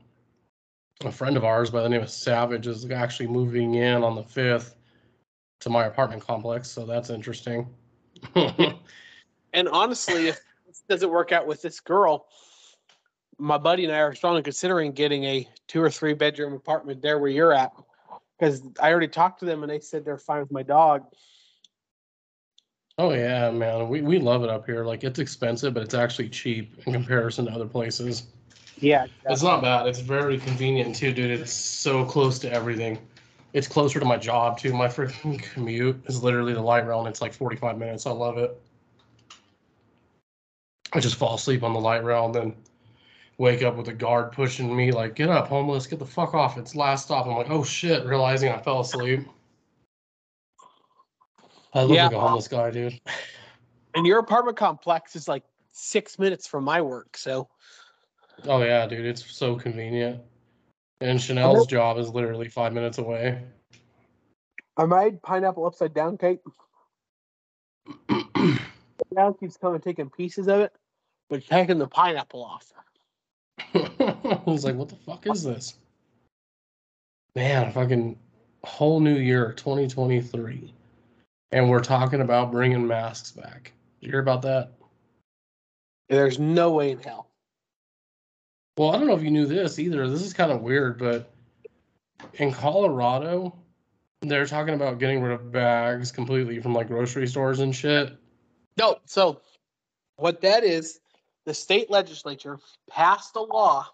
a 1.04 1.12
friend 1.12 1.36
of 1.36 1.44
ours 1.44 1.70
by 1.70 1.82
the 1.82 1.88
name 1.88 2.02
of 2.02 2.10
Savage 2.10 2.66
is 2.66 2.88
actually 2.90 3.28
moving 3.28 3.74
in 3.74 4.02
on 4.02 4.14
the 4.14 4.22
fifth 4.22 4.76
to 5.60 5.70
my 5.70 5.86
apartment 5.86 6.22
complex, 6.26 6.70
so 6.70 6.84
that's 6.86 7.10
interesting. 7.10 7.68
And 9.52 9.68
honestly, 9.68 10.28
if 10.28 10.40
this 10.66 10.82
doesn't 10.88 11.10
work 11.10 11.32
out 11.32 11.46
with 11.46 11.62
this 11.62 11.80
girl, 11.80 12.26
my 13.38 13.58
buddy 13.58 13.84
and 13.84 13.92
I 13.92 13.98
are 13.98 14.14
strongly 14.14 14.42
considering 14.42 14.92
getting 14.92 15.24
a 15.24 15.48
two 15.66 15.82
or 15.82 15.90
three 15.90 16.14
bedroom 16.14 16.52
apartment 16.52 17.02
there 17.02 17.18
where 17.18 17.30
you're 17.30 17.52
at. 17.52 17.72
Because 18.38 18.62
I 18.80 18.90
already 18.90 19.08
talked 19.08 19.40
to 19.40 19.46
them 19.46 19.62
and 19.62 19.70
they 19.70 19.80
said 19.80 20.04
they're 20.04 20.18
fine 20.18 20.40
with 20.40 20.52
my 20.52 20.62
dog. 20.62 21.04
oh 22.98 23.12
yeah, 23.12 23.50
man, 23.50 23.88
we 23.88 24.02
we 24.02 24.18
love 24.18 24.44
it 24.44 24.50
up 24.50 24.66
here. 24.66 24.84
Like 24.84 25.04
it's 25.04 25.18
expensive, 25.18 25.74
but 25.74 25.82
it's 25.82 25.94
actually 25.94 26.28
cheap 26.28 26.80
in 26.86 26.92
comparison 26.92 27.46
to 27.46 27.52
other 27.52 27.66
places. 27.66 28.28
Yeah. 28.80 29.06
It's 29.26 29.42
not 29.42 29.62
bad. 29.62 29.86
It's 29.86 30.00
very 30.00 30.38
convenient 30.38 30.94
too, 30.96 31.12
dude. 31.12 31.40
It's 31.40 31.52
so 31.52 32.04
close 32.04 32.38
to 32.40 32.52
everything. 32.52 32.98
It's 33.52 33.68
closer 33.68 34.00
to 34.00 34.06
my 34.06 34.16
job 34.16 34.58
too. 34.58 34.72
My 34.72 34.86
freaking 34.88 35.42
commute 35.42 36.00
is 36.06 36.22
literally 36.22 36.54
the 36.54 36.62
light 36.62 36.86
rail, 36.86 37.00
and 37.00 37.08
it's 37.08 37.20
like 37.20 37.32
45 37.32 37.78
minutes. 37.78 38.06
I 38.06 38.10
love 38.10 38.38
it. 38.38 38.60
I 40.92 41.00
just 41.00 41.16
fall 41.16 41.34
asleep 41.34 41.62
on 41.62 41.72
the 41.72 41.80
light 41.80 42.02
rail 42.02 42.26
and 42.26 42.34
then 42.34 42.54
wake 43.38 43.62
up 43.62 43.76
with 43.76 43.88
a 43.88 43.92
guard 43.92 44.32
pushing 44.32 44.74
me 44.74 44.92
like, 44.92 45.14
"Get 45.14 45.28
up, 45.28 45.48
homeless! 45.48 45.86
Get 45.86 45.98
the 45.98 46.06
fuck 46.06 46.34
off! 46.34 46.58
It's 46.58 46.74
last 46.74 47.04
stop." 47.04 47.26
I'm 47.26 47.36
like, 47.36 47.50
"Oh 47.50 47.62
shit!" 47.64 48.04
Realizing 48.06 48.50
I 48.50 48.58
fell 48.58 48.80
asleep. 48.80 49.26
I 51.72 51.82
look 51.82 51.96
Yeah. 51.96 52.06
like 52.06 52.14
a 52.14 52.20
homeless 52.20 52.48
guy, 52.48 52.70
dude. 52.70 53.00
And 53.94 54.06
your 54.06 54.18
apartment 54.18 54.56
complex 54.56 55.14
is 55.14 55.28
like 55.28 55.44
six 55.72 56.18
minutes 56.18 56.46
from 56.46 56.64
my 56.64 56.80
work. 56.80 57.16
So 57.16 57.48
Oh 58.46 58.62
yeah, 58.62 58.86
dude. 58.86 59.06
It's 59.06 59.30
so 59.30 59.56
convenient. 59.56 60.20
And 61.00 61.20
Chanel's 61.20 61.66
job 61.66 61.98
is 61.98 62.10
literally 62.10 62.48
five 62.48 62.72
minutes 62.72 62.98
away. 62.98 63.42
I 64.76 64.84
made 64.86 65.22
pineapple 65.22 65.66
upside 65.66 65.94
down 65.94 66.18
cake. 66.18 66.40
Now 69.12 69.32
keeps 69.32 69.56
coming 69.56 69.80
taking 69.80 70.08
pieces 70.08 70.46
of 70.46 70.60
it, 70.60 70.72
but 71.28 71.44
taking 71.44 71.78
the 71.78 71.88
pineapple 71.88 72.44
off. 72.44 72.72
I 73.74 74.40
was 74.46 74.64
like, 74.64 74.76
what 74.76 74.88
the 74.88 74.96
fuck 74.96 75.26
is 75.26 75.42
this? 75.42 75.74
Man, 77.34 77.72
fucking 77.72 78.18
whole 78.62 79.00
new 79.00 79.16
year, 79.16 79.52
2023. 79.52 80.72
And 81.52 81.68
we're 81.68 81.80
talking 81.80 82.20
about 82.20 82.52
bringing 82.52 82.86
masks 82.86 83.32
back. 83.32 83.72
Did 84.00 84.06
you 84.06 84.12
hear 84.12 84.20
about 84.20 84.42
that? 84.42 84.72
There's 86.08 86.38
no 86.38 86.72
way 86.72 86.92
in 86.92 86.98
hell. 87.00 87.29
Well, 88.80 88.92
I 88.92 88.96
don't 88.96 89.08
know 89.08 89.14
if 89.14 89.22
you 89.22 89.30
knew 89.30 89.44
this 89.44 89.78
either. 89.78 90.08
This 90.08 90.22
is 90.22 90.32
kind 90.32 90.50
of 90.50 90.62
weird, 90.62 90.98
but 90.98 91.30
in 92.32 92.50
Colorado, 92.50 93.54
they're 94.22 94.46
talking 94.46 94.72
about 94.72 94.98
getting 94.98 95.20
rid 95.20 95.32
of 95.32 95.52
bags 95.52 96.10
completely 96.10 96.60
from 96.60 96.72
like 96.72 96.88
grocery 96.88 97.26
stores 97.26 97.60
and 97.60 97.76
shit. 97.76 98.16
No, 98.78 98.96
so 99.04 99.42
what 100.16 100.40
that 100.40 100.64
is, 100.64 100.98
the 101.44 101.52
state 101.52 101.90
legislature 101.90 102.58
passed 102.88 103.36
a 103.36 103.42
law 103.42 103.86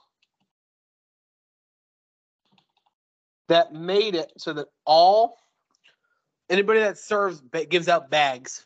that 3.48 3.74
made 3.74 4.14
it 4.14 4.30
so 4.36 4.52
that 4.52 4.68
all 4.84 5.36
anybody 6.48 6.78
that 6.78 6.96
serves 6.96 7.42
gives 7.68 7.88
out 7.88 8.08
bags 8.08 8.64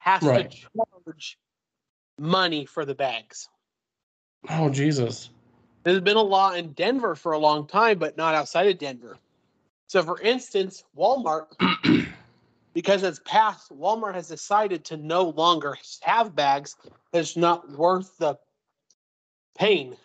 has 0.00 0.24
Right. 0.24 0.50
to 0.50 0.58
charge 1.04 1.38
money 2.18 2.66
for 2.66 2.84
the 2.84 2.96
bags. 2.96 3.48
Oh, 4.48 4.70
Jesus. 4.70 5.30
There's 5.84 6.00
been 6.00 6.16
a 6.16 6.22
law 6.22 6.52
in 6.52 6.72
Denver 6.72 7.14
for 7.14 7.32
a 7.32 7.38
long 7.38 7.66
time, 7.66 7.98
but 7.98 8.16
not 8.16 8.34
outside 8.34 8.68
of 8.68 8.78
Denver. 8.78 9.18
So, 9.86 10.02
for 10.02 10.20
instance, 10.20 10.84
Walmart, 10.96 11.46
because 12.74 13.02
it's 13.02 13.20
passed, 13.24 13.70
Walmart 13.76 14.14
has 14.14 14.28
decided 14.28 14.84
to 14.86 14.96
no 14.96 15.30
longer 15.30 15.76
have 16.02 16.34
bags 16.34 16.76
that's 17.12 17.36
not 17.36 17.68
worth 17.70 18.16
the 18.18 18.38
pain. 19.58 19.96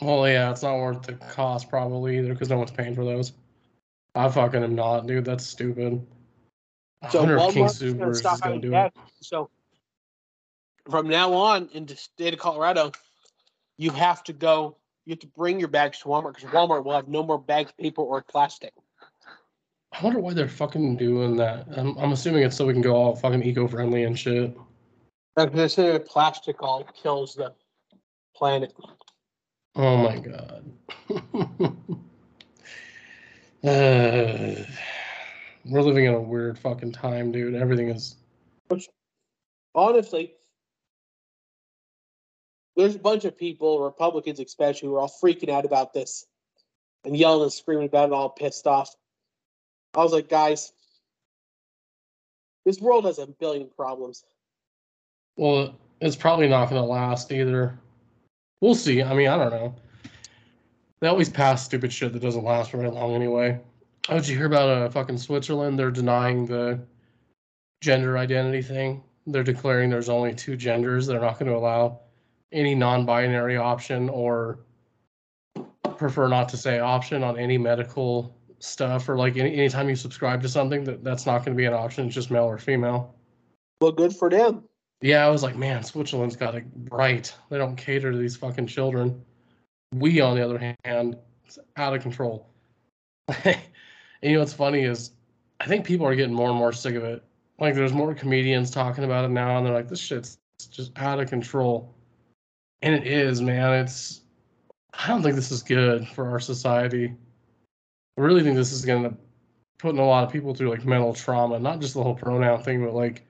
Well, 0.00 0.28
yeah, 0.28 0.50
it's 0.50 0.62
not 0.62 0.76
worth 0.78 1.02
the 1.02 1.14
cost 1.14 1.68
probably 1.68 2.18
either 2.18 2.32
because 2.32 2.50
no 2.50 2.58
one's 2.58 2.70
paying 2.70 2.94
for 2.94 3.04
those. 3.04 3.32
I 4.14 4.28
fucking 4.28 4.62
am 4.62 4.74
not, 4.74 5.06
dude. 5.06 5.24
That's 5.24 5.46
stupid. 5.46 6.06
I 7.02 7.10
So 7.10 7.20
wonder 7.20 7.36
if 7.36 7.52
King 7.52 7.64
Walmart's 7.64 7.78
gonna 7.78 7.94
Soopers 7.94 8.10
is 8.12 8.18
stop 8.20 8.40
gonna 8.40 8.58
do 8.58 8.70
bags. 8.70 8.94
it. 8.96 9.24
So, 9.24 9.50
from 10.90 11.08
now 11.08 11.32
on, 11.32 11.68
in 11.72 11.86
the 11.86 11.96
state 11.96 12.32
of 12.32 12.40
Colorado, 12.40 12.92
you 13.76 13.90
have 13.90 14.22
to 14.24 14.32
go. 14.32 14.76
You 15.04 15.12
have 15.12 15.20
to 15.20 15.26
bring 15.28 15.58
your 15.58 15.68
bags 15.68 16.00
to 16.00 16.06
Walmart 16.06 16.34
because 16.34 16.50
Walmart 16.50 16.84
will 16.84 16.94
have 16.94 17.08
no 17.08 17.22
more 17.22 17.38
bags, 17.38 17.72
paper, 17.78 18.02
or 18.02 18.22
plastic. 18.22 18.72
I 19.92 20.04
wonder 20.04 20.20
why 20.20 20.34
they're 20.34 20.48
fucking 20.48 20.96
doing 20.96 21.36
that. 21.36 21.66
I'm, 21.76 21.96
I'm 21.96 22.12
assuming 22.12 22.42
it's 22.42 22.56
so 22.56 22.66
we 22.66 22.72
can 22.72 22.82
go 22.82 22.94
all 22.94 23.14
fucking 23.14 23.42
eco-friendly 23.42 24.02
and 24.02 24.18
shit. 24.18 24.56
They 25.36 25.68
say, 25.68 25.98
plastic 25.98 26.62
all 26.62 26.84
kills 26.84 27.34
the 27.34 27.54
planet. 28.34 28.74
Oh 29.74 29.96
my 29.98 30.18
god. 30.18 30.72
uh, 33.64 34.64
we're 35.64 35.82
living 35.82 36.06
in 36.06 36.14
a 36.14 36.20
weird 36.20 36.58
fucking 36.58 36.92
time, 36.92 37.32
dude. 37.32 37.54
Everything 37.54 37.88
is. 37.90 38.16
Which, 38.68 38.88
honestly, 39.74 40.35
there's 42.76 42.94
a 42.94 42.98
bunch 42.98 43.24
of 43.24 43.36
people, 43.36 43.82
Republicans 43.82 44.38
especially, 44.38 44.88
who 44.88 44.94
are 44.94 45.00
all 45.00 45.12
freaking 45.22 45.48
out 45.48 45.64
about 45.64 45.94
this 45.94 46.26
and 47.04 47.16
yelling 47.16 47.44
and 47.44 47.52
screaming 47.52 47.86
about 47.86 48.10
it, 48.10 48.12
all 48.12 48.28
pissed 48.28 48.66
off. 48.66 48.94
I 49.94 50.02
was 50.02 50.12
like, 50.12 50.28
guys, 50.28 50.72
this 52.64 52.80
world 52.80 53.06
has 53.06 53.18
a 53.18 53.26
billion 53.26 53.70
problems. 53.74 54.24
Well, 55.36 55.74
it's 56.00 56.16
probably 56.16 56.48
not 56.48 56.68
going 56.68 56.82
to 56.82 56.86
last 56.86 57.32
either. 57.32 57.78
We'll 58.60 58.74
see. 58.74 59.02
I 59.02 59.14
mean, 59.14 59.28
I 59.28 59.36
don't 59.36 59.50
know. 59.50 59.74
They 61.00 61.08
always 61.08 61.28
pass 61.28 61.64
stupid 61.64 61.92
shit 61.92 62.12
that 62.12 62.20
doesn't 62.22 62.44
last 62.44 62.70
very 62.70 62.88
long 62.88 63.14
anyway. 63.14 63.60
Oh, 64.08 64.16
did 64.16 64.28
you 64.28 64.36
hear 64.36 64.46
about 64.46 64.68
uh, 64.68 64.88
fucking 64.90 65.18
Switzerland? 65.18 65.78
They're 65.78 65.90
denying 65.90 66.46
the 66.46 66.80
gender 67.80 68.18
identity 68.18 68.62
thing. 68.62 69.02
They're 69.26 69.42
declaring 69.42 69.90
there's 69.90 70.08
only 70.08 70.34
two 70.34 70.56
genders. 70.56 71.06
They're 71.06 71.20
not 71.20 71.38
going 71.38 71.50
to 71.50 71.56
allow 71.56 72.00
any 72.52 72.74
non-binary 72.74 73.56
option 73.56 74.08
or 74.08 74.60
prefer 75.96 76.28
not 76.28 76.48
to 76.50 76.56
say 76.56 76.78
option 76.78 77.22
on 77.22 77.38
any 77.38 77.58
medical 77.58 78.36
stuff 78.58 79.08
or 79.08 79.16
like 79.16 79.36
any 79.36 79.54
anytime 79.54 79.88
you 79.88 79.96
subscribe 79.96 80.42
to 80.42 80.48
something 80.48 80.84
that 80.84 81.04
that's 81.04 81.26
not 81.26 81.44
going 81.44 81.56
to 81.56 81.60
be 81.60 81.66
an 81.66 81.74
option. 81.74 82.06
It's 82.06 82.14
just 82.14 82.30
male 82.30 82.44
or 82.44 82.58
female. 82.58 83.14
Well, 83.80 83.92
good 83.92 84.14
for 84.14 84.30
them. 84.30 84.64
Yeah, 85.02 85.26
I 85.26 85.30
was 85.30 85.42
like, 85.42 85.56
man, 85.56 85.82
Switzerland's 85.82 86.36
got 86.36 86.54
it 86.54 86.64
right. 86.90 87.32
They 87.50 87.58
don't 87.58 87.76
cater 87.76 88.10
to 88.10 88.18
these 88.18 88.36
fucking 88.36 88.66
children. 88.66 89.22
We, 89.94 90.20
on 90.20 90.36
the 90.36 90.44
other 90.44 90.74
hand, 90.84 91.16
it's 91.44 91.58
out 91.76 91.94
of 91.94 92.02
control. 92.02 92.48
and 93.44 93.58
you 94.22 94.32
know 94.32 94.38
what's 94.40 94.54
funny 94.54 94.82
is, 94.82 95.12
I 95.60 95.66
think 95.66 95.84
people 95.84 96.06
are 96.06 96.14
getting 96.14 96.34
more 96.34 96.48
and 96.48 96.58
more 96.58 96.72
sick 96.72 96.94
of 96.94 97.04
it. 97.04 97.22
Like, 97.58 97.74
there's 97.74 97.92
more 97.92 98.14
comedians 98.14 98.70
talking 98.70 99.04
about 99.04 99.24
it 99.26 99.30
now, 99.30 99.58
and 99.58 99.66
they're 99.66 99.74
like, 99.74 99.88
this 99.88 100.00
shit's 100.00 100.38
just 100.70 100.92
out 100.98 101.20
of 101.20 101.28
control. 101.28 101.94
And 102.82 102.94
it 102.94 103.06
is, 103.06 103.40
man. 103.40 103.72
It's, 103.84 104.22
I 104.92 105.08
don't 105.08 105.22
think 105.22 105.34
this 105.34 105.50
is 105.50 105.62
good 105.62 106.06
for 106.08 106.28
our 106.28 106.40
society. 106.40 107.14
I 108.16 108.20
really 108.20 108.42
think 108.42 108.56
this 108.56 108.72
is 108.72 108.84
going 108.84 109.04
to 109.04 109.16
putting 109.78 110.00
a 110.00 110.06
lot 110.06 110.24
of 110.24 110.32
people 110.32 110.54
through 110.54 110.70
like 110.70 110.84
mental 110.84 111.14
trauma, 111.14 111.58
not 111.58 111.80
just 111.80 111.94
the 111.94 112.02
whole 112.02 112.14
pronoun 112.14 112.62
thing, 112.62 112.84
but 112.84 112.94
like 112.94 113.26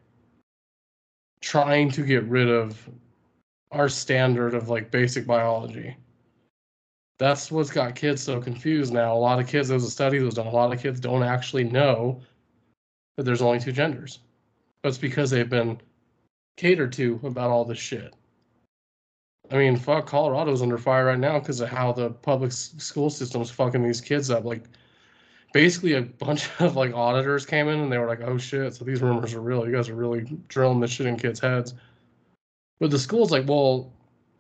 trying 1.41 1.91
to 1.93 2.03
get 2.03 2.25
rid 2.25 2.49
of 2.49 2.89
our 3.73 3.89
standard 3.89 4.55
of 4.55 4.69
like 4.69 4.91
basic 4.91 5.27
biology. 5.27 5.97
That's 7.19 7.51
what's 7.51 7.71
got 7.71 7.95
kids 7.95 8.23
so 8.23 8.41
confused 8.41 8.93
now. 8.93 9.15
A 9.15 9.19
lot 9.19 9.41
of 9.41 9.47
kids, 9.47 9.69
there's 9.69 9.85
a 9.85 9.91
study 9.91 10.19
that 10.19 10.25
was 10.25 10.35
done, 10.35 10.47
a 10.47 10.51
lot 10.51 10.73
of 10.73 10.81
kids 10.81 11.01
don't 11.01 11.23
actually 11.23 11.65
know 11.65 12.21
that 13.17 13.23
there's 13.23 13.43
only 13.43 13.59
two 13.59 13.73
genders. 13.73 14.21
That's 14.83 14.99
because 14.99 15.31
they've 15.31 15.49
been 15.49 15.81
catered 16.57 16.93
to 16.95 17.21
about 17.25 17.51
all 17.51 17.65
this 17.65 17.79
shit. 17.79 18.15
I 19.51 19.57
mean, 19.57 19.77
fuck, 19.77 20.07
Colorado's 20.07 20.63
under 20.63 20.79
fire 20.79 21.07
right 21.07 21.19
now 21.19 21.39
because 21.39 21.61
of 21.61 21.69
how 21.69 21.93
the 21.93 22.11
public 22.11 22.53
school 22.53 23.11
system's 23.11 23.51
fucking 23.51 23.83
these 23.83 24.01
kids 24.01 24.31
up. 24.31 24.45
Like, 24.45 24.65
basically, 25.53 25.95
a 25.95 26.03
bunch 26.03 26.49
of 26.61 26.77
like 26.77 26.93
auditors 26.95 27.47
came 27.47 27.69
in 27.69 27.81
and 27.81 27.93
they 27.93 27.99
were 27.99 28.09
like, 28.09 28.23
"Oh 28.23 28.39
shit, 28.39 28.75
so 28.75 28.85
these 28.85 29.03
rumors 29.03 29.35
are 29.35 29.41
real. 29.41 29.67
You 29.67 29.75
guys 29.75 29.89
are 29.89 29.95
really 29.95 30.23
drilling 30.49 30.81
this 30.81 30.91
shit 30.91 31.07
in 31.07 31.17
kids' 31.17 31.41
heads." 31.41 31.75
But 32.81 32.91
the 32.91 32.99
school's 32.99 33.31
like, 33.31 33.49
"Well, 33.49 33.93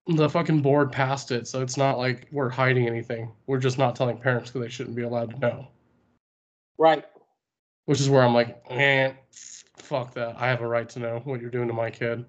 the 0.07 0.29
fucking 0.29 0.63
board 0.63 0.93
passed 0.93 1.31
it, 1.31 1.47
so 1.47 1.63
it's 1.63 1.77
not 1.77 1.99
like 1.99 2.27
we're 2.33 2.51
hiding 2.51 2.87
anything. 2.87 3.33
We're 3.47 3.59
just 3.59 3.79
not 3.79 3.97
telling 3.97 4.19
parents 4.19 4.51
because 4.51 4.63
they 4.63 4.71
shouldn't 4.71 4.97
be 4.97 5.03
allowed 5.03 5.31
to 5.31 5.39
know." 5.39 5.69
Right. 6.79 7.05
Which 7.87 8.01
is 8.01 8.11
where 8.11 8.23
I'm 8.23 8.35
like, 8.35 8.63
eh, 8.69 9.13
fuck 9.77 10.13
that. 10.15 10.37
I 10.39 10.49
have 10.49 10.61
a 10.61 10.67
right 10.67 10.89
to 10.91 10.99
know 10.99 11.21
what 11.25 11.41
you're 11.41 11.51
doing 11.51 11.69
to 11.69 11.75
my 11.75 11.91
kid. 11.91 12.25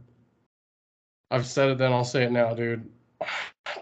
I've 1.29 1.45
said 1.45 1.69
it 1.69 1.77
then, 1.77 1.91
I'll 1.91 2.05
say 2.05 2.23
it 2.23 2.31
now, 2.31 2.53
dude. 2.53 2.89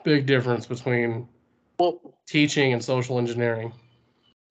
Big 0.04 0.26
difference 0.26 0.66
between 0.66 1.28
Well, 1.80 2.00
teaching 2.28 2.74
and 2.74 2.84
social 2.84 3.18
engineering. 3.20 3.74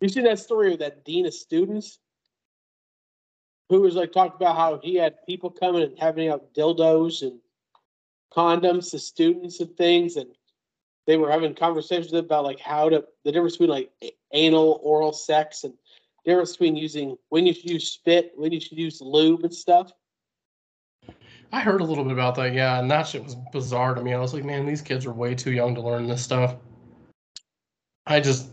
you 0.00 0.09
see 0.09 0.20
that 0.22 0.38
story 0.38 0.72
of 0.72 0.78
that 0.80 1.04
dean 1.04 1.26
of 1.26 1.35
students 1.35 1.98
who 3.68 3.80
was 3.80 3.94
like 3.94 4.12
talked 4.12 4.40
about 4.40 4.57
how 4.57 4.78
he 4.83 4.94
had 4.94 5.24
people 5.26 5.50
coming 5.50 5.83
and 5.83 5.98
having 5.98 6.28
out 6.28 6.52
dildos 6.54 7.22
and 7.22 7.40
condoms 8.33 8.90
to 8.90 8.98
students 8.98 9.61
and 9.61 9.76
things 9.76 10.16
and 10.16 10.28
they 11.07 11.16
were 11.16 11.30
having 11.30 11.54
conversations 11.54 12.12
about 12.12 12.44
like 12.44 12.59
how 12.59 12.88
to 12.88 13.04
the 13.24 13.33
difference 13.33 13.57
between 13.57 13.70
like 13.70 13.90
anal 14.33 14.80
oral 14.83 15.12
sex 15.12 15.64
and 15.64 15.74
difference 16.24 16.52
between 16.52 16.76
using 16.76 17.16
when 17.28 17.46
you 17.46 17.52
should 17.52 17.70
use 17.70 17.92
spit 17.92 18.33
when 18.37 18.50
you 18.52 18.61
should 18.61 18.78
use 18.78 19.00
lube 19.00 19.44
and 19.44 19.54
stuff 19.54 19.92
I 21.55 21.61
heard 21.61 21.81
a 21.81 21.85
little 21.85 22.03
bit 22.03 22.12
about 22.12 22.35
that, 22.35 22.53
yeah, 22.53 22.81
and 22.81 22.90
that 22.90 23.07
shit 23.07 23.23
was 23.23 23.37
bizarre 23.53 23.95
to 23.95 24.03
me. 24.03 24.12
I 24.12 24.19
was 24.19 24.35
like, 24.35 24.43
man, 24.43 24.67
these 24.67 24.83
kids 24.83 25.07
are 25.07 25.12
way 25.12 25.37
too 25.37 25.53
young 25.53 25.73
to 25.77 25.81
learn 25.81 26.09
this 26.09 26.20
stuff. 26.20 26.57
I 28.09 28.18
just, 28.18 28.51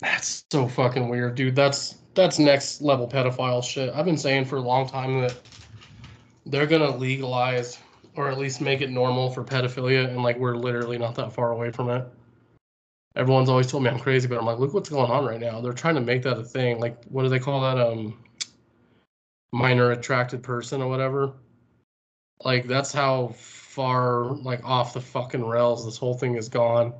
that's 0.00 0.44
so 0.50 0.66
fucking 0.66 1.08
weird, 1.08 1.36
dude. 1.36 1.54
That's 1.54 1.98
that's 2.14 2.40
next 2.40 2.82
level 2.82 3.06
pedophile 3.06 3.62
shit. 3.62 3.94
I've 3.94 4.04
been 4.04 4.16
saying 4.18 4.46
for 4.46 4.56
a 4.56 4.60
long 4.60 4.88
time 4.88 5.20
that 5.20 5.38
they're 6.44 6.66
gonna 6.66 6.96
legalize 6.96 7.78
or 8.16 8.28
at 8.28 8.38
least 8.38 8.60
make 8.60 8.80
it 8.80 8.90
normal 8.90 9.30
for 9.30 9.44
pedophilia, 9.44 10.08
and 10.08 10.24
like 10.24 10.36
we're 10.36 10.56
literally 10.56 10.98
not 10.98 11.14
that 11.14 11.32
far 11.32 11.52
away 11.52 11.70
from 11.70 11.90
it. 11.90 12.04
Everyone's 13.14 13.50
always 13.50 13.68
told 13.68 13.84
me 13.84 13.90
I'm 13.90 14.00
crazy, 14.00 14.26
but 14.26 14.36
I'm 14.36 14.46
like, 14.46 14.58
look 14.58 14.74
what's 14.74 14.88
going 14.88 15.12
on 15.12 15.24
right 15.24 15.40
now. 15.40 15.60
They're 15.60 15.72
trying 15.72 15.94
to 15.94 16.00
make 16.00 16.22
that 16.22 16.38
a 16.38 16.42
thing. 16.42 16.80
Like, 16.80 17.04
what 17.04 17.22
do 17.22 17.28
they 17.28 17.38
call 17.38 17.60
that? 17.60 17.78
Um, 17.78 18.18
minor 19.52 19.92
attracted 19.92 20.42
person 20.42 20.82
or 20.82 20.88
whatever 20.88 21.34
like 22.44 22.66
that's 22.66 22.92
how 22.92 23.28
far 23.72 24.24
like 24.36 24.62
off 24.64 24.92
the 24.92 25.00
fucking 25.00 25.44
rails 25.44 25.84
this 25.84 25.96
whole 25.96 26.14
thing 26.14 26.34
has 26.34 26.48
gone. 26.48 26.92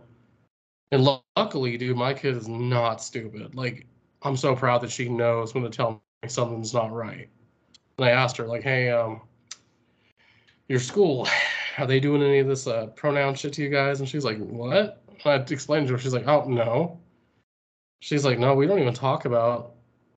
And 0.90 1.04
lu- 1.04 1.18
luckily 1.36 1.76
dude 1.76 1.96
my 1.96 2.14
kid 2.14 2.36
is 2.36 2.48
not 2.48 3.02
stupid. 3.02 3.54
Like 3.54 3.86
i'm 4.22 4.36
so 4.36 4.54
proud 4.54 4.80
that 4.82 4.90
she 4.90 5.08
knows 5.08 5.54
when 5.54 5.64
to 5.64 5.70
tell 5.70 6.02
me 6.22 6.28
something's 6.28 6.72
not 6.72 6.92
right. 6.92 7.28
And 7.98 8.06
i 8.06 8.10
asked 8.10 8.36
her 8.38 8.46
like 8.46 8.62
hey 8.62 8.90
um 8.90 9.20
your 10.68 10.80
school 10.80 11.28
are 11.78 11.86
they 11.86 12.00
doing 12.00 12.22
any 12.22 12.38
of 12.38 12.46
this 12.46 12.66
uh, 12.66 12.86
pronoun 12.88 13.34
shit 13.34 13.52
to 13.54 13.62
you 13.62 13.70
guys? 13.70 14.00
And 14.00 14.08
she's 14.08 14.24
like 14.24 14.38
what? 14.38 15.02
And 15.08 15.20
i 15.26 15.34
explained 15.52 15.88
to 15.88 15.94
her. 15.94 15.98
She's 15.98 16.14
like 16.14 16.26
oh 16.26 16.44
no. 16.48 17.00
She's 18.00 18.24
like 18.24 18.38
no 18.38 18.54
we 18.54 18.66
don't 18.66 18.78
even 18.78 18.94
talk 18.94 19.26
about 19.26 19.74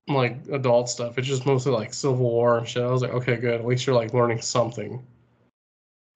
like 0.08 0.38
adult 0.52 0.88
stuff. 0.88 1.18
It's 1.18 1.28
just 1.28 1.44
mostly 1.44 1.72
like 1.72 1.92
civil 1.92 2.16
war 2.16 2.58
and 2.58 2.66
shit. 2.66 2.82
I 2.82 2.90
was 2.90 3.02
like 3.02 3.12
okay 3.12 3.36
good. 3.36 3.60
At 3.60 3.66
least 3.66 3.86
you're 3.86 3.96
like 3.96 4.14
learning 4.14 4.40
something 4.40 5.04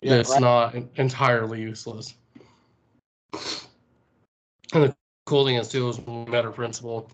Yeah, 0.02 0.16
that's 0.16 0.30
right. 0.30 0.40
not 0.40 0.74
entirely 0.96 1.60
useless. 1.60 2.14
And 4.72 4.84
the 4.84 4.96
cool 5.26 5.44
thing 5.44 5.56
is 5.56 5.68
too 5.68 5.88
is 5.88 5.98
when 6.00 6.24
we 6.24 6.30
met 6.30 6.44
our 6.44 6.52
principal. 6.52 7.10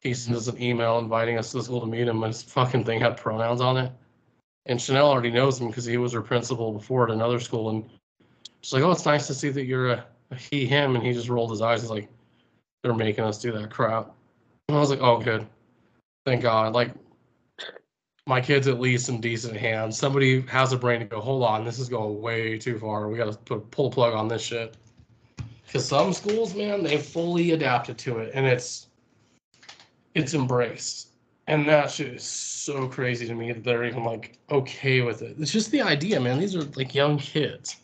He 0.00 0.14
sent 0.14 0.36
mm-hmm. 0.36 0.48
us 0.48 0.54
an 0.54 0.60
email 0.60 0.98
inviting 0.98 1.38
us 1.38 1.52
to 1.52 1.58
the 1.58 1.62
school 1.62 1.80
to 1.80 1.86
meet 1.86 2.08
him. 2.08 2.22
And 2.22 2.32
his 2.32 2.42
fucking 2.42 2.84
thing 2.84 3.00
had 3.00 3.16
pronouns 3.16 3.60
on 3.60 3.76
it, 3.76 3.92
and 4.66 4.80
Chanel 4.80 5.08
already 5.08 5.30
knows 5.30 5.60
him 5.60 5.68
because 5.68 5.84
he 5.84 5.96
was 5.96 6.12
her 6.12 6.22
principal 6.22 6.72
before 6.72 7.04
at 7.04 7.10
another 7.10 7.38
school. 7.38 7.70
And 7.70 7.88
she's 8.62 8.72
like, 8.72 8.82
"Oh, 8.82 8.90
it's 8.90 9.06
nice 9.06 9.26
to 9.28 9.34
see 9.34 9.50
that 9.50 9.64
you're 9.64 9.92
a, 9.92 10.04
a 10.30 10.34
he 10.34 10.66
him," 10.66 10.96
and 10.96 11.04
he 11.04 11.12
just 11.12 11.28
rolled 11.28 11.50
his 11.50 11.62
eyes. 11.62 11.82
He's 11.82 11.90
like, 11.90 12.08
"They're 12.82 12.94
making 12.94 13.24
us 13.24 13.40
do 13.40 13.52
that 13.52 13.70
crap." 13.70 14.12
And 14.68 14.76
I 14.76 14.80
was 14.80 14.90
like, 14.90 15.00
"Oh, 15.00 15.20
good, 15.20 15.46
thank 16.26 16.42
God." 16.42 16.72
Like 16.72 16.92
my 18.26 18.40
kid's 18.40 18.68
at 18.68 18.80
least 18.80 19.08
in 19.08 19.20
decent 19.20 19.56
hands. 19.56 19.98
Somebody 19.98 20.42
has 20.42 20.72
a 20.72 20.76
brain 20.76 21.00
to 21.00 21.06
go, 21.06 21.20
hold 21.20 21.42
on, 21.42 21.64
this 21.64 21.78
is 21.78 21.88
going 21.88 22.20
way 22.20 22.58
too 22.58 22.78
far. 22.78 23.08
We 23.08 23.18
got 23.18 23.32
to 23.32 23.38
put 23.38 23.70
pull 23.70 23.86
a 23.88 23.90
plug 23.90 24.14
on 24.14 24.28
this 24.28 24.42
shit. 24.42 24.76
Because 25.66 25.86
some 25.88 26.12
schools, 26.12 26.54
man, 26.54 26.82
they 26.82 26.98
fully 26.98 27.52
adapted 27.52 27.96
to 27.98 28.18
it, 28.18 28.32
and 28.34 28.46
it's 28.46 28.88
it's 30.14 30.34
embraced, 30.34 31.08
and 31.46 31.66
that 31.66 31.90
shit 31.90 32.08
is 32.08 32.22
so 32.22 32.86
crazy 32.86 33.26
to 33.26 33.34
me 33.34 33.52
that 33.52 33.64
they're 33.64 33.84
even 33.84 34.04
like 34.04 34.38
okay 34.50 35.00
with 35.00 35.22
it. 35.22 35.36
It's 35.38 35.50
just 35.50 35.70
the 35.70 35.80
idea, 35.80 36.20
man. 36.20 36.38
These 36.38 36.54
are 36.54 36.64
like 36.76 36.94
young 36.94 37.16
kids, 37.16 37.76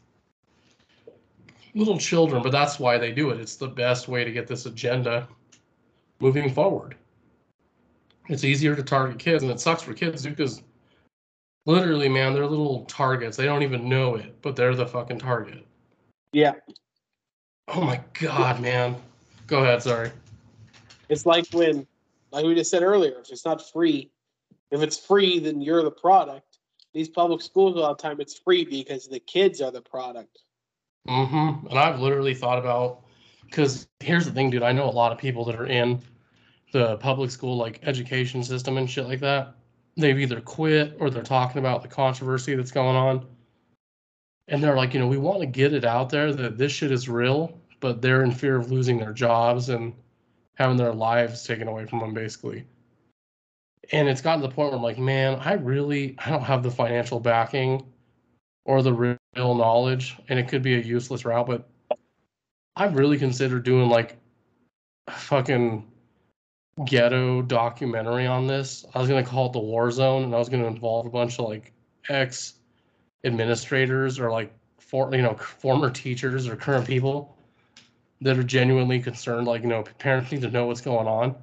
little 1.75 1.97
children, 1.97 2.43
but 2.43 2.53
that's 2.53 2.79
why 2.79 2.99
they 2.99 3.11
do 3.11 3.31
it. 3.31 3.41
It's 3.41 3.57
the 3.57 3.69
best 3.69 4.07
way 4.07 4.23
to 4.23 4.31
get 4.31 4.47
this 4.47 4.67
agenda 4.67 5.27
moving 6.21 6.53
forward. 6.53 6.95
It's 8.29 8.45
easier 8.45 8.77
to 8.77 8.83
target 8.83 9.19
kids, 9.19 9.43
and 9.43 9.51
it 9.51 9.61
sucks 9.61 9.83
for 9.83 9.95
kids 9.95 10.25
because 10.25 10.63
literally, 11.67 12.09
man, 12.09 12.35
they're 12.35 12.47
little 12.47 12.85
targets. 12.85 13.37
They 13.37 13.47
don't 13.47 13.63
even 13.63 13.89
know 13.89 14.17
it, 14.17 14.41
but 14.43 14.57
they're 14.57 14.75
the 14.75 14.87
fucking 14.87 15.19
target. 15.19 15.67
Yeah. 16.33 16.55
Oh 17.69 17.83
my 17.83 18.01
god, 18.21 18.61
man. 18.61 18.97
Go 19.47 19.63
ahead, 19.63 19.83
sorry. 19.83 20.11
It's 21.09 21.25
like 21.25 21.47
when, 21.53 21.87
like 22.33 22.45
we 22.45 22.55
just 22.55 22.71
said 22.71 22.83
earlier, 22.83 23.21
if 23.21 23.31
it's 23.31 23.45
not 23.45 23.71
free, 23.71 24.11
if 24.71 24.83
it's 24.83 24.99
free, 24.99 25.39
then 25.39 25.61
you're 25.61 25.83
the 25.83 25.91
product. 25.91 26.59
These 26.93 27.09
public 27.09 27.41
schools, 27.41 27.77
a 27.77 27.81
lot 27.81 27.93
of 27.93 27.99
time, 27.99 28.21
it's 28.21 28.39
free 28.39 28.65
because 28.65 29.07
the 29.07 29.21
kids 29.21 29.61
are 29.61 29.71
the 29.71 29.81
product. 29.83 30.43
Mm-hmm. 31.07 31.67
And 31.69 31.79
I've 31.79 32.01
literally 32.01 32.35
thought 32.35 32.59
about 32.59 33.03
because 33.47 33.89
here's 34.01 34.27
the 34.27 34.33
thing, 34.33 34.51
dude. 34.51 34.63
I 34.63 34.73
know 34.73 34.85
a 34.85 34.91
lot 34.91 35.13
of 35.13 35.19
people 35.19 35.45
that 35.47 35.55
are 35.55 35.67
in 35.67 36.03
the 36.73 36.97
public 36.99 37.31
school 37.31 37.57
like 37.57 37.81
education 37.83 38.43
system 38.43 38.77
and 38.77 38.89
shit 38.89 39.07
like 39.07 39.21
that. 39.21 39.55
They've 39.97 40.19
either 40.19 40.41
quit 40.41 40.97
or 41.01 41.11
they're 41.11 41.23
talking 41.23 41.59
about 41.59 41.83
the 41.83 41.89
controversy 41.89 42.55
that's 42.55 42.71
going 42.71 42.97
on. 42.97 43.27
And 44.49 44.63
they're 44.63 44.77
like, 44.77 44.95
you 44.95 45.01
know, 45.01 45.09
we 45.09 45.19
want 45.19 45.41
to 45.41 45.47
get 45.47 45.75
it 45.75 45.85
out 45.85 46.09
there 46.11 46.33
that 46.33 46.57
this 46.57 46.73
shit 46.73 46.93
is 46.93 47.09
real, 47.09 47.61
but 47.81 48.01
they're 48.01 48.23
in 48.23 48.31
fear 48.31 48.57
of 48.57 48.71
losing 48.71 48.99
their 48.99 49.13
jobs 49.13 49.69
and 49.69 49.93
having 50.55 50.77
their 50.77 50.95
lives 50.95 51.45
taken 51.45 51.69
away 51.69 51.87
from 51.87 52.01
them, 52.01 52.15
basically. 52.15 52.65
And 53.93 54.09
it's 54.09 54.21
gotten 54.21 54.43
to 54.43 54.49
the 54.49 54.55
point 54.55 54.71
where 54.71 54.77
I'm 54.77 54.83
like, 54.83 54.99
man, 54.99 55.39
I 55.41 55.55
really 55.55 56.17
I 56.19 56.31
don't 56.31 56.43
have 56.43 56.63
the 56.63 56.71
financial 56.71 57.21
backing 57.21 57.87
or 58.65 58.83
the 58.83 58.93
real 58.93 59.19
knowledge, 59.35 60.17
and 60.29 60.39
it 60.39 60.49
could 60.49 60.63
be 60.63 60.75
a 60.75 60.83
useless 60.83 61.25
route, 61.25 61.47
but 61.47 61.69
I've 62.77 62.95
really 62.95 63.19
considered 63.19 63.65
doing 63.65 63.89
like 63.89 64.17
fucking 65.09 65.88
ghetto 66.85 67.43
documentary 67.43 68.27
on 68.27 68.47
this. 68.47 68.85
I 68.95 69.01
was 69.01 69.09
gonna 69.09 69.25
call 69.25 69.47
it 69.47 69.53
the 69.53 69.59
War 69.59 69.91
Zone, 69.91 70.25
and 70.25 70.35
I 70.35 70.39
was 70.39 70.49
gonna 70.49 70.67
involve 70.67 71.07
a 71.07 71.11
bunch 71.11 71.39
of 71.39 71.49
like 71.49 71.73
ex 72.09 72.55
administrators 73.25 74.19
or 74.19 74.31
like 74.31 74.53
for 74.79 75.15
you 75.15 75.23
know 75.23 75.35
former 75.35 75.91
teachers 75.91 76.49
or 76.49 76.57
current 76.57 76.87
people 76.87 77.37
that 78.21 78.39
are 78.39 78.43
genuinely 78.43 79.01
concerned. 79.01 79.47
Like 79.47 79.63
you 79.63 79.69
know, 79.69 79.83
parents 79.99 80.33
need 80.33 80.43
to 80.43 80.51
know 80.51 80.67
what's 80.67 80.81
going 80.81 81.07
on, 81.07 81.37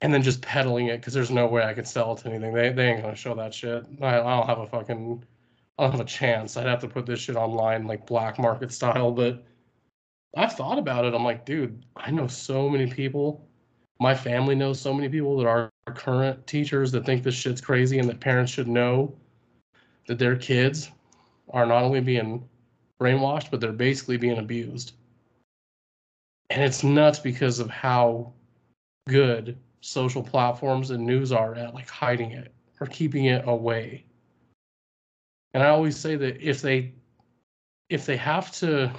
and 0.00 0.12
then 0.12 0.22
just 0.22 0.42
peddling 0.42 0.88
it 0.88 0.98
because 0.98 1.14
there's 1.14 1.30
no 1.30 1.46
way 1.46 1.64
I 1.64 1.74
could 1.74 1.88
sell 1.88 2.12
it 2.12 2.18
to 2.20 2.28
anything. 2.28 2.52
They 2.54 2.70
they 2.70 2.90
ain't 2.90 3.02
gonna 3.02 3.16
show 3.16 3.34
that 3.34 3.54
shit. 3.54 3.84
I, 4.00 4.20
I 4.20 4.36
don't 4.36 4.46
have 4.46 4.58
a 4.58 4.66
fucking 4.66 5.24
I 5.78 5.84
don't 5.84 5.92
have 5.92 6.00
a 6.00 6.04
chance. 6.04 6.56
I'd 6.56 6.66
have 6.66 6.80
to 6.80 6.88
put 6.88 7.06
this 7.06 7.20
shit 7.20 7.36
online 7.36 7.86
like 7.86 8.06
black 8.06 8.38
market 8.38 8.72
style, 8.72 9.12
but 9.12 9.44
I've 10.36 10.52
thought 10.52 10.78
about 10.78 11.04
it. 11.04 11.14
I'm 11.14 11.24
like, 11.24 11.44
dude, 11.46 11.84
I 11.96 12.10
know 12.10 12.26
so 12.26 12.68
many 12.68 12.86
people. 12.86 13.47
My 14.00 14.14
family 14.14 14.54
knows 14.54 14.80
so 14.80 14.94
many 14.94 15.08
people 15.08 15.36
that 15.38 15.46
are 15.46 15.70
current 15.94 16.46
teachers 16.46 16.92
that 16.92 17.04
think 17.04 17.22
this 17.22 17.34
shit's 17.34 17.60
crazy 17.60 17.98
and 17.98 18.08
that 18.08 18.20
parents 18.20 18.52
should 18.52 18.68
know 18.68 19.14
that 20.06 20.18
their 20.18 20.36
kids 20.36 20.90
are 21.50 21.66
not 21.66 21.82
only 21.82 22.00
being 22.00 22.48
brainwashed, 23.00 23.50
but 23.50 23.60
they're 23.60 23.72
basically 23.72 24.16
being 24.16 24.38
abused. 24.38 24.92
And 26.50 26.62
it's 26.62 26.84
nuts 26.84 27.18
because 27.18 27.58
of 27.58 27.68
how 27.68 28.32
good 29.08 29.56
social 29.80 30.22
platforms 30.22 30.90
and 30.90 31.04
news 31.04 31.32
are 31.32 31.54
at 31.54 31.74
like 31.74 31.88
hiding 31.88 32.32
it 32.32 32.52
or 32.80 32.86
keeping 32.86 33.26
it 33.26 33.46
away. 33.46 34.04
And 35.54 35.62
I 35.62 35.68
always 35.68 35.96
say 35.96 36.16
that 36.16 36.40
if 36.40 36.62
they 36.62 36.92
if 37.88 38.04
they 38.04 38.16
have 38.16 38.52
to 38.52 38.92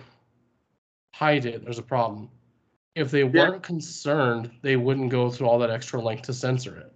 hide 1.14 1.46
it, 1.46 1.64
there's 1.64 1.78
a 1.78 1.84
problem. 1.84 2.30
If 3.00 3.12
they 3.12 3.24
Yeah. 3.24 3.50
weren't 3.50 3.64
concerned, 3.64 4.52
they 4.62 4.76
wouldn't 4.76 5.10
go 5.10 5.32
through 5.32 5.48
all 5.48 5.58
that 5.60 5.70
extra 5.70 6.02
length 6.02 6.24
to 6.24 6.34
censor 6.34 6.76
it. 6.76 6.94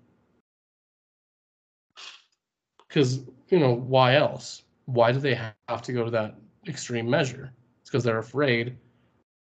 Because, 2.85 3.25
you 3.47 3.57
know, 3.57 3.73
why 3.73 4.15
else? 4.15 4.63
Why 4.83 5.13
do 5.13 5.19
they 5.19 5.35
have 5.35 5.81
to 5.81 5.93
go 5.93 6.03
to 6.03 6.11
that 6.11 6.35
extreme 6.67 7.09
measure? 7.09 7.53
It's 7.79 7.89
because 7.89 8.03
they're 8.03 8.17
afraid 8.17 8.77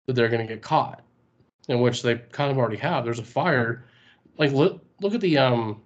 that 0.05 0.13
they're 0.13 0.29
going 0.29 0.47
to 0.47 0.55
get 0.55 0.61
caught, 0.61 1.03
in 1.69 1.81
which 1.81 2.03
they 2.03 2.19
kind 2.19 2.51
of 2.51 2.59
already 2.59 2.77
have. 2.77 3.05
There's 3.07 3.19
a 3.19 3.25
fire. 3.25 3.87
Like, 4.37 4.53
look, 4.53 4.85
look 5.01 5.15
at 5.15 5.23
the, 5.23 5.39
um, 5.39 5.83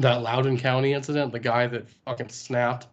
that 0.00 0.22
Loudoun 0.22 0.58
County 0.58 0.92
incident, 0.92 1.30
the 1.30 1.38
guy 1.38 1.68
that 1.68 1.88
fucking 1.88 2.30
snapped 2.30 2.88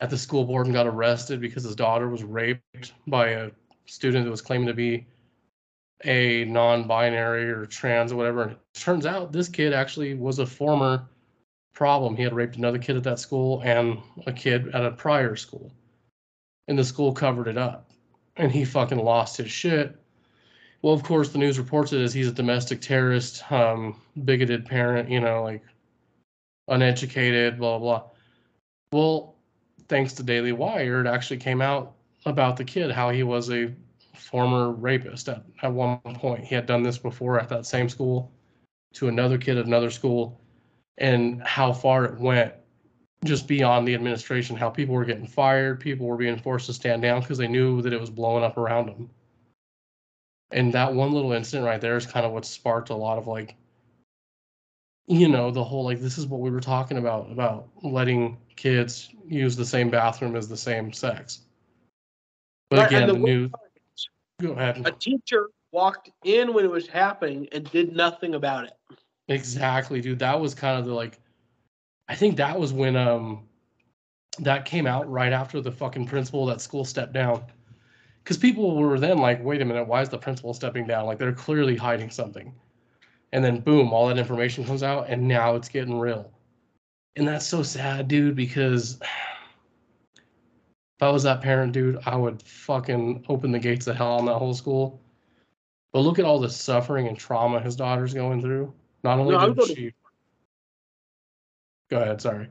at 0.00 0.08
the 0.08 0.16
school 0.16 0.44
board 0.44 0.66
and 0.66 0.74
got 0.74 0.86
arrested 0.86 1.40
because 1.40 1.64
his 1.64 1.74
daughter 1.74 2.08
was 2.08 2.22
raped 2.22 2.92
by 3.08 3.30
a 3.30 3.50
student 3.86 4.24
that 4.24 4.30
was 4.30 4.40
claiming 4.40 4.68
to 4.68 4.72
be 4.72 5.04
a 6.04 6.44
non-binary 6.44 7.50
or 7.50 7.66
trans 7.66 8.12
or 8.12 8.16
whatever. 8.16 8.42
And 8.42 8.52
it 8.52 8.58
turns 8.74 9.06
out 9.06 9.32
this 9.32 9.48
kid 9.48 9.72
actually 9.72 10.14
was 10.14 10.38
a 10.38 10.46
former 10.46 11.08
problem. 11.74 12.16
He 12.16 12.22
had 12.22 12.34
raped 12.34 12.56
another 12.56 12.78
kid 12.78 12.96
at 12.96 13.04
that 13.04 13.18
school 13.18 13.60
and 13.64 13.98
a 14.26 14.32
kid 14.32 14.68
at 14.74 14.84
a 14.84 14.90
prior 14.90 15.36
school. 15.36 15.72
And 16.68 16.78
the 16.78 16.84
school 16.84 17.12
covered 17.12 17.48
it 17.48 17.58
up. 17.58 17.90
And 18.36 18.50
he 18.50 18.64
fucking 18.64 18.98
lost 18.98 19.36
his 19.36 19.50
shit. 19.50 19.96
Well, 20.82 20.94
of 20.94 21.02
course, 21.02 21.28
the 21.28 21.38
news 21.38 21.58
reports 21.58 21.92
it 21.92 22.00
as 22.00 22.14
he's 22.14 22.28
a 22.28 22.32
domestic 22.32 22.80
terrorist, 22.80 23.50
um, 23.52 24.00
bigoted 24.24 24.64
parent, 24.64 25.10
you 25.10 25.20
know, 25.20 25.42
like 25.42 25.62
uneducated, 26.68 27.58
blah, 27.58 27.78
blah, 27.78 27.98
blah. 27.98 28.10
Well, 28.92 29.36
thanks 29.88 30.14
to 30.14 30.22
Daily 30.22 30.52
Wire, 30.52 31.00
it 31.00 31.06
actually 31.06 31.36
came 31.36 31.60
out 31.60 31.94
about 32.24 32.56
the 32.56 32.64
kid, 32.64 32.90
how 32.90 33.10
he 33.10 33.22
was 33.22 33.50
a 33.50 33.74
former 34.20 34.70
rapist 34.72 35.28
at, 35.28 35.44
at 35.62 35.72
one 35.72 35.98
point. 36.14 36.44
He 36.44 36.54
had 36.54 36.66
done 36.66 36.82
this 36.82 36.98
before 36.98 37.40
at 37.40 37.48
that 37.48 37.66
same 37.66 37.88
school 37.88 38.32
to 38.94 39.08
another 39.08 39.38
kid 39.38 39.56
at 39.56 39.66
another 39.66 39.90
school, 39.90 40.40
and 40.98 41.42
how 41.42 41.72
far 41.72 42.04
it 42.04 42.18
went 42.18 42.52
just 43.24 43.46
beyond 43.46 43.86
the 43.86 43.94
administration, 43.94 44.56
how 44.56 44.70
people 44.70 44.94
were 44.94 45.04
getting 45.04 45.26
fired, 45.26 45.78
people 45.80 46.06
were 46.06 46.16
being 46.16 46.38
forced 46.38 46.66
to 46.66 46.72
stand 46.72 47.02
down 47.02 47.20
because 47.20 47.38
they 47.38 47.48
knew 47.48 47.82
that 47.82 47.92
it 47.92 48.00
was 48.00 48.10
blowing 48.10 48.42
up 48.42 48.56
around 48.56 48.86
them. 48.86 49.10
And 50.52 50.72
that 50.72 50.92
one 50.92 51.12
little 51.12 51.32
incident 51.32 51.66
right 51.66 51.80
there 51.80 51.96
is 51.96 52.06
kind 52.06 52.26
of 52.26 52.32
what 52.32 52.44
sparked 52.44 52.90
a 52.90 52.94
lot 52.94 53.18
of 53.18 53.26
like, 53.26 53.54
you 55.06 55.28
know, 55.28 55.50
the 55.50 55.62
whole 55.62 55.84
like, 55.84 56.00
this 56.00 56.18
is 56.18 56.26
what 56.26 56.40
we 56.40 56.50
were 56.50 56.60
talking 56.60 56.96
about, 56.96 57.30
about 57.30 57.68
letting 57.82 58.38
kids 58.56 59.10
use 59.26 59.54
the 59.54 59.66
same 59.66 59.90
bathroom 59.90 60.34
as 60.34 60.48
the 60.48 60.56
same 60.56 60.92
sex. 60.92 61.42
But 62.70 62.86
again, 62.86 63.06
the 63.06 63.14
the 63.14 63.20
worst 63.20 63.26
news. 63.26 63.50
part 63.50 63.64
is, 63.64 63.69
Go 64.40 64.52
ahead. 64.52 64.80
A 64.86 64.92
teacher 64.92 65.50
walked 65.72 66.10
in 66.24 66.52
when 66.54 66.64
it 66.64 66.70
was 66.70 66.88
happening 66.88 67.48
and 67.52 67.70
did 67.70 67.94
nothing 67.94 68.34
about 68.34 68.64
it. 68.64 68.72
Exactly, 69.28 70.00
dude. 70.00 70.18
That 70.18 70.40
was 70.40 70.54
kind 70.54 70.78
of 70.78 70.86
the 70.86 70.94
like 70.94 71.20
I 72.08 72.14
think 72.14 72.36
that 72.36 72.58
was 72.58 72.72
when 72.72 72.96
um 72.96 73.46
that 74.38 74.64
came 74.64 74.86
out 74.86 75.10
right 75.10 75.32
after 75.32 75.60
the 75.60 75.70
fucking 75.70 76.06
principal 76.06 76.46
that 76.46 76.60
school 76.60 76.84
stepped 76.84 77.12
down. 77.12 77.44
Cuz 78.24 78.36
people 78.38 78.76
were 78.76 78.98
then 78.98 79.18
like, 79.18 79.42
"Wait 79.44 79.62
a 79.62 79.64
minute, 79.64 79.86
why 79.86 80.00
is 80.00 80.08
the 80.08 80.18
principal 80.18 80.54
stepping 80.54 80.86
down? 80.86 81.06
Like 81.06 81.18
they're 81.18 81.32
clearly 81.32 81.76
hiding 81.76 82.10
something." 82.10 82.54
And 83.32 83.44
then 83.44 83.60
boom, 83.60 83.92
all 83.92 84.08
that 84.08 84.18
information 84.18 84.64
comes 84.64 84.82
out 84.82 85.08
and 85.08 85.28
now 85.28 85.54
it's 85.54 85.68
getting 85.68 85.98
real. 85.98 86.32
And 87.16 87.28
that's 87.28 87.46
so 87.46 87.62
sad, 87.62 88.08
dude, 88.08 88.34
because 88.34 88.98
if 91.00 91.04
I 91.04 91.08
was 91.08 91.22
that 91.22 91.40
parent, 91.40 91.72
dude, 91.72 91.98
I 92.04 92.14
would 92.14 92.42
fucking 92.42 93.24
open 93.30 93.52
the 93.52 93.58
gates 93.58 93.86
of 93.86 93.96
hell 93.96 94.18
on 94.18 94.26
that 94.26 94.34
whole 94.34 94.52
school. 94.52 95.00
But 95.94 96.00
look 96.00 96.18
at 96.18 96.26
all 96.26 96.38
the 96.38 96.50
suffering 96.50 97.08
and 97.08 97.16
trauma 97.16 97.58
his 97.58 97.74
daughter's 97.74 98.12
going 98.12 98.42
through. 98.42 98.74
Not 99.02 99.18
only 99.18 99.34
No, 99.34 99.46
did 99.46 99.56
go 99.56 99.66
to- 99.66 99.74
she. 99.74 99.94
Go 101.88 102.02
ahead, 102.02 102.20
sorry. 102.20 102.48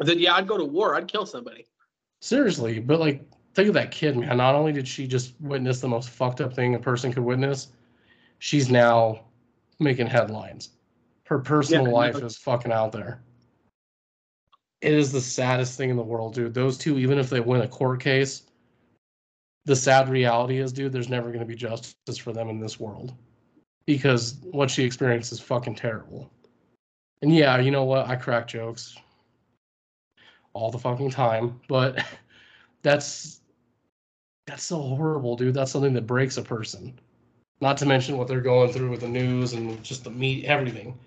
I 0.00 0.06
said, 0.06 0.20
yeah, 0.20 0.34
I'd 0.34 0.46
go 0.46 0.56
to 0.56 0.64
war. 0.64 0.94
I'd 0.94 1.08
kill 1.08 1.26
somebody. 1.26 1.66
Seriously, 2.20 2.78
but 2.78 3.00
like, 3.00 3.28
think 3.54 3.66
of 3.66 3.74
that 3.74 3.90
kid, 3.90 4.16
man. 4.16 4.36
Not 4.36 4.54
only 4.54 4.70
did 4.72 4.86
she 4.86 5.08
just 5.08 5.34
witness 5.40 5.80
the 5.80 5.88
most 5.88 6.10
fucked 6.10 6.40
up 6.40 6.54
thing 6.54 6.76
a 6.76 6.78
person 6.78 7.12
could 7.12 7.24
witness, 7.24 7.72
she's 8.38 8.70
now 8.70 9.24
making 9.80 10.06
headlines. 10.06 10.70
Her 11.24 11.40
personal 11.40 11.86
Yeah, 11.88 11.92
life 11.92 12.22
is 12.22 12.36
fucking 12.36 12.70
out 12.70 12.92
there. 12.92 13.20
It 14.80 14.92
is 14.92 15.10
the 15.10 15.20
saddest 15.20 15.76
thing 15.76 15.90
in 15.90 15.96
the 15.96 16.02
world, 16.02 16.34
dude. 16.34 16.54
Those 16.54 16.78
two, 16.78 16.98
even 16.98 17.18
if 17.18 17.30
they 17.30 17.40
win 17.40 17.62
a 17.62 17.68
court 17.68 18.00
case, 18.00 18.44
the 19.64 19.76
sad 19.76 20.08
reality 20.08 20.58
is, 20.58 20.72
dude, 20.72 20.92
there's 20.92 21.08
never 21.08 21.28
going 21.28 21.40
to 21.40 21.46
be 21.46 21.56
justice 21.56 22.16
for 22.16 22.32
them 22.32 22.48
in 22.48 22.60
this 22.60 22.78
world 22.78 23.14
because 23.86 24.36
what 24.50 24.70
she 24.70 24.84
experienced 24.84 25.32
is 25.32 25.40
fucking 25.40 25.74
terrible. 25.74 26.30
And 27.22 27.34
yeah, 27.34 27.58
you 27.58 27.70
know 27.70 27.84
what? 27.84 28.06
I 28.06 28.16
crack 28.16 28.46
jokes 28.46 28.96
all 30.52 30.70
the 30.70 30.78
fucking 30.78 31.10
time, 31.10 31.60
but 31.68 32.04
that's 32.82 33.40
that's 34.46 34.62
so 34.62 34.80
horrible, 34.80 35.36
dude. 35.36 35.54
That's 35.54 35.72
something 35.72 35.92
that 35.94 36.06
breaks 36.06 36.38
a 36.38 36.42
person. 36.42 36.98
Not 37.60 37.76
to 37.78 37.86
mention 37.86 38.16
what 38.16 38.28
they're 38.28 38.40
going 38.40 38.72
through 38.72 38.90
with 38.90 39.00
the 39.00 39.08
news 39.08 39.52
and 39.52 39.82
just 39.82 40.04
the 40.04 40.10
meat, 40.10 40.44
everything. 40.44 40.98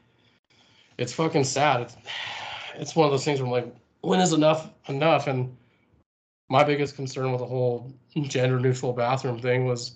It's 0.97 1.13
fucking 1.13 1.45
sad. 1.45 1.81
It's, 1.81 1.97
it's 2.81 2.95
one 2.95 3.05
of 3.05 3.11
those 3.11 3.23
things 3.23 3.39
where 3.39 3.45
I'm 3.45 3.51
like, 3.51 3.73
when 4.01 4.19
is 4.19 4.33
enough 4.33 4.69
enough? 4.89 5.27
And 5.27 5.55
my 6.49 6.63
biggest 6.63 6.95
concern 6.95 7.31
with 7.31 7.39
the 7.39 7.45
whole 7.45 7.93
gender 8.23 8.59
neutral 8.59 8.91
bathroom 8.91 9.39
thing 9.39 9.65
was 9.65 9.95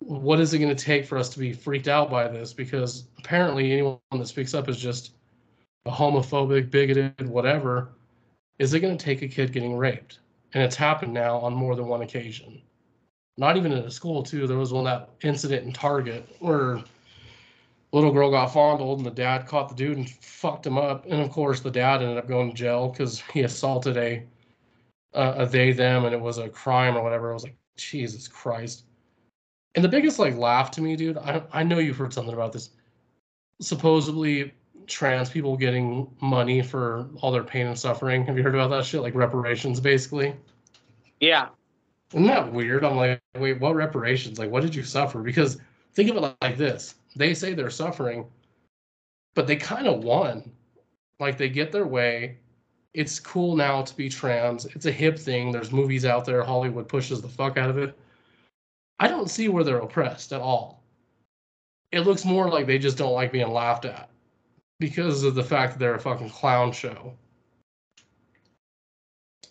what 0.00 0.38
is 0.38 0.54
it 0.54 0.58
going 0.58 0.74
to 0.74 0.84
take 0.84 1.04
for 1.04 1.18
us 1.18 1.30
to 1.30 1.38
be 1.38 1.52
freaked 1.52 1.88
out 1.88 2.10
by 2.10 2.28
this? 2.28 2.52
Because 2.52 3.04
apparently, 3.18 3.72
anyone 3.72 3.98
that 4.12 4.28
speaks 4.28 4.54
up 4.54 4.68
is 4.68 4.78
just 4.78 5.12
a 5.86 5.90
homophobic, 5.90 6.70
bigoted, 6.70 7.28
whatever. 7.28 7.88
Is 8.58 8.74
it 8.74 8.80
going 8.80 8.96
to 8.96 9.04
take 9.04 9.22
a 9.22 9.28
kid 9.28 9.52
getting 9.52 9.76
raped? 9.76 10.18
And 10.52 10.62
it's 10.62 10.76
happened 10.76 11.14
now 11.14 11.38
on 11.38 11.54
more 11.54 11.74
than 11.74 11.86
one 11.86 12.02
occasion. 12.02 12.60
Not 13.38 13.56
even 13.56 13.72
in 13.72 13.78
a 13.78 13.90
school, 13.90 14.22
too. 14.22 14.46
There 14.46 14.58
was 14.58 14.72
one 14.72 14.84
that 14.84 15.08
incident 15.22 15.66
in 15.66 15.72
Target 15.72 16.28
where 16.40 16.82
little 17.92 18.12
girl 18.12 18.30
got 18.30 18.52
fondled 18.52 18.98
and 18.98 19.06
the 19.06 19.10
dad 19.10 19.46
caught 19.46 19.68
the 19.68 19.74
dude 19.74 19.96
and 19.96 20.08
fucked 20.08 20.66
him 20.66 20.78
up. 20.78 21.06
And 21.06 21.20
of 21.20 21.30
course, 21.30 21.60
the 21.60 21.70
dad 21.70 22.02
ended 22.02 22.18
up 22.18 22.28
going 22.28 22.50
to 22.50 22.56
jail 22.56 22.88
because 22.88 23.20
he 23.32 23.42
assaulted 23.42 23.96
a, 23.96 24.24
a 25.14 25.30
a 25.42 25.46
they 25.46 25.72
them 25.72 26.04
and 26.04 26.14
it 26.14 26.20
was 26.20 26.38
a 26.38 26.48
crime 26.48 26.96
or 26.96 27.02
whatever. 27.02 27.30
I 27.30 27.34
was 27.34 27.44
like, 27.44 27.56
Jesus 27.76 28.28
Christ. 28.28 28.84
And 29.74 29.84
the 29.84 29.88
biggest 29.88 30.18
like 30.18 30.36
laugh 30.36 30.70
to 30.72 30.80
me, 30.80 30.96
dude, 30.96 31.18
I 31.18 31.42
I 31.52 31.62
know 31.62 31.78
you've 31.78 31.96
heard 31.96 32.12
something 32.12 32.34
about 32.34 32.52
this. 32.52 32.70
Supposedly 33.60 34.52
trans 34.86 35.30
people 35.30 35.56
getting 35.56 36.10
money 36.20 36.60
for 36.60 37.08
all 37.20 37.30
their 37.30 37.44
pain 37.44 37.66
and 37.66 37.78
suffering. 37.78 38.26
Have 38.26 38.36
you 38.36 38.42
heard 38.42 38.54
about 38.54 38.70
that 38.70 38.84
shit? 38.84 39.02
Like 39.02 39.14
reparations, 39.14 39.80
basically. 39.80 40.34
Yeah. 41.20 41.48
Isn't 42.12 42.26
that 42.26 42.52
weird? 42.52 42.84
I'm 42.84 42.96
like, 42.96 43.20
wait, 43.38 43.60
what 43.60 43.76
reparations? 43.76 44.38
Like, 44.38 44.50
what 44.50 44.62
did 44.62 44.74
you 44.74 44.82
suffer? 44.82 45.20
Because 45.20 45.58
think 45.94 46.10
of 46.10 46.16
it 46.16 46.36
like 46.42 46.56
this: 46.56 46.96
they 47.16 47.34
say 47.34 47.54
they're 47.54 47.70
suffering, 47.70 48.26
but 49.34 49.46
they 49.46 49.56
kind 49.56 49.86
of 49.86 50.04
won. 50.04 50.50
Like 51.18 51.36
they 51.36 51.48
get 51.48 51.72
their 51.72 51.86
way. 51.86 52.38
It's 52.94 53.20
cool 53.20 53.54
now 53.54 53.82
to 53.82 53.96
be 53.96 54.08
trans. 54.08 54.64
It's 54.66 54.86
a 54.86 54.92
hip 54.92 55.18
thing. 55.18 55.52
There's 55.52 55.70
movies 55.70 56.04
out 56.04 56.24
there. 56.24 56.42
Hollywood 56.42 56.88
pushes 56.88 57.20
the 57.20 57.28
fuck 57.28 57.56
out 57.56 57.70
of 57.70 57.78
it. 57.78 57.96
I 58.98 59.08
don't 59.08 59.30
see 59.30 59.48
where 59.48 59.64
they're 59.64 59.78
oppressed 59.78 60.32
at 60.32 60.40
all. 60.40 60.82
It 61.92 62.00
looks 62.00 62.24
more 62.24 62.48
like 62.48 62.66
they 62.66 62.78
just 62.78 62.98
don't 62.98 63.12
like 63.12 63.32
being 63.32 63.52
laughed 63.52 63.84
at 63.84 64.10
because 64.78 65.22
of 65.22 65.34
the 65.34 65.44
fact 65.44 65.72
that 65.72 65.78
they're 65.78 65.94
a 65.94 66.00
fucking 66.00 66.30
clown 66.30 66.72
show. 66.72 67.14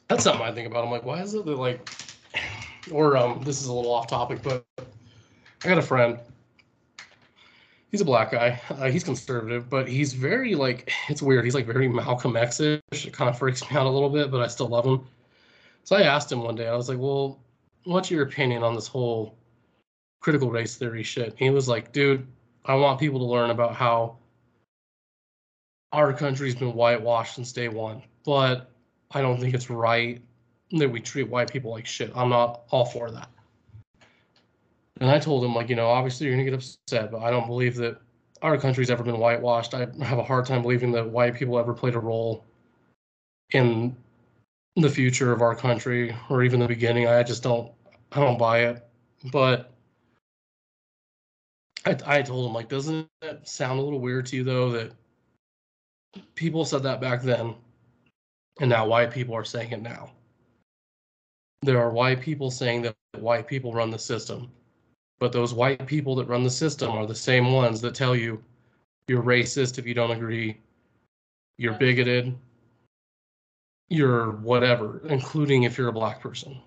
That's 0.08 0.24
something 0.24 0.46
I 0.46 0.52
think 0.52 0.68
about. 0.68 0.84
I'm 0.84 0.92
like, 0.92 1.06
why 1.06 1.22
is 1.22 1.34
it 1.34 1.46
that 1.46 1.56
like, 1.56 1.90
or 2.92 3.16
um, 3.16 3.42
this 3.44 3.62
is 3.62 3.68
a 3.68 3.74
little 3.74 3.92
off 3.92 4.08
topic, 4.08 4.42
but 4.42 4.66
I 4.78 5.68
got 5.68 5.78
a 5.78 5.84
friend. 5.84 6.20
He's 7.92 8.02
a 8.02 8.06
black 8.06 8.32
guy. 8.32 8.62
Uh, 8.70 8.90
he's 8.90 9.04
conservative, 9.04 9.70
but 9.70 9.88
he's 9.88 10.14
very 10.14 10.56
like 10.56 10.92
it's 11.10 11.22
weird. 11.22 11.46
He's 11.46 11.56
like 11.56 11.66
very 11.66 11.88
Malcolm 11.88 12.36
X-ish. 12.36 13.06
It 13.06 13.14
kind 13.14 13.30
of 13.30 13.38
freaks 13.38 13.62
me 13.70 13.76
out 13.78 13.86
a 13.86 13.90
little 13.90 14.10
bit, 14.10 14.32
but 14.32 14.42
I 14.42 14.48
still 14.48 14.68
love 14.68 14.86
him. 14.86 15.06
So 15.84 15.96
I 15.96 16.04
asked 16.04 16.32
him 16.32 16.44
one 16.44 16.56
day. 16.56 16.68
I 16.68 16.76
was 16.76 16.90
like, 16.90 17.00
"Well, 17.00 17.40
what's 17.86 18.12
your 18.12 18.24
opinion 18.24 18.64
on 18.64 18.76
this 18.76 18.88
whole 18.88 19.38
critical 20.22 20.52
race 20.52 20.76
theory 20.76 21.04
shit?" 21.04 21.30
And 21.30 21.40
he 21.40 21.50
was 21.50 21.68
like, 21.68 21.92
"Dude, 21.92 22.28
I 22.66 22.76
want 22.76 23.00
people 23.00 23.20
to 23.20 23.26
learn 23.26 23.50
about 23.50 23.76
how 23.76 24.18
our 25.92 26.14
country's 26.14 26.56
been 26.56 26.74
whitewashed 26.74 27.36
since 27.36 27.52
day 27.52 27.70
one, 27.70 28.04
but 28.24 28.70
I 29.12 29.22
don't 29.22 29.40
think 29.40 29.56
it's 29.56 29.70
right 29.70 30.22
that 30.72 30.90
we 30.90 31.02
treat 31.02 31.28
white 31.28 31.52
people 31.52 31.72
like 31.72 31.88
shit. 31.88 32.12
I'm 32.16 32.30
not 32.30 32.64
all 32.70 32.86
for 32.86 33.10
that." 33.12 33.30
And 35.00 35.10
I 35.10 35.20
told 35.20 35.44
him, 35.44 35.56
like, 35.56 35.70
you 35.70 35.76
know, 35.76 35.88
obviously 35.88 36.28
you're 36.28 36.36
gonna 36.36 36.50
get 36.50 36.54
upset, 36.54 37.12
but 37.12 37.22
I 37.22 37.32
don't 37.32 37.48
believe 37.48 37.76
that 37.78 38.00
our 38.42 38.58
country's 38.58 38.90
ever 38.90 39.04
been 39.04 39.20
whitewashed. 39.20 39.74
I 39.74 39.88
have 40.02 40.18
a 40.20 40.24
hard 40.24 40.46
time 40.46 40.62
believing 40.62 40.92
that 40.94 41.10
white 41.10 41.36
people 41.36 41.58
ever 41.58 41.74
played 41.74 41.96
a 41.96 42.00
role 42.00 42.46
in 43.52 43.96
the 44.76 44.90
future 44.90 45.32
of 45.32 45.42
our 45.42 45.56
country 45.56 46.16
or 46.30 46.44
even 46.44 46.60
the 46.60 46.68
beginning. 46.68 47.08
I 47.08 47.24
just 47.24 47.44
don't 47.44 47.72
I 48.12 48.20
don't 48.20 48.38
buy 48.38 48.62
it. 48.64 48.86
But 49.32 49.72
I 51.86 51.98
I 52.06 52.22
told 52.22 52.48
him, 52.48 52.54
like, 52.54 52.70
doesn't 52.70 53.08
that 53.22 53.48
sound 53.48 53.80
a 53.80 53.84
little 53.84 54.00
weird 54.00 54.26
to 54.28 54.36
you 54.36 54.44
though 54.44 54.72
that 54.72 54.92
people 56.36 56.66
said 56.66 56.84
that 56.84 57.00
back 57.02 57.22
then 57.22 57.56
and 58.60 58.70
now 58.70 58.86
white 58.86 59.12
people 59.12 59.36
are 59.36 59.46
saying 59.46 59.72
it 59.72 59.82
now? 59.82 60.12
There 61.62 61.80
are 61.80 61.90
white 61.90 62.22
people 62.22 62.52
saying 62.52 62.84
that 62.84 62.96
white 63.18 63.48
people 63.48 63.74
run 63.74 63.90
the 63.92 64.00
system 64.00 64.52
but 65.20 65.32
those 65.32 65.54
white 65.54 65.86
people 65.86 66.16
that 66.16 66.28
run 66.28 66.44
the 66.44 66.50
system 66.50 66.92
are 66.92 67.06
the 67.06 67.16
same 67.16 67.52
ones 67.52 67.82
that 67.82 67.94
tell 67.94 68.16
you 68.16 68.42
you're 69.08 69.24
racist 69.24 69.78
if 69.78 69.86
you 69.86 69.94
don't 69.94 70.12
agree, 70.12 70.58
you're 71.58 71.74
bigoted, 71.74 72.36
you're 73.90 74.32
whatever, 74.32 75.02
including 75.10 75.64
if 75.64 75.78
you're 75.78 75.90
a 75.90 75.94
black 75.94 76.22
person. 76.22 76.60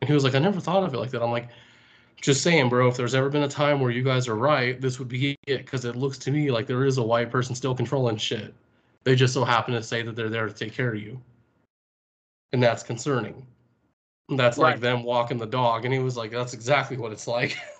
And 0.00 0.08
he 0.08 0.14
was 0.14 0.24
like, 0.24 0.34
I 0.34 0.38
never 0.38 0.58
thought 0.58 0.82
of 0.82 0.94
it 0.94 0.98
like 0.98 1.10
that. 1.10 1.22
I'm 1.22 1.30
like, 1.30 1.48
just 2.20 2.42
saying, 2.42 2.68
bro, 2.68 2.88
if 2.88 2.96
there's 2.96 3.14
ever 3.14 3.28
been 3.28 3.42
a 3.42 3.48
time 3.48 3.80
where 3.80 3.90
you 3.90 4.02
guys 4.02 4.26
are 4.26 4.36
right, 4.36 4.80
this 4.80 4.98
would 4.98 5.08
be 5.08 5.36
it. 5.46 5.58
Because 5.58 5.84
it 5.84 5.96
looks 5.96 6.18
to 6.18 6.30
me 6.30 6.50
like 6.50 6.66
there 6.66 6.84
is 6.84 6.98
a 6.98 7.02
white 7.02 7.30
person 7.30 7.54
still 7.54 7.74
controlling 7.74 8.16
shit. 8.16 8.54
They 9.04 9.14
just 9.14 9.34
so 9.34 9.44
happen 9.44 9.74
to 9.74 9.82
say 9.82 10.02
that 10.02 10.16
they're 10.16 10.30
there 10.30 10.46
to 10.46 10.54
take 10.54 10.72
care 10.72 10.94
of 10.94 11.00
you. 11.00 11.20
And 12.52 12.62
that's 12.62 12.82
concerning. 12.82 13.46
That's 14.28 14.58
like 14.58 14.80
them 14.80 15.02
walking 15.02 15.38
the 15.38 15.46
dog. 15.46 15.84
And 15.84 15.92
he 15.92 16.00
was 16.00 16.16
like, 16.16 16.30
that's 16.30 16.54
exactly 16.54 16.96
what 16.96 17.12
it's 17.12 17.26
like. 17.26 17.56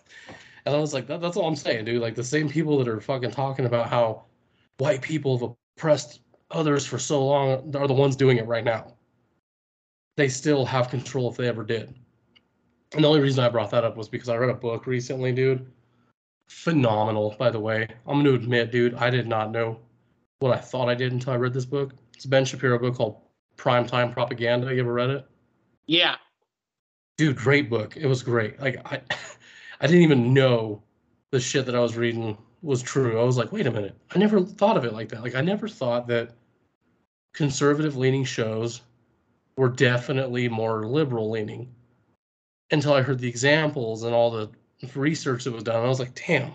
And 0.65 0.75
I 0.75 0.79
was 0.79 0.95
like, 0.95 1.07
that, 1.09 1.21
that's 1.21 1.37
all 1.37 1.49
I'm 1.49 1.57
saying, 1.57 1.85
dude. 1.85 2.01
Like 2.03 2.15
the 2.15 2.25
same 2.25 2.49
people 2.49 2.79
that 2.79 2.89
are 2.89 3.01
fucking 3.01 3.33
talking 3.33 3.67
about 3.67 3.89
how 3.89 4.25
white 4.79 5.03
people 5.03 5.39
have 5.39 5.55
oppressed 5.77 6.21
others 6.51 6.87
for 6.87 6.99
so 6.99 7.25
long 7.25 7.75
are 7.77 7.89
the 7.89 7.95
ones 7.95 8.17
doing 8.17 8.37
it 8.37 8.47
right 8.47 8.65
now. 8.65 8.95
They 10.17 10.29
still 10.29 10.65
have 10.65 10.91
control 10.91 11.31
if 11.31 11.37
they 11.37 11.49
ever 11.49 11.65
did. 11.65 11.95
And 12.95 13.03
the 13.03 13.09
only 13.09 13.21
reason 13.21 13.43
I 13.43 13.49
brought 13.49 13.71
that 13.71 13.85
up 13.85 13.97
was 13.97 14.09
because 14.09 14.29
I 14.29 14.37
read 14.37 14.51
a 14.51 14.55
book 14.55 14.87
recently, 14.87 15.33
dude. 15.33 15.71
Phenomenal, 16.49 17.35
by 17.39 17.51
the 17.51 17.59
way. 17.59 17.89
I'm 18.07 18.23
going 18.23 18.25
to 18.25 18.35
admit, 18.35 18.71
dude, 18.71 18.95
I 18.95 19.09
did 19.09 19.27
not 19.27 19.51
know 19.51 19.79
what 20.41 20.57
I 20.57 20.61
thought 20.61 20.89
I 20.89 20.95
did 20.95 21.13
until 21.13 21.33
I 21.33 21.37
read 21.37 21.55
this 21.55 21.65
book. 21.65 21.95
It's 22.15 22.27
a 22.27 22.29
Ben 22.29 22.45
Shapiro 22.45 22.79
book 22.79 22.97
called 22.97 23.23
Primetime 23.57 24.13
Propaganda. 24.13 24.73
You 24.75 24.81
ever 24.81 24.93
read 24.93 25.11
it? 25.11 25.27
Yeah. 25.87 26.17
dude 27.17 27.37
great 27.37 27.69
book 27.69 27.97
it 27.97 28.07
was 28.07 28.23
great 28.23 28.59
like 28.61 28.81
i 28.87 29.01
i 29.83 29.87
didn't 29.87 30.03
even 30.03 30.33
know 30.33 30.83
the 31.31 31.41
shit 31.41 31.67
that 31.67 31.75
i 31.75 31.81
was 31.81 31.97
reading 31.97 32.39
was 32.63 32.81
true. 32.81 33.21
I 33.21 33.25
was 33.25 33.37
like 33.37 33.53
wait 33.53 33.67
a 33.67 33.71
minute. 33.71 33.97
I 34.15 34.19
never 34.19 34.41
thought 34.41 34.77
of 34.77 34.85
it 34.85 34.93
like 34.93 35.09
that. 35.11 35.23
Like 35.23 35.35
i 35.35 35.41
never 35.41 35.69
thought 35.69 36.07
that 36.09 36.31
conservative 37.35 37.97
leaning 37.97 38.25
shows 38.25 38.83
were 39.57 39.69
definitely 39.69 40.49
more 40.49 40.87
liberal 40.87 41.31
leaning 41.31 41.75
until 42.71 42.95
i 42.95 43.03
heard 43.03 43.19
the 43.19 43.29
examples 43.29 44.05
and 44.05 44.15
all 44.15 44.31
the 44.31 44.51
research 44.95 45.45
that 45.45 45.53
was 45.53 45.65
done. 45.65 45.85
I 45.85 45.89
was 45.89 46.01
like 46.01 46.15
damn. 46.27 46.55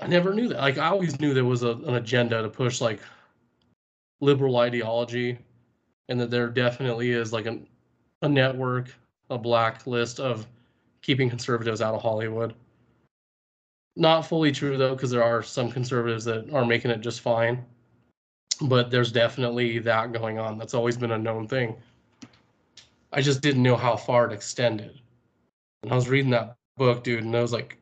I 0.00 0.06
never 0.06 0.32
knew 0.32 0.48
that. 0.48 0.60
Like 0.60 0.78
i 0.78 0.86
always 0.86 1.20
knew 1.20 1.34
there 1.34 1.44
was 1.44 1.62
a, 1.62 1.70
an 1.70 1.96
agenda 1.96 2.40
to 2.42 2.48
push 2.48 2.80
like 2.80 3.00
liberal 4.20 4.58
ideology 4.58 5.38
and 6.08 6.20
that 6.20 6.30
there 6.30 6.48
definitely 6.48 7.10
is 7.10 7.32
like 7.32 7.46
an 7.46 7.66
a 8.22 8.28
network, 8.28 8.94
a 9.30 9.38
blacklist 9.38 10.20
of 10.20 10.46
keeping 11.02 11.28
conservatives 11.28 11.80
out 11.80 11.94
of 11.94 12.02
Hollywood. 12.02 12.54
Not 13.96 14.22
fully 14.22 14.52
true 14.52 14.76
though, 14.76 14.94
because 14.94 15.10
there 15.10 15.22
are 15.22 15.42
some 15.42 15.70
conservatives 15.70 16.24
that 16.24 16.52
are 16.52 16.64
making 16.64 16.90
it 16.90 17.00
just 17.00 17.20
fine. 17.20 17.64
But 18.62 18.90
there's 18.90 19.10
definitely 19.10 19.78
that 19.80 20.12
going 20.12 20.38
on. 20.38 20.58
That's 20.58 20.74
always 20.74 20.96
been 20.96 21.12
a 21.12 21.18
known 21.18 21.48
thing. 21.48 21.76
I 23.12 23.22
just 23.22 23.40
didn't 23.40 23.62
know 23.62 23.76
how 23.76 23.96
far 23.96 24.26
it 24.26 24.32
extended. 24.32 25.00
And 25.82 25.90
I 25.90 25.94
was 25.94 26.08
reading 26.08 26.30
that 26.30 26.56
book, 26.76 27.02
dude, 27.02 27.24
and 27.24 27.34
I 27.34 27.40
was 27.40 27.52
like, 27.52 27.78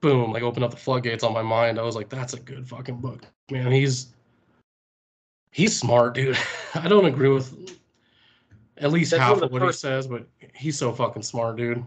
boom, 0.00 0.32
like 0.32 0.42
opened 0.42 0.64
up 0.64 0.70
the 0.70 0.76
floodgates 0.76 1.24
on 1.24 1.32
my 1.32 1.42
mind. 1.42 1.78
I 1.78 1.82
was 1.82 1.96
like, 1.96 2.08
that's 2.08 2.34
a 2.34 2.40
good 2.40 2.68
fucking 2.68 3.00
book. 3.00 3.22
Man, 3.50 3.72
he's 3.72 4.14
he's 5.50 5.78
smart, 5.78 6.14
dude. 6.14 6.38
I 6.74 6.88
don't 6.88 7.06
agree 7.06 7.28
with 7.28 7.78
at 8.78 8.92
least 8.92 9.12
That's 9.12 9.22
half 9.22 9.40
of 9.40 9.52
what 9.52 9.62
he 9.62 9.72
says, 9.72 10.06
but 10.06 10.26
he's 10.54 10.78
so 10.78 10.92
fucking 10.92 11.22
smart, 11.22 11.56
dude. 11.56 11.84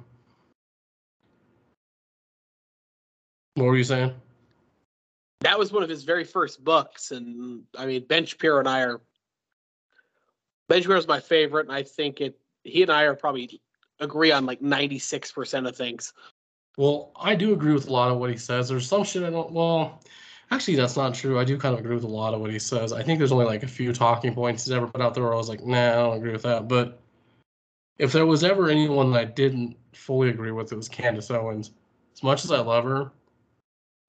What 3.58 3.66
were 3.66 3.76
you 3.76 3.84
saying? 3.84 4.14
That 5.40 5.58
was 5.58 5.72
one 5.72 5.82
of 5.82 5.90
his 5.90 6.04
very 6.04 6.24
first 6.24 6.64
books. 6.64 7.10
And 7.10 7.64
I 7.76 7.88
mean, 7.88 8.06
Ben 8.08 8.24
Shapiro 8.24 8.60
and 8.60 8.70
I 8.70 8.82
are. 8.82 9.02
Ben 10.70 10.82
Shapiro's 10.82 11.08
my 11.08 11.20
favorite. 11.20 11.68
And 11.68 11.76
I 11.76 11.82
think 11.82 12.22
it, 12.22 12.38
he 12.64 12.84
and 12.84 12.92
I 12.92 13.04
are 13.04 13.16
probably 13.16 13.60
agree 14.00 14.32
on 14.32 14.46
like 14.46 14.62
96% 14.62 15.68
of 15.68 15.76
things. 15.76 16.14
Well, 16.78 17.12
I 17.20 17.34
do 17.34 17.54
agree 17.54 17.74
with 17.74 17.88
a 17.88 17.92
lot 17.92 18.12
of 18.12 18.20
what 18.20 18.30
he 18.30 18.38
says. 18.38 18.70
There's 18.70 18.88
some 18.88 19.04
shit 19.04 19.24
I 19.24 19.32
don't. 19.32 19.52
Well, 19.52 20.04
actually, 20.52 20.76
that's 20.76 20.96
not 20.96 21.16
true. 21.16 21.40
I 21.40 21.44
do 21.44 21.58
kind 21.58 21.74
of 21.74 21.80
agree 21.80 21.96
with 21.96 22.04
a 22.04 22.08
lot 22.08 22.36
of 22.36 22.42
what 22.42 22.52
he 22.52 22.60
says. 22.60 22.94
I 22.94 23.02
think 23.02 23.18
there's 23.18 23.32
only 23.32 23.46
like 23.46 23.64
a 23.64 23.68
few 23.68 23.92
talking 23.92 24.36
points 24.36 24.66
he's 24.66 24.74
ever 24.74 24.86
put 24.86 25.02
out 25.02 25.16
there 25.16 25.24
where 25.24 25.34
I 25.34 25.38
was 25.38 25.50
like, 25.50 25.66
nah, 25.66 25.94
I 25.94 25.96
don't 25.96 26.18
agree 26.18 26.32
with 26.32 26.44
that. 26.44 26.68
But 26.68 27.00
if 27.98 28.12
there 28.12 28.28
was 28.28 28.44
ever 28.44 28.70
anyone 28.70 29.12
that 29.14 29.20
I 29.20 29.26
didn't 29.26 29.78
fully 29.94 30.30
agree 30.30 30.52
with, 30.52 30.72
it 30.72 30.76
was 30.76 30.88
Candace 30.88 31.32
Owens. 31.32 31.72
As 32.14 32.22
much 32.22 32.46
as 32.46 32.52
I 32.52 32.60
love 32.60 32.84
her, 32.84 33.12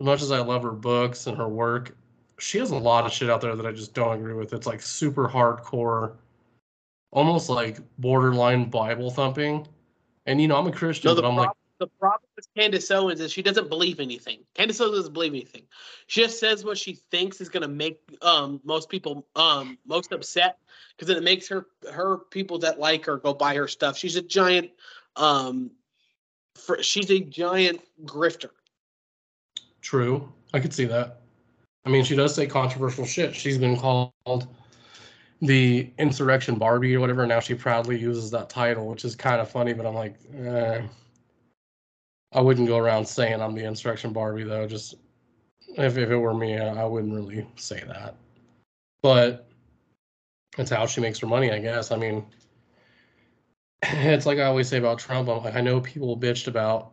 as 0.00 0.04
much 0.04 0.22
as 0.22 0.30
I 0.30 0.38
love 0.38 0.62
her 0.62 0.72
books 0.72 1.26
and 1.26 1.36
her 1.36 1.48
work, 1.48 1.96
she 2.38 2.58
has 2.58 2.70
a 2.70 2.76
lot 2.76 3.04
of 3.04 3.12
shit 3.12 3.28
out 3.28 3.40
there 3.40 3.56
that 3.56 3.66
I 3.66 3.72
just 3.72 3.94
don't 3.94 4.14
agree 4.16 4.34
with. 4.34 4.52
It's 4.52 4.66
like 4.66 4.80
super 4.80 5.28
hardcore, 5.28 6.14
almost 7.10 7.48
like 7.48 7.78
borderline 7.98 8.70
Bible 8.70 9.10
thumping. 9.10 9.66
And 10.26 10.40
you 10.40 10.46
know, 10.46 10.56
I'm 10.56 10.66
a 10.66 10.72
Christian, 10.72 11.08
No, 11.08 11.14
but 11.16 11.24
I'm 11.24 11.34
problem, 11.34 11.46
like, 11.48 11.56
the 11.80 11.86
problem 11.98 12.28
with 12.36 12.46
Candace 12.56 12.90
Owens 12.92 13.20
is 13.20 13.32
she 13.32 13.42
doesn't 13.42 13.68
believe 13.68 13.98
anything. 13.98 14.40
Candace 14.54 14.80
Owens 14.80 14.98
doesn't 14.98 15.14
believe 15.14 15.32
anything. 15.32 15.62
She 16.06 16.22
just 16.22 16.38
says 16.38 16.64
what 16.64 16.78
she 16.78 16.94
thinks 17.10 17.40
is 17.40 17.48
gonna 17.48 17.66
make 17.66 17.98
um 18.22 18.60
most 18.62 18.88
people 18.88 19.26
um 19.34 19.78
most 19.84 20.12
upset 20.12 20.58
because 20.96 21.14
it 21.14 21.22
makes 21.24 21.48
her 21.48 21.66
her 21.92 22.18
people 22.18 22.58
that 22.60 22.78
like 22.78 23.04
her 23.06 23.16
go 23.16 23.34
buy 23.34 23.56
her 23.56 23.66
stuff. 23.66 23.96
She's 23.96 24.14
a 24.14 24.22
giant 24.22 24.70
um 25.16 25.72
for, 26.54 26.80
she's 26.82 27.10
a 27.10 27.20
giant 27.20 27.80
grifter. 28.04 28.50
True. 29.80 30.32
I 30.52 30.60
could 30.60 30.72
see 30.72 30.84
that. 30.86 31.20
I 31.84 31.90
mean, 31.90 32.04
she 32.04 32.16
does 32.16 32.34
say 32.34 32.46
controversial 32.46 33.04
shit. 33.04 33.34
She's 33.34 33.58
been 33.58 33.76
called 33.76 34.12
the 35.40 35.90
insurrection 35.98 36.56
Barbie 36.56 36.94
or 36.94 37.00
whatever. 37.00 37.26
Now 37.26 37.40
she 37.40 37.54
proudly 37.54 37.98
uses 37.98 38.30
that 38.32 38.50
title, 38.50 38.86
which 38.88 39.04
is 39.04 39.14
kind 39.14 39.40
of 39.40 39.50
funny, 39.50 39.72
but 39.72 39.86
I'm 39.86 39.94
like, 39.94 40.16
eh. 40.36 40.82
I 42.32 42.40
wouldn't 42.40 42.68
go 42.68 42.76
around 42.76 43.06
saying 43.06 43.40
I'm 43.40 43.54
the 43.54 43.64
insurrection 43.64 44.12
Barbie, 44.12 44.44
though. 44.44 44.66
Just 44.66 44.96
if, 45.76 45.96
if 45.96 46.10
it 46.10 46.16
were 46.16 46.34
me, 46.34 46.58
I, 46.58 46.84
wouldn't 46.84 47.14
really 47.14 47.46
say 47.56 47.82
that. 47.86 48.16
But 49.00 49.48
it's 50.58 50.70
how 50.70 50.86
she 50.86 51.00
makes 51.00 51.18
her 51.20 51.26
money, 51.26 51.50
I 51.50 51.58
guess. 51.58 51.90
I 51.90 51.96
mean, 51.96 52.26
it's 53.82 54.26
like 54.26 54.38
I 54.38 54.44
always 54.44 54.68
say 54.68 54.78
about 54.78 54.98
Trump. 54.98 55.28
I'm 55.28 55.42
like, 55.42 55.56
I 55.56 55.60
know 55.60 55.80
people 55.80 56.18
bitched 56.18 56.48
about 56.48 56.92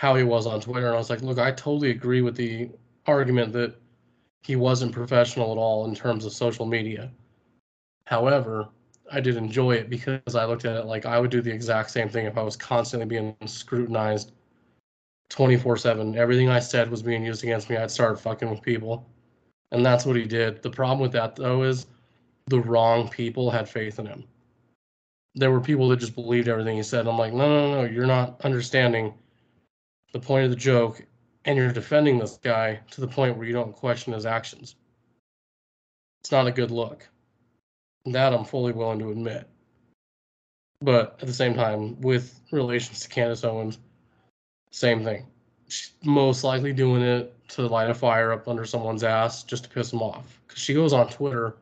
how 0.00 0.14
he 0.14 0.24
was 0.24 0.46
on 0.46 0.62
Twitter, 0.62 0.86
and 0.86 0.94
I 0.94 0.98
was 0.98 1.10
like, 1.10 1.20
look, 1.20 1.38
I 1.38 1.50
totally 1.50 1.90
agree 1.90 2.22
with 2.22 2.34
the 2.34 2.70
argument 3.04 3.52
that 3.52 3.74
he 4.40 4.56
wasn't 4.56 4.92
professional 4.92 5.52
at 5.52 5.58
all 5.58 5.84
in 5.84 5.94
terms 5.94 6.24
of 6.24 6.32
social 6.32 6.64
media. 6.64 7.10
However, 8.06 8.66
I 9.12 9.20
did 9.20 9.36
enjoy 9.36 9.72
it 9.72 9.90
because 9.90 10.34
I 10.34 10.46
looked 10.46 10.64
at 10.64 10.78
it 10.78 10.86
like 10.86 11.04
I 11.04 11.20
would 11.20 11.30
do 11.30 11.42
the 11.42 11.52
exact 11.52 11.90
same 11.90 12.08
thing 12.08 12.24
if 12.24 12.38
I 12.38 12.42
was 12.42 12.56
constantly 12.56 13.04
being 13.04 13.36
scrutinized 13.44 14.32
24 15.28 15.76
7. 15.76 16.16
Everything 16.16 16.48
I 16.48 16.60
said 16.60 16.90
was 16.90 17.02
being 17.02 17.22
used 17.22 17.42
against 17.42 17.68
me. 17.68 17.76
I'd 17.76 17.90
start 17.90 18.18
fucking 18.18 18.48
with 18.48 18.62
people. 18.62 19.06
And 19.70 19.84
that's 19.84 20.06
what 20.06 20.16
he 20.16 20.24
did. 20.24 20.62
The 20.62 20.70
problem 20.70 21.00
with 21.00 21.12
that, 21.12 21.36
though, 21.36 21.62
is 21.62 21.88
the 22.46 22.60
wrong 22.60 23.10
people 23.10 23.50
had 23.50 23.68
faith 23.68 23.98
in 23.98 24.06
him. 24.06 24.24
There 25.34 25.50
were 25.50 25.60
people 25.60 25.90
that 25.90 25.98
just 25.98 26.14
believed 26.14 26.48
everything 26.48 26.78
he 26.78 26.82
said. 26.82 27.06
I'm 27.06 27.18
like, 27.18 27.34
no, 27.34 27.46
no, 27.46 27.82
no, 27.82 27.84
you're 27.84 28.06
not 28.06 28.40
understanding 28.46 29.12
the 30.12 30.20
point 30.20 30.44
of 30.44 30.50
the 30.50 30.56
joke 30.56 31.04
and 31.44 31.56
you're 31.56 31.72
defending 31.72 32.18
this 32.18 32.38
guy 32.42 32.80
to 32.90 33.00
the 33.00 33.08
point 33.08 33.36
where 33.36 33.46
you 33.46 33.52
don't 33.52 33.74
question 33.74 34.12
his 34.12 34.26
actions. 34.26 34.76
It's 36.20 36.30
not 36.30 36.46
a 36.46 36.52
good 36.52 36.70
look. 36.70 37.08
That 38.06 38.32
I'm 38.32 38.44
fully 38.44 38.72
willing 38.72 38.98
to 39.00 39.10
admit. 39.10 39.48
But 40.82 41.18
at 41.20 41.26
the 41.26 41.34
same 41.34 41.54
time, 41.54 42.00
with 42.00 42.40
relations 42.52 43.00
to 43.00 43.08
Candace 43.08 43.44
Owens, 43.44 43.78
same 44.70 45.04
thing. 45.04 45.26
She's 45.68 45.92
most 46.04 46.42
likely 46.42 46.72
doing 46.72 47.02
it 47.02 47.34
to 47.50 47.66
light 47.66 47.90
a 47.90 47.94
fire 47.94 48.32
up 48.32 48.48
under 48.48 48.64
someone's 48.64 49.04
ass 49.04 49.42
just 49.42 49.64
to 49.64 49.70
piss 49.70 49.90
them 49.90 50.02
off. 50.02 50.40
Because 50.46 50.62
she 50.62 50.74
goes 50.74 50.92
on 50.92 51.08
Twitter 51.08 51.56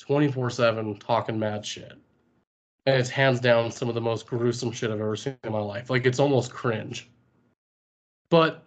24 0.00 0.50
7 0.50 0.98
talking 0.98 1.38
mad 1.38 1.64
shit. 1.64 1.92
And 2.86 2.96
it's 2.96 3.08
hands 3.08 3.40
down 3.40 3.70
some 3.70 3.88
of 3.88 3.94
the 3.94 4.00
most 4.00 4.26
gruesome 4.26 4.72
shit 4.72 4.90
I've 4.90 5.00
ever 5.00 5.16
seen 5.16 5.36
in 5.44 5.52
my 5.52 5.60
life. 5.60 5.88
Like, 5.88 6.04
it's 6.06 6.18
almost 6.18 6.52
cringe. 6.52 7.08
But 8.34 8.64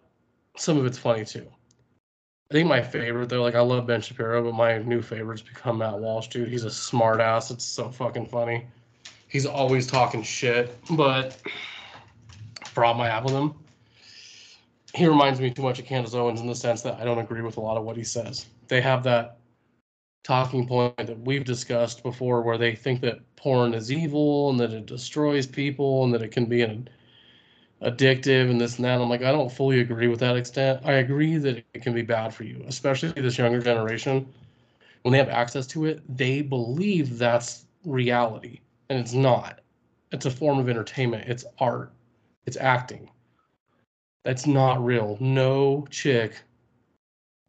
some 0.55 0.77
of 0.77 0.85
it's 0.85 0.97
funny 0.97 1.25
too. 1.25 1.45
I 2.49 2.53
think 2.53 2.69
my 2.69 2.81
favorite 2.81 3.27
though, 3.27 3.41
like 3.41 3.55
I 3.55 3.59
love 3.59 3.85
Ben 3.85 3.99
Shapiro, 3.99 4.41
but 4.41 4.53
my 4.53 4.77
new 4.77 5.01
favorite's 5.01 5.41
become 5.41 5.79
Matt 5.79 5.99
Walsh, 5.99 6.29
dude. 6.29 6.47
He's 6.47 6.63
a 6.63 6.71
smart 6.71 7.19
ass. 7.19 7.51
It's 7.51 7.65
so 7.65 7.89
fucking 7.89 8.27
funny. 8.27 8.65
He's 9.27 9.45
always 9.45 9.85
talking 9.85 10.23
shit, 10.23 10.73
but 10.91 11.41
problem 12.73 13.05
I 13.05 13.09
have 13.09 13.25
with 13.25 13.33
him, 13.33 13.55
he 14.93 15.05
reminds 15.05 15.41
me 15.41 15.51
too 15.51 15.63
much 15.63 15.79
of 15.79 15.85
Candace 15.85 16.13
Owens 16.13 16.39
in 16.39 16.47
the 16.47 16.55
sense 16.55 16.81
that 16.83 16.97
I 17.01 17.03
don't 17.03 17.19
agree 17.19 17.41
with 17.41 17.57
a 17.57 17.61
lot 17.61 17.75
of 17.75 17.83
what 17.83 17.97
he 17.97 18.05
says. 18.05 18.45
They 18.69 18.79
have 18.79 19.03
that 19.03 19.37
talking 20.23 20.65
point 20.65 20.95
that 20.95 21.19
we've 21.19 21.43
discussed 21.43 22.03
before 22.03 22.41
where 22.41 22.57
they 22.57 22.73
think 22.73 23.01
that 23.01 23.19
porn 23.35 23.73
is 23.73 23.91
evil 23.91 24.49
and 24.49 24.57
that 24.61 24.71
it 24.71 24.85
destroys 24.85 25.45
people 25.45 26.05
and 26.05 26.13
that 26.13 26.21
it 26.21 26.31
can 26.31 26.45
be 26.45 26.61
an 26.61 26.87
addictive 27.81 28.49
and 28.49 28.59
this 28.59 28.77
and 28.77 28.85
that. 28.85 28.99
I'm 28.99 29.09
like, 29.09 29.23
I 29.23 29.31
don't 29.31 29.51
fully 29.51 29.81
agree 29.81 30.07
with 30.07 30.19
that 30.19 30.35
extent. 30.35 30.81
I 30.85 30.93
agree 30.93 31.37
that 31.37 31.63
it 31.73 31.81
can 31.81 31.93
be 31.93 32.01
bad 32.01 32.33
for 32.33 32.43
you, 32.43 32.63
especially 32.67 33.09
this 33.21 33.37
younger 33.37 33.61
generation. 33.61 34.27
When 35.03 35.11
they 35.11 35.17
have 35.19 35.29
access 35.29 35.67
to 35.67 35.85
it, 35.85 36.01
they 36.17 36.41
believe 36.41 37.17
that's 37.17 37.65
reality, 37.85 38.59
and 38.89 38.99
it's 38.99 39.13
not. 39.13 39.59
It's 40.11 40.25
a 40.25 40.31
form 40.31 40.59
of 40.59 40.69
entertainment. 40.69 41.29
It's 41.29 41.45
art. 41.59 41.93
It's 42.45 42.57
acting. 42.57 43.09
That's 44.23 44.47
not 44.47 44.83
real. 44.83 45.17
No 45.19 45.85
chick 45.89 46.41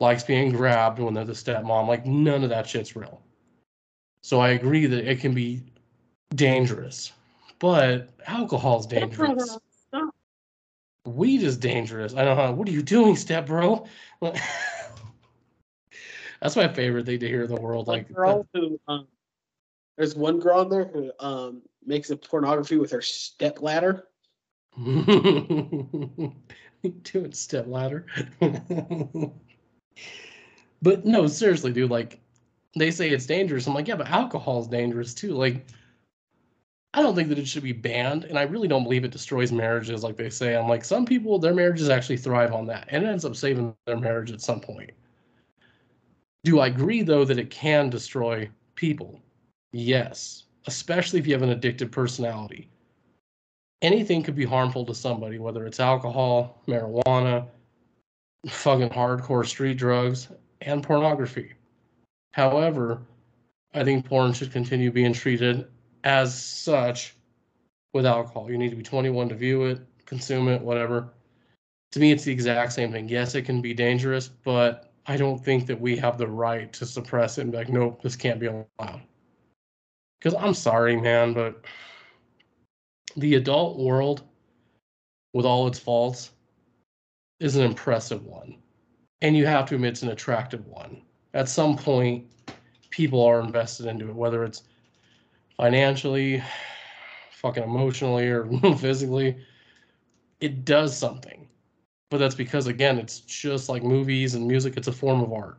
likes 0.01 0.22
being 0.22 0.53
grabbed 0.53 0.99
when 0.99 1.14
they're 1.14 1.24
the 1.24 1.33
stepmom. 1.33 1.89
Like 1.89 2.07
none 2.07 2.45
of 2.45 2.51
that 2.51 2.68
shit's 2.68 2.95
real. 2.95 3.20
So 4.22 4.41
I 4.41 4.51
agree 4.51 4.87
that 4.87 5.11
it 5.11 5.20
can 5.20 5.35
be 5.35 5.62
dangerous, 6.35 7.12
but 7.59 8.11
alcohol's 8.26 8.87
dangerous 8.87 9.59
weed 11.09 11.43
is 11.43 11.57
dangerous. 11.57 12.15
I 12.15 12.25
don't 12.25 12.37
know. 12.37 12.53
What 12.53 12.69
are 12.69 12.73
you 12.73 12.83
doing, 12.83 13.17
step 13.17 13.47
bro? 13.47 13.87
That's 16.41 16.55
my 16.57 16.69
favorite 16.69 17.07
thing 17.07 17.21
to 17.21 17.29
hear 17.29 17.43
in 17.45 17.55
the 17.55 17.61
world. 17.61 17.89
Like, 17.89 18.13
girl 18.13 18.47
who 18.55 18.79
um, 18.87 19.09
there's 19.97 20.15
one 20.15 20.39
girl 20.39 20.61
on 20.61 20.69
there 20.69 20.85
who 20.87 21.11
um 21.19 21.63
makes 21.85 22.11
a 22.11 22.17
pornography 22.17 22.77
with 22.77 22.91
her 22.93 23.03
step 23.03 23.61
ladder. 23.61 24.05
doing 27.03 27.33
step 27.33 27.67
ladder. 27.67 28.07
but 30.81 31.05
no, 31.05 31.27
seriously, 31.27 31.73
dude. 31.73 31.91
Like, 31.91 32.21
they 32.77 32.91
say 32.91 33.11
it's 33.11 33.27
dangerous. 33.27 33.67
I'm 33.67 33.75
like, 33.75 33.89
yeah, 33.89 33.97
but 33.97 34.09
alcohol 34.09 34.61
is 34.61 34.69
dangerous 34.69 35.15
too. 35.15 35.33
Like, 35.33 35.67
I 36.99 37.03
don't 37.03 37.14
think 37.14 37.28
that 37.28 37.38
it 37.38 37.46
should 37.46 37.62
be 37.62 37.70
banned, 37.70 38.24
and 38.24 38.36
I 38.36 38.42
really 38.42 38.66
don't 38.66 38.82
believe 38.82 39.05
it 39.05 39.12
destroys 39.12 39.53
marriages 39.53 40.03
like 40.03 40.16
they 40.16 40.28
say. 40.28 40.57
I'm 40.57 40.68
like, 40.68 40.84
some 40.84 41.07
people, 41.07 41.38
their 41.38 41.55
marriages 41.55 41.90
actually 41.90 42.16
thrive 42.16 42.53
on 42.53 42.66
that, 42.66 42.88
and 42.88 43.05
it 43.05 43.07
ends 43.07 43.24
up 43.24 43.36
saving 43.36 43.72
their 43.86 44.01
marriage 44.01 44.32
at 44.32 44.40
some 44.40 44.59
point. 44.59 44.90
Do 46.42 46.59
I 46.59 46.66
agree 46.66 47.03
though 47.03 47.24
that 47.24 47.38
it 47.38 47.51
can 47.51 47.88
destroy 47.88 48.51
people? 48.74 49.22
Yes, 49.70 50.46
especially 50.66 51.20
if 51.20 51.26
you 51.28 51.34
have 51.34 51.42
an 51.42 51.57
addictive 51.57 51.92
personality. 51.92 52.68
Anything 53.80 54.24
could 54.24 54.34
be 54.34 54.44
harmful 54.44 54.84
to 54.86 54.94
somebody, 54.94 55.38
whether 55.38 55.66
it's 55.66 55.78
alcohol, 55.78 56.61
marijuana, 56.66 57.46
fucking 58.49 58.88
hardcore 58.88 59.46
street 59.46 59.78
drugs, 59.78 60.26
and 60.62 60.82
pornography. 60.82 61.53
However, 62.32 63.03
I 63.72 63.84
think 63.84 64.05
porn 64.05 64.32
should 64.32 64.51
continue 64.51 64.90
being 64.90 65.12
treated 65.12 65.68
as 66.05 66.40
such 66.40 67.14
with 67.92 68.07
alcohol. 68.07 68.51
You 68.51 68.59
need 68.59 68.70
to 68.70 68.76
be 68.76 68.82
21 68.82 69.28
to 69.30 69.34
view 69.34 69.64
it, 69.64 69.80
consume 70.07 70.49
it, 70.49 70.61
whatever. 70.61 71.12
To 71.92 72.01
me, 72.01 72.12
it's 72.12 72.24
the 72.24 72.32
exact 72.32 72.72
same 72.72 72.92
thing. 72.92 73.09
Yes, 73.09 73.34
it 73.34 73.42
can 73.42 73.62
be 73.62 73.74
dangerous, 73.74 74.28
but 74.28 74.92
I 75.07 75.16
don't 75.16 75.42
think 75.42 75.66
that 75.66 75.80
we 75.80 75.96
have 75.96 76.18
the 76.18 76.26
right 76.26 76.72
to 76.74 76.84
suppress 76.84 77.38
it 77.38 77.42
and 77.42 77.53
be 77.53 77.59
like, 77.59 77.70
nope, 77.70 78.03
this 78.03 78.16
can't 78.16 78.38
be 78.38 78.46
allowed. 78.46 79.01
Because 80.18 80.34
I'm 80.34 80.55
sorry, 80.55 81.01
man, 81.01 81.32
but 81.32 81.64
the 83.16 83.36
adult 83.36 83.78
world, 83.78 84.22
with 85.32 85.46
all 85.46 85.66
its 85.66 85.78
faults, 85.78 86.32
is 87.40 87.57
an 87.57 87.64
impressive 87.64 88.24
one. 88.24 88.57
And 89.22 89.36
you 89.36 89.46
have 89.46 89.66
to 89.66 89.76
admit 89.76 89.92
it's 89.92 90.03
an 90.03 90.11
attractive 90.11 90.66
one. 90.66 91.03
At 91.34 91.49
some 91.49 91.76
point, 91.76 92.26
people 92.90 93.22
are 93.22 93.40
invested 93.40 93.86
into 93.86 94.09
it, 94.09 94.14
whether 94.14 94.44
it's 94.44 94.64
financially, 95.59 96.43
fucking 97.33 97.63
emotionally, 97.63 98.29
or 98.29 98.47
physically. 98.79 99.37
It 100.41 100.65
does 100.65 100.97
something. 100.97 101.47
But 102.11 102.19
that's 102.19 102.35
because, 102.35 102.67
again, 102.67 102.99
it's 102.99 103.21
just 103.21 103.69
like 103.69 103.83
movies 103.83 104.35
and 104.35 104.49
music, 104.49 104.77
it's 104.77 104.89
a 104.89 104.93
form 104.93 105.21
of 105.21 105.33
art. 105.33 105.59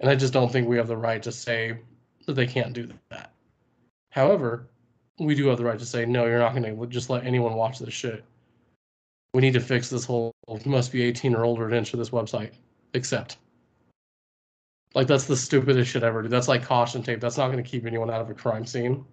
And 0.00 0.08
I 0.08 0.14
just 0.14 0.32
don't 0.32 0.50
think 0.50 0.66
we 0.66 0.78
have 0.78 0.88
the 0.88 0.96
right 0.96 1.22
to 1.22 1.32
say 1.32 1.78
that 2.26 2.32
they 2.32 2.46
can't 2.46 2.72
do 2.72 2.88
that. 3.10 3.32
However, 4.10 4.68
we 5.18 5.34
do 5.34 5.46
have 5.48 5.58
the 5.58 5.64
right 5.64 5.78
to 5.78 5.86
say, 5.86 6.06
no, 6.06 6.26
you're 6.26 6.38
not 6.38 6.54
going 6.54 6.64
to 6.64 6.86
just 6.86 7.10
let 7.10 7.26
anyone 7.26 7.54
watch 7.54 7.78
this 7.78 7.92
shit. 7.92 8.24
We 9.34 9.40
need 9.42 9.52
to 9.54 9.60
fix 9.60 9.90
this 9.90 10.04
whole 10.04 10.32
must 10.64 10.92
be 10.92 11.02
18 11.02 11.34
or 11.34 11.44
older 11.44 11.68
to 11.68 11.76
enter 11.76 11.96
this 11.96 12.10
website. 12.10 12.52
Accept. 12.94 13.36
Like 14.94 15.08
that's 15.08 15.24
the 15.24 15.36
stupidest 15.36 15.90
shit 15.90 16.02
ever. 16.02 16.22
Dude. 16.22 16.30
That's 16.30 16.48
like 16.48 16.64
caution 16.64 17.02
tape. 17.02 17.20
That's 17.20 17.36
not 17.36 17.50
going 17.50 17.62
to 17.62 17.68
keep 17.68 17.84
anyone 17.84 18.10
out 18.10 18.20
of 18.20 18.30
a 18.30 18.34
crime 18.34 18.64
scene. 18.64 19.04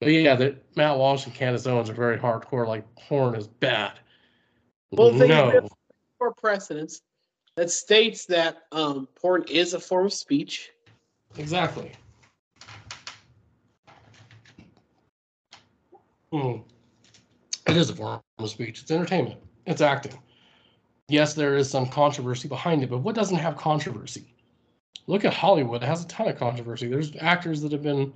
But 0.00 0.08
yeah, 0.10 0.34
that 0.34 0.76
Matt 0.76 0.98
Walsh 0.98 1.26
and 1.26 1.34
Candace 1.34 1.66
Owens 1.66 1.88
are 1.88 1.94
very 1.94 2.18
hardcore. 2.18 2.66
Like 2.66 2.84
porn 2.96 3.34
is 3.34 3.46
bad. 3.46 3.92
Well, 4.90 5.10
the 5.12 5.20
thing 5.20 5.30
is, 5.30 5.62
no, 5.62 5.68
for 6.18 6.34
precedents 6.34 7.00
that 7.56 7.70
states 7.70 8.26
that 8.26 8.64
um, 8.72 9.08
porn 9.14 9.44
is 9.48 9.74
a 9.74 9.80
form 9.80 10.06
of 10.06 10.12
speech. 10.12 10.70
exactly. 11.38 11.92
Hmm. 16.30 16.56
It 17.66 17.76
is 17.76 17.90
a 17.90 17.96
form 17.96 18.20
of 18.38 18.50
speech. 18.50 18.80
It's 18.82 18.90
entertainment. 18.90 19.38
It's 19.66 19.82
acting. 19.82 20.18
Yes, 21.12 21.34
there 21.34 21.56
is 21.56 21.68
some 21.68 21.88
controversy 21.88 22.48
behind 22.48 22.82
it, 22.82 22.88
but 22.88 23.00
what 23.00 23.14
doesn't 23.14 23.36
have 23.36 23.54
controversy? 23.58 24.24
Look 25.06 25.26
at 25.26 25.34
Hollywood. 25.34 25.82
It 25.82 25.86
has 25.86 26.02
a 26.02 26.08
ton 26.08 26.26
of 26.26 26.38
controversy. 26.38 26.88
There's 26.88 27.12
actors 27.20 27.60
that 27.60 27.70
have 27.72 27.82
been 27.82 28.14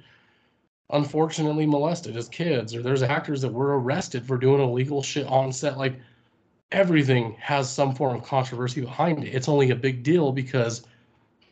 unfortunately 0.89 1.67
molested 1.67 2.17
as 2.17 2.31
kids, 2.31 2.75
or 2.75 2.81
there's 2.81 3.03
actors 3.03 3.43
that 3.43 3.53
were 3.53 3.79
arrested 3.79 4.25
for 4.25 4.39
doing 4.39 4.63
illegal 4.63 5.03
shit 5.03 5.27
on 5.27 5.53
set. 5.53 5.77
Like 5.77 6.01
everything 6.73 7.35
has 7.35 7.71
some 7.71 7.95
form 7.95 8.17
of 8.17 8.25
controversy 8.25 8.81
behind 8.81 9.25
it. 9.25 9.35
It's 9.35 9.51
only 9.51 9.73
a 9.73 9.77
big 9.77 10.03
deal 10.03 10.33
because 10.33 10.87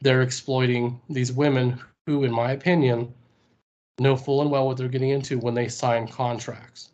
they're 0.00 0.22
exploiting 0.22 0.98
these 1.10 1.30
women 1.30 1.78
who, 2.06 2.24
in 2.24 2.32
my 2.32 2.52
opinion, 2.52 3.12
know 3.98 4.16
full 4.16 4.40
and 4.40 4.50
well 4.50 4.66
what 4.66 4.78
they're 4.78 4.88
getting 4.88 5.10
into 5.10 5.38
when 5.38 5.52
they 5.52 5.68
sign 5.68 6.08
contracts. 6.08 6.88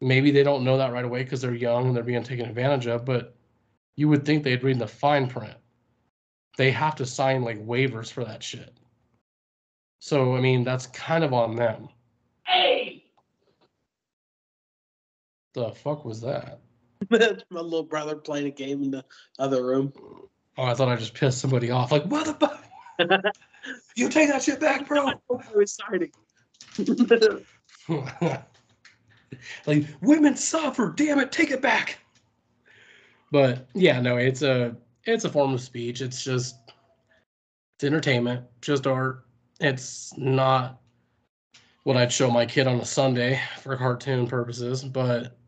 Maybe 0.00 0.30
they 0.30 0.42
don't 0.42 0.64
know 0.64 0.78
that 0.78 0.92
right 0.92 1.04
away 1.04 1.24
because 1.24 1.40
they're 1.40 1.54
young 1.54 1.88
and 1.88 1.96
they're 1.96 2.04
being 2.04 2.22
taken 2.22 2.46
advantage 2.46 2.86
of, 2.86 3.04
but 3.04 3.34
you 3.96 4.08
would 4.08 4.24
think 4.24 4.44
they'd 4.44 4.62
read 4.62 4.78
the 4.78 4.86
fine 4.86 5.26
print. 5.28 5.56
They 6.56 6.70
have 6.70 6.94
to 6.96 7.06
sign 7.06 7.42
like 7.42 7.58
waivers 7.64 8.12
for 8.12 8.24
that 8.24 8.42
shit. 8.42 8.78
So, 10.00 10.36
I 10.36 10.40
mean, 10.40 10.62
that's 10.62 10.86
kind 10.86 11.24
of 11.24 11.32
on 11.32 11.56
them. 11.56 11.88
Hey, 12.46 13.04
The 15.54 15.72
fuck 15.72 16.04
was 16.04 16.20
that? 16.20 16.60
my 17.10 17.60
little 17.60 17.82
brother 17.82 18.14
playing 18.14 18.46
a 18.46 18.50
game 18.50 18.82
in 18.82 18.90
the 18.92 19.04
other 19.38 19.64
room. 19.64 19.92
Oh, 20.56 20.64
I 20.64 20.74
thought 20.74 20.88
I 20.88 20.96
just 20.96 21.14
pissed 21.14 21.38
somebody 21.38 21.70
off. 21.70 21.90
Like, 21.90 22.04
what 22.04 22.38
the 22.38 22.58
You 23.96 24.08
take 24.08 24.28
that 24.28 24.42
shit 24.42 24.60
back, 24.60 24.86
bro. 24.86 25.08
I 25.08 25.14
was 25.54 25.78
excited. 25.80 26.12
like 29.66 29.86
women 30.00 30.36
suffer 30.36 30.92
damn 30.96 31.18
it 31.18 31.32
take 31.32 31.50
it 31.50 31.62
back. 31.62 31.98
But 33.30 33.66
yeah 33.74 34.00
no 34.00 34.16
it's 34.16 34.42
a 34.42 34.76
it's 35.04 35.24
a 35.24 35.30
form 35.30 35.54
of 35.54 35.60
speech. 35.60 36.00
It's 36.00 36.22
just 36.22 36.56
it's 37.76 37.84
entertainment 37.84 38.44
just 38.60 38.86
art. 38.86 39.24
It's 39.60 40.16
not 40.16 40.80
what 41.84 41.96
i'd 41.96 42.12
show 42.12 42.30
my 42.30 42.44
kid 42.44 42.66
on 42.66 42.78
a 42.80 42.84
sunday 42.84 43.40
for 43.60 43.74
cartoon 43.74 44.26
purposes 44.26 44.84
but 44.84 45.38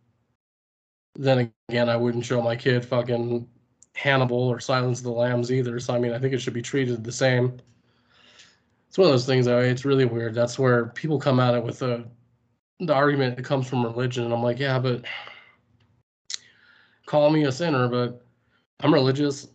then 1.17 1.53
again 1.69 1.91
i 1.91 1.97
wouldn't 1.97 2.25
show 2.25 2.41
my 2.41 2.57
kid 2.57 2.83
fucking 2.83 3.47
hannibal 3.95 4.49
or 4.49 4.59
silence 4.59 5.01
of 5.01 5.05
the 5.05 5.11
lambs 5.11 5.53
either 5.53 5.79
so 5.79 5.93
i 5.93 5.99
mean 5.99 6.13
i 6.13 6.19
think 6.19 6.33
it 6.33 6.41
should 6.41 6.55
be 6.55 6.63
treated 6.63 7.05
the 7.05 7.13
same. 7.13 7.61
It's 8.91 8.99
one 8.99 9.07
of 9.07 9.13
those 9.13 9.27
things 9.27 9.47
though 9.47 9.61
it's 9.61 9.85
really 9.85 10.05
weird. 10.05 10.35
That's 10.35 10.59
where 10.59 10.87
people 10.87 11.21
come 11.21 11.39
at 11.39 11.55
it 11.55 11.63
with 11.63 11.81
a 11.83 12.05
the 12.81 12.95
argument 12.95 13.37
that 13.37 13.45
comes 13.45 13.67
from 13.67 13.85
religion 13.85 14.25
and 14.25 14.33
i'm 14.33 14.43
like 14.43 14.59
yeah 14.59 14.79
but 14.79 15.05
call 17.07 17.31
me 17.31 17.45
a 17.45 17.53
sinner 17.53 17.89
but 17.89 18.25
i'm 18.81 18.93
religious 18.93 19.49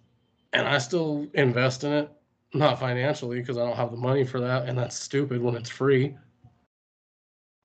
and 0.53 0.67
i 0.67 0.77
still 0.77 1.27
invest 1.33 1.83
in 1.83 1.91
it 1.91 2.11
not 2.53 2.79
financially 2.79 3.39
because 3.39 3.57
i 3.57 3.65
don't 3.65 3.75
have 3.75 3.91
the 3.91 3.97
money 3.97 4.23
for 4.23 4.39
that 4.39 4.67
and 4.67 4.77
that's 4.77 4.95
stupid 4.95 5.41
when 5.41 5.55
it's 5.55 5.69
free. 5.69 6.15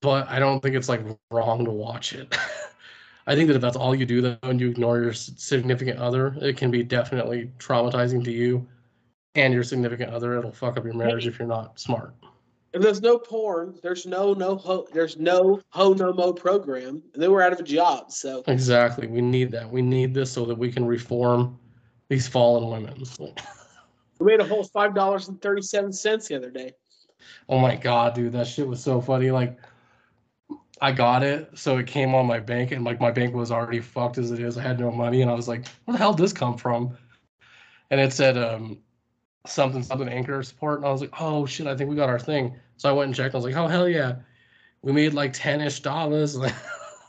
But 0.02 0.28
i 0.28 0.38
don't 0.38 0.60
think 0.60 0.74
it's 0.74 0.88
like 0.88 1.02
wrong 1.30 1.64
to 1.64 1.70
watch 1.70 2.14
it. 2.14 2.36
I 3.26 3.36
think 3.36 3.48
that 3.48 3.54
if 3.54 3.62
that's 3.62 3.76
all 3.76 3.94
you 3.94 4.06
do 4.06 4.22
though 4.22 4.38
and 4.42 4.58
you 4.60 4.70
ignore 4.70 4.98
your 4.98 5.12
significant 5.12 5.98
other 5.98 6.34
it 6.40 6.56
can 6.56 6.70
be 6.70 6.82
definitely 6.82 7.50
traumatizing 7.58 8.24
to 8.24 8.32
you 8.32 8.66
and 9.36 9.54
your 9.54 9.62
significant 9.62 10.10
other. 10.10 10.36
It'll 10.38 10.50
fuck 10.50 10.76
up 10.76 10.84
your 10.84 10.94
marriage 10.94 11.26
if 11.26 11.38
you're 11.38 11.46
not 11.46 11.78
smart 11.78 12.14
If 12.72 12.82
there's 12.82 13.02
no 13.02 13.18
porn, 13.18 13.78
there's 13.82 14.06
no 14.06 14.32
no 14.32 14.56
ho, 14.56 14.86
there's 14.92 15.16
no 15.16 15.60
ho 15.70 15.92
no 15.92 16.12
mo 16.12 16.32
program, 16.32 17.02
and 17.14 17.22
then 17.22 17.30
we're 17.32 17.42
out 17.42 17.52
of 17.52 17.58
a 17.58 17.64
job. 17.64 18.12
So 18.12 18.44
Exactly. 18.46 19.08
We 19.08 19.20
need 19.20 19.50
that. 19.52 19.68
We 19.68 19.82
need 19.82 20.14
this 20.14 20.30
so 20.30 20.44
that 20.44 20.56
we 20.56 20.70
can 20.70 20.84
reform 20.86 21.58
these 22.08 22.28
fallen 22.28 22.70
women. 22.70 23.02
we 24.20 24.26
made 24.26 24.40
a 24.40 24.44
whole 24.44 24.64
five 24.64 24.94
dollars 24.94 25.28
and 25.28 25.40
thirty 25.42 25.62
seven 25.62 25.92
cents 25.92 26.28
the 26.28 26.36
other 26.36 26.50
day. 26.50 26.72
Oh 27.48 27.58
my 27.58 27.74
god, 27.74 28.14
dude, 28.14 28.32
that 28.32 28.46
shit 28.46 28.66
was 28.66 28.82
so 28.82 29.00
funny. 29.00 29.32
Like 29.32 29.58
I 30.80 30.92
got 30.92 31.22
it, 31.22 31.50
so 31.54 31.76
it 31.78 31.86
came 31.86 32.14
on 32.14 32.26
my 32.26 32.38
bank, 32.38 32.70
and 32.70 32.84
like 32.84 33.00
my 33.00 33.10
bank 33.10 33.34
was 33.34 33.50
already 33.50 33.80
fucked 33.80 34.18
as 34.18 34.30
it 34.30 34.40
is. 34.40 34.56
I 34.56 34.62
had 34.62 34.78
no 34.78 34.90
money, 34.90 35.22
and 35.22 35.30
I 35.30 35.34
was 35.34 35.48
like, 35.48 35.66
"Where 35.84 35.92
the 35.92 35.98
hell 35.98 36.14
did 36.14 36.22
this 36.22 36.32
come 36.32 36.56
from?" 36.56 36.96
And 37.90 38.00
it 38.00 38.12
said 38.12 38.38
um, 38.38 38.78
something 39.46 39.82
something 39.82 40.08
anchor 40.08 40.42
support, 40.42 40.78
and 40.78 40.86
I 40.86 40.92
was 40.92 41.00
like, 41.00 41.14
"Oh 41.20 41.46
shit, 41.46 41.66
I 41.66 41.76
think 41.76 41.90
we 41.90 41.96
got 41.96 42.08
our 42.08 42.18
thing." 42.18 42.54
So 42.76 42.88
I 42.88 42.92
went 42.92 43.06
and 43.06 43.14
checked. 43.14 43.34
I 43.34 43.38
was 43.38 43.44
like, 43.44 43.56
"Oh 43.56 43.66
hell 43.66 43.88
yeah, 43.88 44.16
we 44.82 44.92
made 44.92 45.14
like 45.14 45.32
ten 45.32 45.60
ish 45.60 45.80
dollars." 45.80 46.38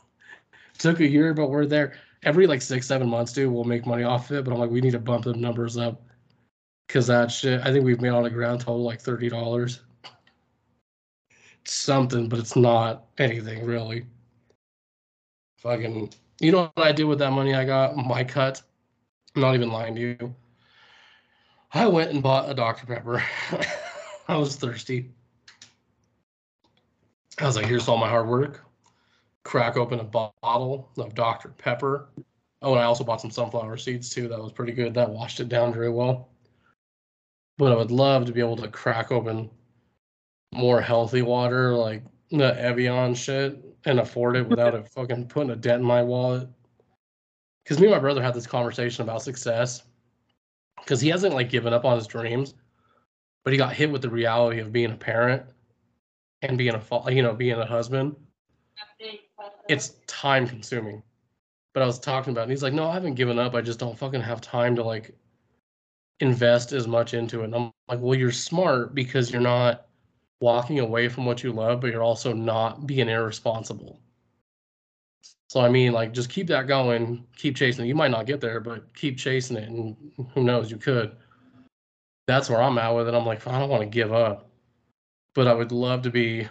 Took 0.78 1.00
a 1.00 1.06
year, 1.06 1.34
but 1.34 1.50
we're 1.50 1.66
there. 1.66 1.94
Every 2.24 2.46
like 2.46 2.62
six 2.62 2.86
seven 2.86 3.08
months, 3.08 3.32
dude, 3.32 3.52
we'll 3.52 3.64
make 3.64 3.86
money 3.86 4.04
off 4.04 4.30
it. 4.30 4.44
But 4.44 4.52
I'm 4.52 4.58
like, 4.58 4.70
we 4.70 4.80
need 4.80 4.92
to 4.92 4.98
bump 4.98 5.24
the 5.24 5.34
numbers 5.34 5.76
up 5.76 6.02
because 6.86 7.06
that 7.08 7.30
shit. 7.30 7.60
I 7.64 7.72
think 7.72 7.84
we've 7.84 8.00
made 8.00 8.10
on 8.10 8.26
a 8.26 8.30
ground 8.30 8.60
total 8.60 8.82
like 8.82 9.00
thirty 9.00 9.28
dollars 9.28 9.80
something, 11.64 12.28
but 12.28 12.38
it's 12.38 12.56
not 12.56 13.04
anything 13.18 13.64
really. 13.64 14.06
Fucking, 15.58 16.12
you 16.40 16.52
know 16.52 16.70
what 16.74 16.86
I 16.86 16.92
did 16.92 17.04
with 17.04 17.18
that 17.20 17.30
money 17.30 17.54
I 17.54 17.64
got? 17.64 17.96
My 17.96 18.24
cut. 18.24 18.62
I'm 19.34 19.42
not 19.42 19.54
even 19.54 19.70
lying 19.70 19.94
to 19.94 20.00
you. 20.00 20.34
I 21.74 21.86
went 21.86 22.10
and 22.10 22.22
bought 22.22 22.50
a 22.50 22.54
Dr. 22.54 22.86
Pepper. 22.86 23.22
I 24.28 24.36
was 24.36 24.56
thirsty. 24.56 25.10
I 27.38 27.46
was 27.46 27.56
like, 27.56 27.66
here's 27.66 27.88
all 27.88 27.96
my 27.96 28.08
hard 28.08 28.28
work. 28.28 28.64
Crack 29.44 29.76
open 29.76 29.98
a 29.98 30.04
bottle 30.04 30.90
of 30.98 31.14
Dr. 31.14 31.48
Pepper. 31.48 32.10
Oh, 32.60 32.72
and 32.72 32.80
I 32.80 32.84
also 32.84 33.04
bought 33.04 33.20
some 33.20 33.30
sunflower 33.30 33.78
seeds 33.78 34.10
too. 34.10 34.28
That 34.28 34.40
was 34.40 34.52
pretty 34.52 34.72
good. 34.72 34.94
That 34.94 35.10
washed 35.10 35.40
it 35.40 35.48
down 35.48 35.72
very 35.72 35.90
well. 35.90 36.28
But 37.58 37.72
I 37.72 37.76
would 37.76 37.90
love 37.90 38.26
to 38.26 38.32
be 38.32 38.40
able 38.40 38.56
to 38.56 38.68
crack 38.68 39.10
open 39.10 39.50
more 40.52 40.80
healthy 40.80 41.22
water, 41.22 41.74
like 41.74 42.02
the 42.30 42.58
Evian 42.60 43.14
shit, 43.14 43.64
and 43.86 43.98
afford 43.98 44.36
it 44.36 44.46
without 44.46 44.74
it 44.74 44.88
fucking 44.88 45.26
putting 45.28 45.50
a 45.50 45.56
dent 45.56 45.80
in 45.80 45.86
my 45.86 46.02
wallet. 46.02 46.48
Because 47.64 47.80
me 47.80 47.86
and 47.86 47.94
my 47.94 47.98
brother 47.98 48.22
had 48.22 48.34
this 48.34 48.46
conversation 48.46 49.02
about 49.02 49.22
success. 49.22 49.84
Because 50.82 51.00
he 51.00 51.08
hasn't 51.08 51.34
like 51.34 51.50
given 51.50 51.72
up 51.72 51.84
on 51.84 51.96
his 51.96 52.06
dreams, 52.06 52.54
but 53.44 53.52
he 53.52 53.56
got 53.56 53.72
hit 53.74 53.90
with 53.90 54.02
the 54.02 54.10
reality 54.10 54.60
of 54.60 54.72
being 54.72 54.90
a 54.90 54.96
parent 54.96 55.42
and 56.42 56.58
being 56.58 56.74
a 56.74 56.80
fa- 56.80 57.04
you 57.08 57.22
know 57.22 57.34
being 57.34 57.58
a 57.58 57.66
husband. 57.66 58.16
It's 59.68 59.90
time 60.06 60.46
consuming. 60.46 61.02
But 61.74 61.82
I 61.82 61.86
was 61.86 61.98
talking 61.98 62.32
about, 62.32 62.42
and 62.42 62.50
he's 62.50 62.62
like, 62.62 62.74
"No, 62.74 62.88
I 62.88 62.94
haven't 62.94 63.14
given 63.14 63.38
up. 63.38 63.54
I 63.54 63.62
just 63.62 63.78
don't 63.78 63.98
fucking 63.98 64.20
have 64.20 64.40
time 64.40 64.76
to 64.76 64.82
like 64.84 65.16
invest 66.20 66.72
as 66.72 66.86
much 66.86 67.14
into 67.14 67.40
it." 67.40 67.44
And 67.44 67.54
I'm 67.54 67.72
like, 67.88 68.00
"Well, 68.00 68.18
you're 68.18 68.32
smart 68.32 68.94
because 68.94 69.30
you're 69.32 69.40
not." 69.40 69.86
walking 70.42 70.80
away 70.80 71.08
from 71.08 71.24
what 71.24 71.44
you 71.44 71.52
love, 71.52 71.80
but 71.80 71.92
you're 71.92 72.02
also 72.02 72.32
not 72.32 72.84
being 72.84 73.08
irresponsible. 73.08 74.01
So 75.52 75.60
I 75.60 75.68
mean, 75.68 75.92
like, 75.92 76.14
just 76.14 76.30
keep 76.30 76.46
that 76.46 76.66
going, 76.66 77.26
keep 77.36 77.56
chasing 77.56 77.84
it. 77.84 77.88
You 77.88 77.94
might 77.94 78.10
not 78.10 78.24
get 78.24 78.40
there, 78.40 78.58
but 78.58 78.94
keep 78.94 79.18
chasing 79.18 79.58
it, 79.58 79.68
and 79.68 79.94
who 80.32 80.44
knows, 80.44 80.70
you 80.70 80.78
could. 80.78 81.14
That's 82.26 82.48
where 82.48 82.62
I'm 82.62 82.78
at 82.78 82.88
with 82.88 83.06
it. 83.06 83.12
I'm 83.12 83.26
like, 83.26 83.46
I 83.46 83.58
don't 83.58 83.68
want 83.68 83.82
to 83.82 83.86
give 83.86 84.14
up, 84.14 84.48
but 85.34 85.46
I 85.46 85.52
would 85.52 85.70
love 85.70 86.00
to 86.04 86.10
be, 86.10 86.48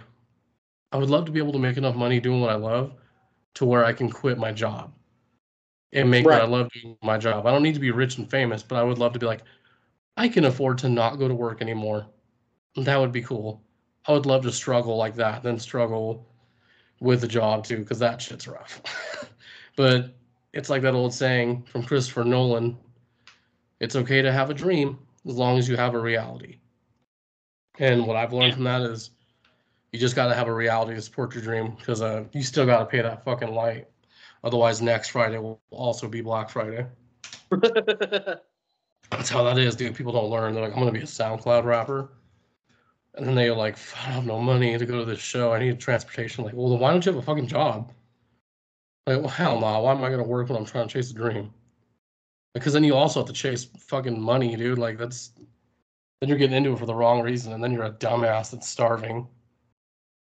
I 0.92 0.98
would 0.98 1.10
love 1.10 1.26
to 1.26 1.32
be 1.32 1.40
able 1.40 1.54
to 1.54 1.58
make 1.58 1.78
enough 1.78 1.96
money 1.96 2.20
doing 2.20 2.42
what 2.42 2.52
I 2.52 2.56
love, 2.58 2.94
to 3.56 3.66
where 3.66 3.84
I 3.84 3.92
can 3.92 4.08
quit 4.08 4.38
my 4.38 4.52
job, 4.52 4.94
and 5.94 6.12
make 6.12 6.24
what 6.24 6.40
I 6.40 6.46
love 6.46 6.70
doing 6.72 6.96
my 7.02 7.18
job. 7.18 7.48
I 7.48 7.52
don't 7.52 7.64
need 7.64 7.74
to 7.74 7.80
be 7.80 7.90
rich 7.90 8.20
and 8.20 8.30
famous, 8.30 8.62
but 8.62 8.76
I 8.76 8.84
would 8.84 9.00
love 9.00 9.14
to 9.14 9.20
be 9.20 9.26
like, 9.26 9.42
I 10.16 10.28
can 10.28 10.46
afford 10.46 10.78
to 10.78 10.90
not 10.90 11.18
go 11.18 11.28
to 11.28 11.34
work 11.34 11.64
anymore. 11.64 12.06
That 12.76 12.98
would 12.98 13.12
be 13.12 13.24
cool. 13.24 13.64
I 14.06 14.12
would 14.12 14.28
love 14.28 14.44
to 14.44 14.52
struggle 14.52 14.96
like 14.96 15.16
that, 15.16 15.42
then 15.42 15.58
struggle 15.58 16.31
with 17.02 17.20
the 17.20 17.28
job 17.28 17.66
too, 17.66 17.80
because 17.80 18.00
that 18.00 18.22
shit's 18.22 18.48
rough. 18.48 18.82
but 19.76 20.16
it's 20.54 20.70
like 20.70 20.82
that 20.84 20.94
old 20.94 21.14
saying 21.14 21.64
from 21.64 21.84
Christopher 21.84 22.24
Nolan 22.24 22.78
it's 23.82 23.96
okay 23.96 24.22
to 24.22 24.32
have 24.32 24.50
a 24.52 24.54
dream 24.54 25.00
as 25.28 25.36
long 25.36 25.58
as 25.58 25.68
you 25.68 25.76
have 25.76 25.96
a 25.96 26.00
reality. 26.00 26.58
And 27.80 28.06
what 28.06 28.16
I've 28.16 28.32
learned 28.32 28.54
from 28.54 28.64
that 28.66 28.82
is 28.84 29.10
you 29.92 30.00
just 30.00 30.16
got 30.16 30.28
to 30.28 30.36
have 30.36 30.48
a 30.48 30.54
reality 30.54 30.94
to 30.94 31.02
support 31.02 31.34
your 31.34 31.44
dream 31.44 31.76
because 31.78 32.02
uh, 32.02 32.26
you 32.32 32.44
still 32.44 32.66
got 32.66 32.80
to 32.80 32.86
pay 32.86 33.02
that 33.02 33.26
fucking 33.26 33.54
light. 33.54 33.88
Otherwise, 34.44 34.82
next 34.82 35.10
Friday 35.10 35.40
will 35.40 35.60
also 35.72 36.08
be 36.08 36.22
Black 36.22 36.50
Friday. 36.50 36.86
That's 39.10 39.30
how 39.30 39.44
that 39.44 39.58
is, 39.58 39.76
dude. 39.76 39.96
People 39.96 40.14
don't 40.14 40.30
learn. 40.30 40.54
They're 40.54 40.64
like, 40.64 40.74
I'm 40.74 40.80
going 40.80 40.94
to 40.94 40.98
be 41.00 41.04
a 41.04 41.08
SoundCloud 41.08 41.64
rapper. 41.66 42.10
And 43.16 43.28
then 43.28 43.36
they're 43.36 43.56
like, 43.56 43.74
"F- 43.74 43.94
I 43.96 44.12
have 44.12 44.26
no 44.26 44.40
money 44.40 44.78
to 44.78 44.86
go 44.86 45.00
to 45.00 45.06
this 45.06 45.20
show. 45.20 45.54
I 45.54 45.60
need 45.60 45.80
transportation. 45.80 46.46
Like, 46.46 46.54
well, 46.54 46.70
then 46.70 46.80
why 46.80 46.92
don't 46.92 47.06
you 47.06 47.12
have 47.12 47.22
a 47.22 47.26
fucking 47.26 47.48
job? 47.48 47.92
Like, 49.06 49.20
well, 49.20 49.28
hell 49.30 49.60
no. 49.60 49.82
Why 49.82 49.92
am 49.92 50.04
I 50.04 50.10
gonna 50.10 50.24
work 50.24 50.50
when 50.50 50.58
I'm 50.58 50.66
trying 50.66 50.88
to 50.88 50.94
chase 50.94 51.12
a 51.12 51.14
dream? 51.14 51.54
Because 52.54 52.74
then 52.74 52.84
you 52.84 52.96
also 52.96 53.20
have 53.20 53.28
to 53.28 53.34
chase 53.34 53.66
fucking 53.66 54.20
money, 54.22 54.56
dude. 54.56 54.78
Like 54.78 54.98
that's 54.98 55.32
then 56.22 56.30
you're 56.30 56.38
getting 56.38 56.56
into 56.56 56.74
it 56.74 56.80
for 56.80 56.86
the 56.86 56.96
wrong 56.96 57.22
reason, 57.22 57.54
and 57.54 57.64
then 57.64 57.72
you're 57.72 57.84
a 57.84 57.92
dumbass 57.92 58.52
that's 58.52 58.70
starving. 58.70 59.28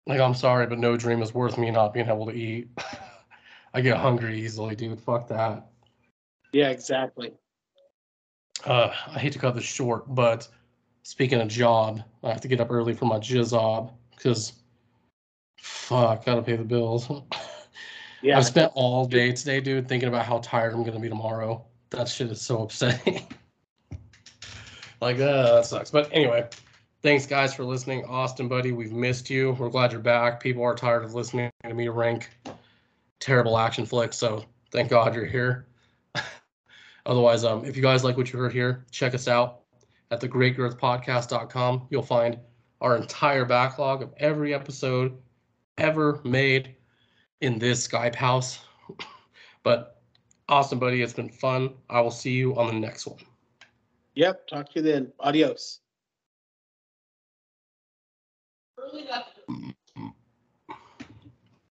Like, 0.06 0.20
I'm 0.20 0.36
sorry, 0.36 0.68
but 0.68 0.80
no 0.80 0.96
dream 0.96 1.22
is 1.22 1.34
worth 1.34 1.58
me 1.58 1.72
not 1.72 1.94
being 1.94 2.08
able 2.08 2.28
to 2.28 2.34
eat. 2.34 2.70
I 3.74 3.82
get 3.82 3.98
hungry 3.98 4.40
easily, 4.40 4.76
dude. 4.76 5.00
Fuck 5.00 5.28
that. 5.30 5.68
Yeah, 6.52 6.70
exactly. 6.70 7.34
Uh, 8.66 8.94
I 9.08 9.20
hate 9.20 9.34
to 9.34 9.40
cut 9.40 9.56
this 9.56 9.64
short, 9.64 10.14
but 10.14 10.48
speaking 11.04 11.42
of 11.42 11.48
job, 11.48 12.04
I 12.24 12.30
have 12.30 12.42
to 12.42 12.48
get 12.48 12.60
up 12.60 12.72
early 12.72 12.94
for 12.94 13.06
my 13.06 13.20
job 13.20 13.94
because 14.16 14.54
fuck, 15.58 16.26
gotta 16.26 16.42
pay 16.42 16.56
the 16.56 16.64
bills. 16.64 17.10
Yeah. 18.22 18.38
I've 18.38 18.46
spent 18.46 18.72
all 18.76 19.06
day 19.06 19.32
today, 19.32 19.60
dude, 19.60 19.88
thinking 19.88 20.08
about 20.08 20.26
how 20.26 20.40
tired 20.40 20.74
I'm 20.74 20.84
gonna 20.84 21.00
be 21.00 21.10
tomorrow. 21.10 21.66
That 21.90 22.08
shit 22.08 22.30
is 22.30 22.40
so 22.40 22.62
upsetting. 22.62 23.28
like, 25.02 25.20
uh, 25.20 25.56
that 25.56 25.66
sucks. 25.66 25.90
But 25.90 26.08
anyway, 26.12 26.48
thanks 27.02 27.26
guys 27.26 27.54
for 27.54 27.64
listening. 27.64 28.06
Austin, 28.06 28.48
buddy, 28.48 28.74
we've 28.74 28.92
missed 28.92 29.30
you. 29.30 29.54
We're 29.54 29.70
glad 29.70 29.92
you're 29.92 30.02
back. 30.02 30.40
People 30.40 30.64
are 30.64 30.76
tired 30.76 31.04
of 31.04 31.16
listening 31.16 31.50
to 31.64 31.74
me 31.74 31.88
rank 31.88 32.30
terrible 33.20 33.58
action 33.58 33.86
flicks, 33.88 34.18
so 34.18 34.46
thank 34.72 34.90
God 34.90 35.16
you're 35.16 35.26
here. 35.26 35.66
Otherwise, 37.08 37.44
um, 37.44 37.66
if 37.66 37.76
you 37.76 37.82
guys 37.82 38.04
like 38.04 38.18
what 38.18 38.32
you 38.32 38.38
heard 38.38 38.54
here, 38.54 38.86
check 38.92 39.16
us 39.16 39.28
out 39.28 39.61
at 40.12 40.22
thegreatgrowthpodcast.com. 40.22 41.88
You'll 41.90 42.04
find 42.04 42.38
our 42.82 42.98
entire 42.98 43.46
backlog 43.46 44.02
of 44.02 44.14
every 44.18 44.54
episode 44.54 45.18
ever 45.78 46.22
made 46.24 46.76
in 47.40 47.58
this 47.58 47.88
Skype 47.88 48.16
house. 48.16 48.60
But 49.64 50.02
awesome, 50.50 50.80
buddy. 50.80 51.04
It's 51.04 51.14
been 51.14 51.30
fun. 51.30 51.76
I 51.88 52.02
will 52.02 52.10
see 52.10 52.32
you 52.32 52.56
on 52.58 52.68
the 52.68 52.80
next 52.80 53.06
one. 53.06 53.20
Yep. 54.16 54.48
Talk 54.48 54.74
to 54.74 54.80
you 54.80 54.82
then. 54.82 55.14
Adios. 55.20 55.82
Early 58.78 59.04
that 59.04 59.28